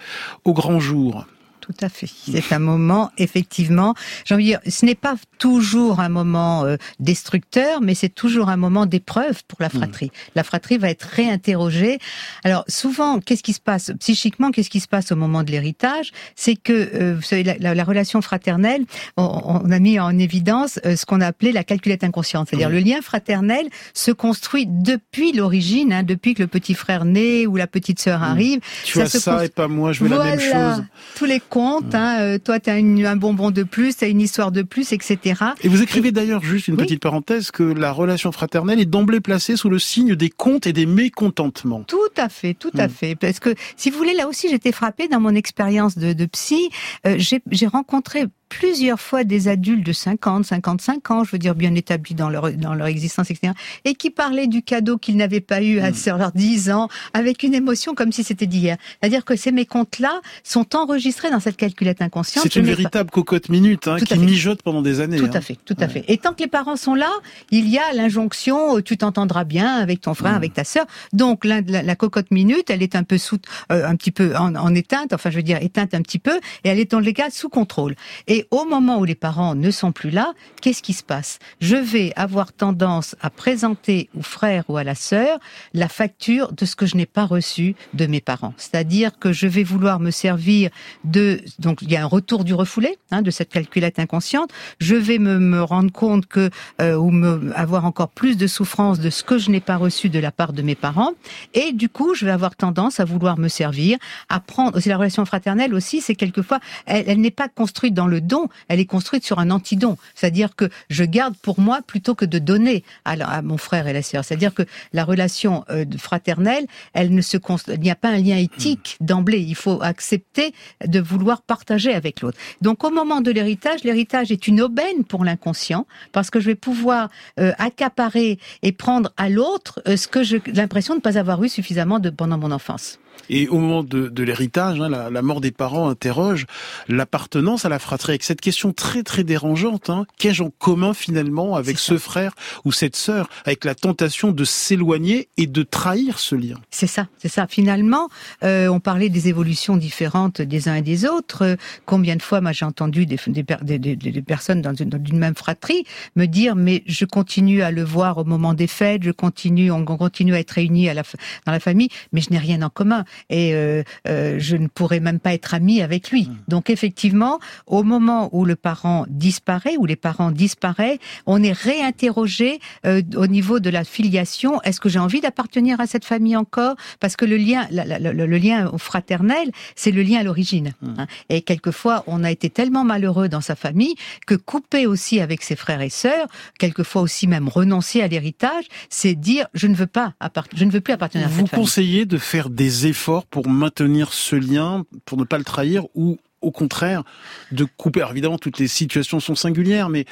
au 0.46 0.54
grand 0.54 0.80
jour. 0.80 1.26
Tout 1.64 1.74
à 1.80 1.88
fait. 1.88 2.08
C'est 2.08 2.52
un 2.52 2.60
moment, 2.60 3.10
effectivement, 3.18 3.96
j'ai 4.26 4.36
envie 4.36 4.44
de 4.44 4.50
dire, 4.50 4.60
ce 4.68 4.86
n'est 4.86 4.96
pas 4.96 5.16
toujours 5.38 6.02
un 6.02 6.10
moment 6.10 6.66
euh, 6.66 6.76
destructeur, 7.00 7.80
mais 7.80 7.96
c'est 7.96 8.14
toujours 8.14 8.50
un 8.50 8.58
moment 8.58 8.86
d'épreuve 8.86 9.44
pour 9.48 9.62
la 9.62 9.70
fratrie. 9.70 10.08
Mmh. 10.08 10.32
La 10.36 10.44
fratrie 10.44 10.78
va 10.78 10.90
être 10.90 11.04
réinterrogée. 11.04 12.00
Alors 12.44 12.66
souvent, 12.68 13.20
qu'est-ce 13.22 13.44
qui 13.44 13.54
se 13.54 13.62
passe? 13.62 13.94
Psychiquement 13.98 14.52
Qu'est-ce 14.52 14.70
qui 14.70 14.82
se 14.82 14.90
passe 14.90 15.14
au 15.14 15.16
moment 15.16 15.44
de 15.44 15.52
l'héritage? 15.52 16.12
C'est 16.36 16.58
que, 16.58 16.74
euh, 16.74 17.16
vous 17.16 17.22
savez, 17.22 17.44
la, 17.44 17.74
la, 17.74 17.84
relation 17.86 18.22
fraternelle, 18.22 18.84
on, 19.16 19.62
on, 19.64 19.72
a 19.72 19.80
mis 19.80 20.02
en 20.02 20.18
évidence 20.20 20.82
euh, 20.86 20.98
ce 20.98 21.06
qu'on 21.06 21.22
a 21.22 21.28
appelé 21.28 21.54
la 21.54 21.64
calculette 21.64 22.04
inconsciente, 22.04 22.50
c'est-à-dire 22.50 22.70
le 22.70 22.80
lien 22.80 23.02
fraternel 23.02 23.70
se 23.94 24.12
construit 24.12 24.66
depuis 24.68 25.32
l'origine, 25.32 25.94
hein, 25.94 26.04
depuis 26.04 26.34
que 26.34 26.42
le 26.42 26.48
petit 26.48 26.74
frère 26.74 27.06
naît 27.06 27.46
ou 27.46 27.56
la 27.56 27.68
petite 27.68 28.02
sœur 28.02 28.20
mmh. 28.20 28.24
arrive. 28.24 28.60
Tu 28.84 28.96
ça 28.96 29.04
as 29.04 29.08
ça 29.08 29.46
et 29.46 29.50
pas 29.50 29.70
moi, 29.70 29.94
je 29.94 30.04
veux 30.04 30.10
la 30.10 30.26
même 30.26 30.42
chose. 30.42 30.84
Tous 31.16 31.26
les 31.26 31.40
compte. 31.54 31.94
Hein, 31.94 32.18
euh, 32.20 32.40
toi, 32.40 32.60
tu 32.60 32.72
as 32.72 32.74
un 32.74 33.16
bonbon 33.16 33.52
de 33.52 33.62
plus, 33.62 33.98
tu 33.98 34.06
as 34.06 34.08
une 34.08 34.22
histoire 34.22 34.52
de 34.52 34.64
plus, 34.64 34.92
etc. 34.92 35.36
Et 35.62 35.68
vous 35.68 35.84
écrivez 35.84 36.12
d'ailleurs, 36.12 36.42
juste 36.42 36.68
une 36.68 36.78
petite 36.78 37.00
parenthèse, 37.00 37.52
que 37.52 37.62
la 37.62 37.92
relation 37.92 38.32
fraternelle 38.32 38.80
est 38.80 38.86
d'emblée 38.86 39.20
placée 39.20 39.56
sous 39.56 39.70
le 39.70 39.78
signe 39.78 40.16
des 40.16 40.32
comptes 40.32 40.66
et 40.66 40.74
des 40.74 40.88
mécontentements. 40.88 41.84
Tout 41.84 41.98
à 42.18 42.28
fait, 42.28 42.56
tout 42.56 42.72
à 42.76 42.88
hmm. 42.88 42.90
fait. 42.90 43.16
Parce 43.16 43.40
que, 43.40 43.54
si 43.78 43.92
vous 43.92 44.00
voulez, 44.00 44.16
là 44.16 44.28
aussi, 44.28 44.50
j'étais 44.50 44.72
frappée 44.72 45.08
dans 45.08 45.20
mon 45.20 45.36
expérience 45.36 45.96
de, 45.96 46.14
de 46.14 46.26
psy. 46.26 46.72
Euh, 47.06 47.18
j'ai 47.20 47.68
rencontré 47.68 48.26
plusieurs 48.60 49.00
fois 49.00 49.24
des 49.24 49.48
adultes 49.48 49.86
de 49.86 49.94
50, 49.94 50.46
55 50.46 51.12
ans, 51.12 51.24
je 51.24 51.32
veux 51.32 51.38
dire 51.40 51.56
bien 51.56 51.74
établis 51.74 52.14
dans 52.14 52.30
leur 52.30 52.52
dans 52.54 52.74
leur 52.76 52.88
existence, 52.88 53.32
etc., 53.32 53.54
et 53.84 53.96
qui 53.96 54.10
parlaient 54.10 54.48
du 54.48 54.62
cadeau 54.62 54.98
qu'ils 54.98 55.18
n'avaient 55.18 55.42
pas 55.42 55.62
eu 55.62 55.80
à 55.80 55.90
hmm. 55.90 56.18
leurs 56.18 56.32
10 56.32 56.72
ans, 56.72 56.88
avec 57.14 57.44
une 57.44 57.54
émotion 57.54 57.96
comme 57.96 58.12
si 58.12 58.24
c'était 58.24 58.46
d'hier. 58.46 58.78
C'est-à-dire 59.00 59.26
que 59.26 59.36
ces 59.36 59.52
mécomptes-là 59.52 60.22
sont 60.44 60.76
enregistrés 60.76 61.32
dans 61.32 61.40
cette 61.40 61.58
calculette 61.58 62.02
inconsciente. 62.02 62.44
C'est 62.44 62.60
une 62.60 62.66
véritable 62.66 63.10
cocotte 63.10 63.50
minute 63.50 63.88
hein, 63.88 63.98
qui 63.98 64.18
mijote 64.20 64.62
pendant 64.62 64.82
des 64.82 65.00
années. 65.00 65.18
Tout 65.18 65.30
à 65.34 65.38
hein. 65.38 65.42
fait, 65.42 65.58
tout 65.66 65.78
à 65.80 65.88
fait. 65.88 66.06
Et 66.08 66.18
tant 66.18 66.34
que 66.34 66.42
les 66.44 66.48
parents 66.48 66.76
sont 66.76 66.96
là, 66.96 67.12
il 67.52 67.70
y 67.70 67.78
a 67.78 67.94
l'injonction, 67.94 68.78
euh, 68.78 68.82
tu 68.82 68.98
t'entendras 68.98 69.46
bien 69.46 69.76
avec 69.76 70.02
ton 70.02 70.14
frère, 70.14 70.34
hmm. 70.34 70.38
avec 70.38 70.54
ta 70.54 70.64
sœur. 70.64 70.86
Donc 71.12 71.44
la, 71.44 71.62
la, 71.62 71.96
cocotte 71.96 72.32
minute, 72.32 72.70
elle 72.70 72.84
est 72.84 72.96
un 72.96 73.04
peu 73.04 73.18
sous, 73.18 73.40
euh, 73.72 73.88
un 73.88 73.96
petit 73.96 74.12
peu 74.12 74.36
en, 74.36 74.56
en, 74.56 74.76
éteinte, 74.76 75.14
enfin 75.14 75.30
je 75.30 75.38
veux 75.38 75.44
dire 75.44 75.58
éteinte 75.62 75.94
un 75.94 76.02
petit 76.02 76.20
peu, 76.20 76.40
et 76.64 76.70
elle 76.70 76.80
est 76.80 76.92
dans 76.92 77.00
les 77.00 77.14
cas 77.14 77.30
sous 77.30 77.50
contrôle. 77.50 77.96
Et 78.28 78.43
au 78.52 78.66
moment 78.66 79.00
où 79.00 79.06
les 79.06 79.16
parents 79.16 79.56
ne 79.56 79.72
sont 79.72 79.92
plus 79.92 80.10
là, 80.10 80.34
qu'est-ce 80.62 80.84
qui 80.84 80.94
se 80.94 81.04
passe? 81.04 81.40
Je 81.62 81.76
vais 81.76 82.14
avoir 82.16 82.54
tendance 82.54 83.16
à 83.22 83.30
présenter 83.30 84.10
au 84.18 84.22
frère 84.22 84.64
ou 84.70 84.78
à 84.78 84.84
la 84.84 84.96
sœur 84.96 85.40
la 85.74 85.88
facture 85.88 86.52
de 86.54 86.66
ce 86.66 86.76
que 86.76 86.86
je 86.86 86.96
n'ai 86.98 87.06
pas 87.06 87.26
reçu 87.26 87.76
de 87.94 88.06
mes 88.06 88.22
parents. 88.22 88.54
C'est-à-dire 88.58 89.18
que 89.20 89.32
je 89.32 89.48
vais 89.48 89.64
vouloir 89.64 90.00
me 90.00 90.12
servir 90.12 90.70
de... 91.04 91.42
Donc 91.60 91.82
il 91.82 91.92
y 91.92 91.96
a 91.96 92.04
un 92.04 92.08
retour 92.08 92.44
du 92.44 92.54
refoulé, 92.54 92.98
hein, 93.12 93.22
de 93.22 93.32
cette 93.32 93.50
calculette 93.50 94.00
inconsciente. 94.00 94.50
Je 94.80 94.96
vais 94.96 95.20
me, 95.20 95.62
rendre 95.64 95.92
compte 95.92 96.26
que... 96.26 96.50
Euh, 96.82 96.96
ou 96.96 97.12
avoir 97.56 97.86
encore 97.86 98.10
plus 98.10 98.38
de 98.38 98.48
souffrance 98.48 99.00
de 99.00 99.10
ce 99.10 99.24
que 99.24 99.38
je 99.38 99.50
n'ai 99.52 99.60
pas 99.60 99.78
reçu 99.78 100.10
de 100.10 100.20
la 100.20 100.32
part 100.32 100.54
de 100.54 100.62
mes 100.62 100.76
parents. 100.76 101.12
Et 101.54 101.72
du 101.72 101.90
coup, 101.90 102.16
je 102.16 102.26
vais 102.26 102.32
avoir 102.32 102.56
tendance 102.56 103.00
à 103.00 103.06
vouloir 103.06 103.38
me 103.38 103.48
servir, 103.48 103.98
à 104.30 104.40
prendre... 104.40 104.78
Aussi 104.78 104.90
la 104.90 104.98
relation 104.98 105.26
fraternelle 105.26 105.74
aussi, 105.74 106.02
c'est 106.02 106.16
quelquefois... 106.16 106.60
Elle 106.86 107.22
n'est 107.22 107.32
pas 107.32 107.48
construite 107.48 107.94
dans 107.94 108.08
le 108.08 108.22
don, 108.24 108.48
elle 108.68 108.80
est 108.80 108.86
construite 108.86 109.24
sur 109.24 109.40
un 109.40 109.52
antidon. 109.52 109.98
C'est-à-dire 110.16 110.56
que 110.56 110.70
je 110.90 111.04
garde 111.04 111.36
pour 111.38 111.60
moi 111.60 111.82
plutôt 111.86 112.16
que 112.16 112.26
de 112.26 112.40
donner 112.40 112.84
à, 113.06 113.42
mon 113.42 113.58
frère 113.58 113.88
et 113.88 113.94
la 113.94 114.02
sœur. 114.02 114.26
C'est-à-dire 114.26 114.54
que 114.54 114.64
la 114.94 115.04
relation 115.04 115.66
euh, 115.70 115.86
fraternelle, 115.98 116.66
elle 116.94 117.14
ne 117.14 117.22
se 117.22 117.38
il 117.68 117.80
n'y 117.80 117.92
a 117.92 117.96
pas 117.96 118.10
un 118.10 118.18
lien 118.18 118.38
éthique 118.38 118.98
hmm. 119.00 119.06
d'emblée. 119.06 119.40
Il 119.40 119.56
faut 119.56 119.82
accepter 119.82 120.54
de 120.86 121.00
vouloir 121.00 121.42
partager 121.42 121.94
avec 121.94 122.22
l'autre. 122.22 122.38
Donc 122.62 122.84
au 122.84 122.90
moment 122.90 123.22
de 123.22 123.32
l'héritage, 123.32 123.84
l'héritage 123.84 124.32
est 124.32 124.48
une 124.48 124.62
aubaine 124.62 125.04
pour 125.08 125.26
l'inconscient 125.26 125.86
parce 126.12 126.30
que 126.30 126.40
je 126.40 126.48
vais 126.48 126.56
pouvoir 126.56 127.10
euh, 127.40 127.52
accaparer 127.58 128.40
et 128.62 128.72
prendre 128.72 129.12
à 129.18 129.30
l'autre 129.30 129.82
euh, 129.88 129.98
ce 129.98 130.08
que 130.08 130.24
j'ai 130.24 130.42
l'impression 130.48 130.94
de 130.94 131.00
ne 131.00 131.02
pas 131.02 131.18
avoir 131.18 131.44
eu 131.44 131.50
suffisamment 131.50 132.00
de 132.00 132.10
pendant 132.10 132.38
mon 132.38 132.52
enfance. 132.52 133.00
Et 133.30 133.48
au 133.48 133.58
moment 133.58 133.84
de, 133.84 134.10
de 134.10 134.24
l'héritage, 134.24 134.80
hein, 134.82 134.90
la, 134.90 135.10
la, 135.10 135.22
mort 135.22 135.42
des 135.42 135.52
parents 135.52 135.90
interroge 135.90 136.46
l'appartenance 136.88 137.66
à 137.66 137.70
la 137.70 137.80
fratrie 137.80 138.12
avec 138.12 138.24
cette 138.24 138.42
question 138.42 138.74
très 138.74 139.04
très 139.04 139.24
dérangeante. 139.24 139.90
Hein, 139.90 140.06
Qu'ai-je 140.18 140.44
en 140.44 140.50
commun 140.50 140.94
finalement 140.94 141.56
avec 141.56 141.80
ce 141.80 141.98
frère 141.98 142.34
ou 142.66 142.72
cette 142.72 142.96
sœur, 142.96 143.30
avec 143.46 143.64
la 143.66 143.76
tentation 143.76 144.32
de 144.32 144.44
s'éloigner 144.44 145.30
et 145.38 145.48
de 145.48 145.64
trahir 145.64 146.20
ce 146.20 146.36
lien? 146.36 146.56
C'est 146.70 146.88
ça, 146.88 147.08
c'est 147.18 147.30
ça. 147.30 147.48
Finalement, 147.48 148.10
euh, 148.44 148.68
on 148.68 148.80
parlait 148.80 149.10
des 149.10 149.30
évolutions 149.30 149.78
différentes 149.78 150.42
des 150.42 150.68
uns 150.68 150.76
et 150.76 150.82
des 150.82 151.06
autres. 151.06 151.58
combien 151.86 152.16
de 152.16 152.22
fois, 152.22 152.42
moi, 152.42 152.52
j'ai 152.52 152.66
entendu 152.66 153.06
des, 153.06 153.18
des, 153.28 153.44
des, 153.80 153.96
des, 153.96 154.22
personnes 154.22 154.62
dans 154.62 154.74
une, 154.74 154.90
dans 154.90 155.04
une 155.04 155.18
même 155.18 155.36
fratrie 155.36 155.86
me 156.16 156.26
dire, 156.26 156.56
mais 156.56 156.84
je 156.86 157.06
continue 157.06 157.62
à 157.62 157.72
le 157.72 157.84
voir 157.84 158.18
au 158.18 158.24
moment 158.26 158.54
des 158.54 158.68
fêtes, 158.68 159.04
je 159.04 159.12
continue, 159.12 159.72
on 159.72 159.86
continue 159.86 160.36
à 160.36 160.40
être 160.40 160.52
réunis 160.52 160.90
à 160.90 160.94
la, 160.94 161.04
dans 161.46 161.52
la 161.52 161.60
famille, 161.60 161.90
mais 162.12 162.22
je 162.22 162.30
n'ai 162.32 162.40
rien 162.40 162.62
en 162.62 162.70
commun 162.70 163.03
et 163.30 163.54
euh, 163.54 163.84
euh, 164.08 164.38
je 164.40 164.56
ne 164.58 164.68
pourrais 164.68 165.00
même 165.00 165.20
pas 165.20 165.34
être 165.34 165.54
amie 165.54 165.82
avec 165.82 166.12
lui. 166.12 166.24
Mmh. 166.28 166.38
Donc 166.48 166.70
effectivement, 166.70 167.40
au 167.68 167.84
moment 167.84 168.30
où 168.32 168.46
le 168.46 168.56
parent 168.56 169.06
disparaît, 169.10 169.76
où 169.78 169.86
les 169.86 169.96
parents 169.96 170.32
disparaissent, 170.32 171.00
on 171.26 171.42
est 171.44 171.52
réinterrogé 171.54 172.60
euh, 172.86 173.02
au 173.16 173.28
niveau 173.28 173.60
de 173.60 173.70
la 173.70 173.84
filiation. 173.84 174.62
Est-ce 174.64 174.80
que 174.80 174.90
j'ai 174.90 175.00
envie 175.00 175.22
d'appartenir 175.22 175.80
à 175.80 175.88
cette 175.88 176.06
famille 176.06 176.36
encore? 176.36 176.76
Parce 177.00 177.16
que 177.16 177.26
le 177.26 177.38
lien, 177.38 177.68
la- 177.72 177.86
la- 177.86 178.00
le, 178.00 178.26
le 178.26 178.38
lien 178.38 178.72
fraternel, 178.78 179.52
c'est 179.76 179.92
le 179.92 180.02
lien 180.04 180.20
à 180.20 180.24
l'origine. 180.24 180.74
Mmh. 180.82 180.94
hein. 181.00 181.08
Et 181.30 181.42
quelquefois, 181.42 182.04
on 182.08 182.24
a 182.24 182.32
été 182.32 182.50
tellement 182.50 182.84
malheureux 182.84 183.30
dans 183.30 183.42
sa 183.42 183.56
famille 183.56 183.96
que 184.28 184.36
couper 184.36 184.86
aussi 184.88 185.20
avec 185.20 185.44
ses 185.44 185.56
frères 185.56 185.82
et 185.82 185.90
sœurs, 185.90 186.28
quelquefois 186.60 187.02
aussi 187.02 187.28
même 187.28 187.48
renoncer 187.48 188.02
à 188.02 188.08
l'héritage, 188.08 188.66
c'est 188.90 189.16
dire 189.16 189.48
je 189.54 189.68
ne 189.68 189.76
veux 189.76 189.88
pas 189.88 190.14
je 190.56 190.66
ne 190.66 190.72
veux 190.72 190.82
plus 190.82 190.94
appartenir 190.94 191.28
à 191.28 191.30
Vous 191.30 191.42
cette 191.42 191.50
famille. 191.50 191.66
conseillez 191.66 192.06
de 192.06 192.18
faire 192.18 192.50
des 192.50 192.88
efforts 192.94 193.26
pour 193.26 193.50
maintenir 193.50 194.14
ce 194.14 194.36
lien, 194.36 194.86
pour 195.06 195.18
ne 195.18 195.24
pas 195.24 195.40
le 195.40 195.44
trahir, 195.44 195.86
ou 195.96 196.20
au 196.42 196.52
contraire 196.52 197.04
de 197.52 197.66
couper. 197.66 198.02
Alors 198.02 198.12
évidemment, 198.12 198.38
toutes 198.38 198.60
les 198.60 198.68
situations 198.68 199.20
sont 199.20 199.36
singulières, 199.36 199.90
mais. 199.90 200.06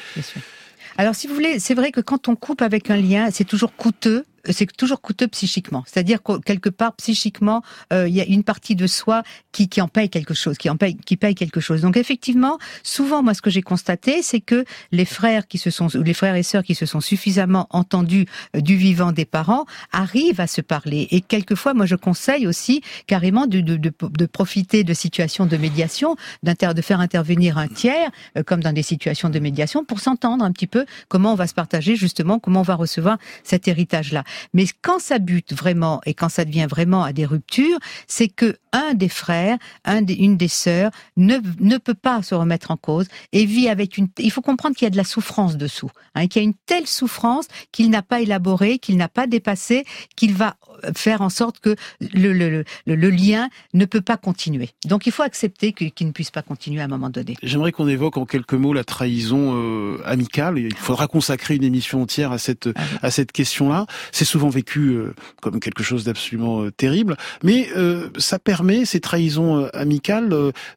Alors, 0.97 1.15
si 1.15 1.27
vous 1.27 1.33
voulez, 1.33 1.59
c'est 1.59 1.75
vrai 1.75 1.91
que 1.91 2.01
quand 2.01 2.27
on 2.27 2.35
coupe 2.35 2.61
avec 2.61 2.89
un 2.89 2.97
lien, 2.97 3.29
c'est 3.31 3.45
toujours 3.45 3.75
coûteux. 3.75 4.25
C'est 4.49 4.75
toujours 4.75 5.01
coûteux 5.01 5.27
psychiquement. 5.27 5.83
C'est-à-dire 5.85 6.23
que 6.23 6.39
quelque 6.39 6.69
part 6.69 6.93
psychiquement, 6.95 7.61
euh, 7.93 8.07
il 8.07 8.15
y 8.15 8.21
a 8.21 8.25
une 8.25 8.43
partie 8.43 8.75
de 8.75 8.87
soi 8.87 9.23
qui, 9.51 9.69
qui 9.69 9.81
en 9.81 9.87
paye 9.87 10.09
quelque 10.09 10.33
chose, 10.33 10.57
qui 10.57 10.69
en 10.69 10.77
paye, 10.77 10.95
qui 10.97 11.17
paye 11.17 11.35
quelque 11.35 11.59
chose. 11.59 11.81
Donc 11.81 11.97
effectivement, 11.97 12.57
souvent, 12.83 13.23
moi, 13.23 13.33
ce 13.33 13.41
que 13.41 13.49
j'ai 13.49 13.61
constaté, 13.61 14.21
c'est 14.21 14.41
que 14.41 14.65
les 14.91 15.05
frères 15.05 15.47
qui 15.47 15.57
se 15.57 15.69
sont, 15.69 15.87
ou 15.95 16.03
les 16.03 16.13
frères 16.13 16.35
et 16.35 16.43
sœurs 16.43 16.63
qui 16.63 16.75
se 16.75 16.85
sont 16.85 17.01
suffisamment 17.01 17.67
entendus 17.69 18.25
euh, 18.55 18.61
du 18.61 18.75
vivant 18.75 19.11
des 19.11 19.25
parents 19.25 19.65
arrivent 19.91 20.39
à 20.39 20.47
se 20.47 20.61
parler. 20.61 21.07
Et 21.11 21.21
quelquefois, 21.21 21.73
moi, 21.73 21.85
je 21.85 21.95
conseille 21.95 22.47
aussi 22.47 22.81
carrément 23.07 23.47
de, 23.47 23.61
de, 23.61 23.77
de, 23.77 23.91
de 24.01 24.25
profiter 24.25 24.83
de 24.83 24.93
situations 24.93 25.45
de 25.45 25.57
médiation, 25.57 26.15
d'inter- 26.43 26.73
de 26.73 26.81
faire 26.81 26.99
intervenir 26.99 27.57
un 27.57 27.67
tiers, 27.67 28.09
euh, 28.37 28.43
comme 28.43 28.61
dans 28.61 28.73
des 28.73 28.83
situations 28.83 29.29
de 29.29 29.39
médiation, 29.39 29.85
pour 29.85 29.99
s'entendre 29.99 30.43
un 30.43 30.51
petit 30.51 30.67
peu 30.67 30.85
comment 31.07 31.33
on 31.33 31.35
va 31.35 31.47
se 31.47 31.53
partager 31.53 31.95
justement, 31.95 32.39
comment 32.39 32.61
on 32.61 32.63
va 32.63 32.75
recevoir 32.75 33.17
cet 33.43 33.67
héritage-là. 33.67 34.23
Mais 34.53 34.65
quand 34.81 34.99
ça 34.99 35.19
bute 35.19 35.53
vraiment 35.53 36.01
et 36.05 36.13
quand 36.13 36.29
ça 36.29 36.45
devient 36.45 36.67
vraiment 36.69 37.03
à 37.03 37.13
des 37.13 37.25
ruptures, 37.25 37.79
c'est 38.07 38.27
que 38.27 38.57
un 38.73 38.93
des 38.93 39.09
frères, 39.09 39.57
un 39.85 40.01
des, 40.01 40.13
une 40.13 40.37
des 40.37 40.47
sœurs 40.47 40.91
ne, 41.17 41.37
ne 41.59 41.77
peut 41.77 41.93
pas 41.93 42.21
se 42.23 42.35
remettre 42.35 42.71
en 42.71 42.77
cause 42.77 43.07
et 43.33 43.45
vit 43.45 43.67
avec 43.67 43.97
une. 43.97 44.07
Il 44.17 44.31
faut 44.31 44.41
comprendre 44.41 44.75
qu'il 44.75 44.85
y 44.85 44.87
a 44.87 44.91
de 44.91 44.97
la 44.97 45.03
souffrance 45.03 45.57
dessous, 45.57 45.91
hein, 46.15 46.27
qu'il 46.27 46.41
y 46.41 46.45
a 46.45 46.47
une 46.47 46.55
telle 46.65 46.87
souffrance 46.87 47.47
qu'il 47.71 47.89
n'a 47.89 48.01
pas 48.01 48.21
élaborée, 48.21 48.79
qu'il 48.79 48.97
n'a 48.97 49.09
pas 49.09 49.27
dépassée, 49.27 49.83
qu'il 50.15 50.33
va 50.33 50.55
faire 50.95 51.21
en 51.21 51.29
sorte 51.29 51.59
que 51.59 51.75
le, 52.13 52.33
le, 52.33 52.63
le, 52.85 52.95
le 52.95 53.09
lien 53.09 53.49
ne 53.73 53.85
peut 53.85 54.01
pas 54.01 54.17
continuer. 54.17 54.69
Donc 54.85 55.05
il 55.05 55.11
faut 55.11 55.23
accepter 55.23 55.73
qu'il 55.73 56.07
ne 56.07 56.11
puisse 56.11 56.31
pas 56.31 56.41
continuer 56.41 56.81
à 56.81 56.85
un 56.85 56.87
moment 56.87 57.09
donné. 57.09 57.35
j'aimerais 57.43 57.71
qu'on 57.71 57.87
évoque 57.87 58.17
en 58.17 58.25
quelques 58.25 58.53
mots 58.53 58.73
la 58.73 58.83
trahison 58.83 59.53
euh, 59.55 60.01
amicale. 60.05 60.57
Il 60.57 60.75
faudra 60.75 61.07
consacrer 61.07 61.55
une 61.55 61.63
émission 61.63 62.01
entière 62.01 62.31
à 62.31 62.37
cette 62.37 62.69
Ah 62.75 62.81
à 63.01 63.11
cette 63.11 63.31
question-là. 63.31 63.85
C'est 64.21 64.25
souvent 64.25 64.49
vécu 64.49 64.91
euh, 64.91 65.15
comme 65.41 65.59
quelque 65.59 65.81
chose 65.81 66.03
d'absolument 66.03 66.61
euh, 66.61 66.69
terrible, 66.69 67.17
mais 67.41 67.69
euh, 67.75 68.07
ça 68.19 68.37
permet 68.37 68.85
ces 68.85 68.99
trahisons 68.99 69.67
amicales 69.73 70.29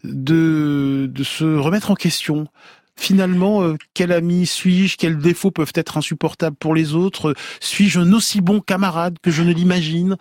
de 0.03 1.11
de 1.13 1.25
se 1.25 1.45
remettre 1.45 1.91
en 1.91 1.95
question. 1.95 2.49
Finalement, 2.97 3.63
euh, 3.63 3.77
quel 3.93 4.13
ami 4.13 4.47
suis-je? 4.47 4.97
Quels 4.97 5.19
défauts 5.19 5.51
peuvent 5.51 5.73
être 5.75 5.97
insupportables 5.99 6.57
pour 6.57 6.75
les 6.75 6.95
autres? 6.95 7.35
Suis-je 7.61 7.99
un 8.01 8.13
aussi 8.13 8.41
bon 8.41 8.61
camarade 8.61 9.17
que 9.21 9.31
je 9.31 9.43
ne 9.43 9.53
l'imagine? 9.53 10.17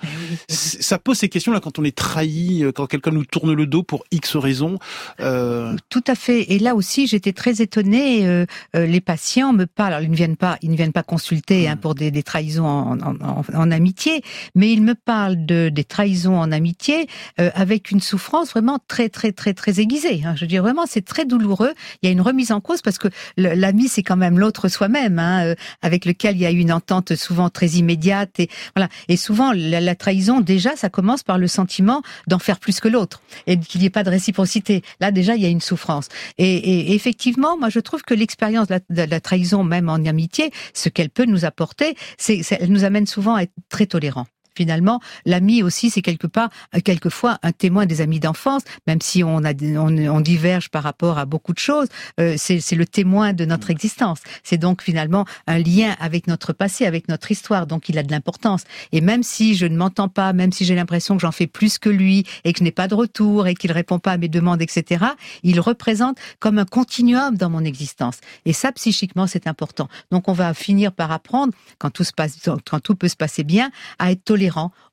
C- 0.50 0.78
Ça 0.82 0.98
pose 0.98 1.18
ces 1.20 1.30
questions-là 1.30 1.60
quand 1.60 1.78
on 1.80 1.84
est 1.84 1.96
trahi, 1.96 2.64
euh, 2.64 2.72
quand 2.72 2.88
quelqu'un 2.88 3.12
nous 3.12 3.26
tourne 3.26 3.54
le 3.54 3.68
dos 3.68 3.84
pour 3.84 4.04
X 4.12 4.36
raisons. 4.36 4.80
Euh, 5.20 5.76
Tout 5.90 6.04
à 6.08 6.16
fait. 6.16 6.52
Et 6.52 6.60
là 6.60 6.76
aussi, 6.76 7.08
j'étais 7.08 7.32
très 7.32 7.62
étonnée. 7.62 8.26
euh, 8.28 8.46
euh, 8.76 8.86
les 8.86 9.02
patients 9.02 9.54
me 9.54 9.66
parlent. 9.66 9.94
Alors, 9.94 10.04
ils 10.04 10.12
ne 10.12 10.16
viennent 10.16 10.36
pas, 10.38 10.58
ils 10.62 10.72
ne 10.72 10.76
viennent 10.76 10.92
pas 10.94 11.04
consulter 11.04 11.68
hein, 11.70 11.78
pour 11.78 11.94
des, 11.96 12.10
des 12.12 12.24
trahisons 12.24 12.66
en, 12.66 13.00
en- 13.00 13.16
en- 13.22 13.44
en 13.54 13.72
amitié, 13.72 14.22
mais 14.56 14.72
ils 14.74 14.82
me 14.82 14.96
parlent 14.96 15.46
de 15.46 15.70
des 15.70 15.84
trahisons 15.84 16.38
en 16.40 16.52
amitié 16.52 17.08
euh, 17.40 17.52
avec 17.54 17.92
une 17.92 18.02
souffrance 18.02 18.50
vraiment 18.50 18.80
très, 18.88 19.10
très, 19.10 19.32
très, 19.32 19.54
très 19.54 19.80
aiguisée. 19.80 20.24
hein. 20.26 20.34
Je 20.36 20.42
veux 20.42 20.48
dire 20.48 20.64
vraiment, 20.64 20.86
c'est 20.88 21.06
très 21.06 21.26
douloureux. 21.26 21.74
Il 22.02 22.08
y 22.08 22.10
a 22.10 22.12
une 22.12 22.22
remise 22.22 22.52
en 22.52 22.60
cause 22.64 22.82
parce 22.82 22.98
que 22.98 23.10
l'ami, 23.38 23.88
c'est 23.88 24.02
quand 24.02 24.18
même 24.18 24.40
l'autre 24.40 24.68
soi-même, 24.68 25.20
hein, 25.20 25.46
euh, 25.46 25.56
avec 25.84 26.06
lequel 26.06 26.36
il 26.36 26.42
y 26.42 26.46
a 26.48 26.50
une 26.50 26.72
entente 26.72 27.16
souvent 27.16 27.50
très 27.50 27.68
immédiate. 27.68 28.40
Et 28.40 28.50
voilà. 28.76 28.90
Et 29.08 29.18
souvent, 29.18 29.52
la, 29.54 29.96
trahison, 29.96 30.42
déjà, 30.42 30.76
ça 30.76 30.90
commence 30.90 31.22
par 31.22 31.38
le 31.38 31.48
sentiment 31.48 32.02
d'en 32.26 32.40
faire 32.40 32.60
plus 32.60 32.80
que 32.80 32.88
l'autre 32.88 33.22
et 33.46 33.60
qu'il 33.60 33.82
n'y 33.82 33.88
ait 33.88 33.92
pas 33.92 34.04
de 34.04 34.10
réciprocité. 34.10 34.82
Là, 35.00 35.12
déjà, 35.12 35.36
il 35.36 35.44
y 35.44 35.46
a 35.46 35.50
une 35.50 35.62
souffrance. 35.62 36.08
Et, 36.40 36.96
effectivement, 36.96 37.58
moi, 37.58 37.70
je 37.70 37.80
trouve 37.80 38.02
que 38.02 38.16
l'expérience 38.16 38.68
de 38.68 38.80
de 38.90 39.04
la 39.04 39.20
trahison, 39.20 39.64
même 39.64 39.90
en 39.90 40.04
amitié, 40.06 40.52
ce 40.74 40.90
qu'elle 40.90 41.10
peut 41.10 41.26
nous 41.26 41.46
apporter, 41.46 41.96
c'est- 42.18 42.42
elle 42.60 42.72
nous 42.72 42.86
amène 42.86 43.06
souvent 43.06 43.36
à 43.36 43.44
être 43.44 43.54
très 43.70 43.86
tolérants. 43.86 44.28
Finalement, 44.56 45.00
l'ami 45.26 45.64
aussi, 45.64 45.90
c'est 45.90 46.02
quelque 46.02 46.28
part, 46.28 46.50
euh, 46.76 46.80
quelquefois, 46.84 47.40
un 47.44 47.52
témoin 47.52 47.86
des 47.86 48.02
amis 48.02 48.20
d'enfance, 48.20 48.64
même 48.88 49.02
si 49.02 49.24
on, 49.24 49.44
a, 49.44 49.54
des- 49.54 49.78
on, 49.78 49.88
on 49.88 50.22
diverge 50.22 50.70
par 50.70 50.84
rapport 50.84 51.18
à 51.18 51.26
beaucoup 51.26 51.54
de 51.54 51.60
choses, 51.60 51.88
euh, 52.20 52.36
c'est, 52.38 52.60
c'est 52.60 52.76
le 52.76 52.86
témoin 52.86 53.34
de 53.34 53.46
notre 53.46 53.70
existence. 53.72 54.20
C'est 54.44 54.58
donc 54.58 54.82
finalement 54.84 55.26
un 55.48 55.58
lien 55.58 55.96
avec 56.00 56.28
notre 56.28 56.54
passé, 56.54 56.86
avec 56.86 57.08
notre 57.10 57.32
histoire, 57.32 57.66
donc 57.68 57.90
il 57.90 57.98
a 57.98 58.04
de 58.04 58.12
l'importance. 58.12 58.64
Et 58.92 59.02
même 59.02 59.24
si 59.24 59.56
je 59.56 59.66
ne 59.66 59.76
m'entends 59.76 60.10
pas, 60.10 60.34
même 60.34 60.52
si 60.52 60.66
j'ai 60.66 60.76
l'impression 60.76 61.16
que 61.16 61.22
j'en 61.22 61.32
fais 61.32 61.48
plus 61.48 61.80
que 61.80 61.90
lui 61.90 62.26
et 62.44 62.54
que 62.54 62.60
je 62.60 62.64
n'ai 62.64 62.72
pas 62.72 62.88
de 62.88 62.96
retour 62.96 63.48
et 63.48 63.56
qu'il 63.56 63.72
répond 63.72 63.98
pas 64.00 64.12
à 64.12 64.18
mes 64.18 64.28
demandes, 64.30 64.62
etc., 64.62 65.06
il 65.42 65.60
représente 65.60 66.18
comme 66.40 66.60
un 66.60 66.66
continuum 66.66 67.36
dans 67.36 67.50
mon 67.50 67.64
existence. 67.64 68.18
Et 68.46 68.54
ça, 68.54 68.72
psychiquement, 68.72 69.26
c'est 69.26 69.48
important. 69.48 69.88
Donc, 70.12 70.28
on 70.28 70.34
va 70.34 70.54
finir 70.54 70.92
par 70.92 71.12
apprendre, 71.12 71.54
quand 71.80 71.90
tout 71.90 72.04
se 72.04 72.14
passe, 72.14 72.38
quand 72.70 72.80
tout 72.80 72.96
peut 72.96 73.08
se 73.08 73.16
passer 73.16 73.44
bien, 73.44 73.72
à 73.98 74.12
être 74.12 74.24
tolérant. 74.24 74.43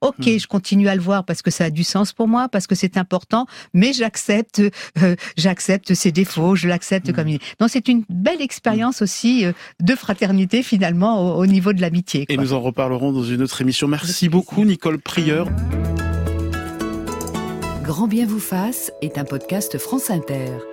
Ok, 0.00 0.24
je 0.24 0.46
continue 0.46 0.88
à 0.88 0.94
le 0.94 1.00
voir 1.00 1.24
parce 1.24 1.42
que 1.42 1.50
ça 1.50 1.64
a 1.64 1.70
du 1.70 1.84
sens 1.84 2.12
pour 2.12 2.28
moi, 2.28 2.48
parce 2.48 2.66
que 2.66 2.74
c'est 2.74 2.96
important, 2.96 3.46
mais 3.74 3.92
j'accepte, 3.92 4.62
euh, 5.02 5.16
j'accepte 5.36 5.94
ses 5.94 6.12
défauts, 6.12 6.54
je 6.54 6.68
l'accepte 6.68 7.12
comme 7.12 7.28
il 7.28 7.36
est. 7.36 7.58
Donc, 7.58 7.70
c'est 7.70 7.88
une 7.88 8.04
belle 8.08 8.42
expérience 8.42 9.02
aussi 9.02 9.44
euh, 9.44 9.52
de 9.80 9.94
fraternité 9.94 10.62
finalement 10.62 11.36
au, 11.36 11.42
au 11.42 11.46
niveau 11.46 11.72
de 11.72 11.80
l'amitié. 11.80 12.26
Et 12.28 12.36
nous 12.36 12.52
en 12.52 12.60
reparlerons 12.60 13.12
dans 13.12 13.24
une 13.24 13.42
autre 13.42 13.60
émission. 13.60 13.88
Merci 13.88 14.28
beaucoup, 14.28 14.64
Nicole 14.64 14.98
Prieur. 14.98 15.48
Grand 17.82 18.06
bien 18.06 18.24
vous 18.24 18.38
fasse 18.38 18.92
est 19.02 19.18
un 19.18 19.24
podcast 19.24 19.76
France 19.78 20.10
Inter. 20.10 20.69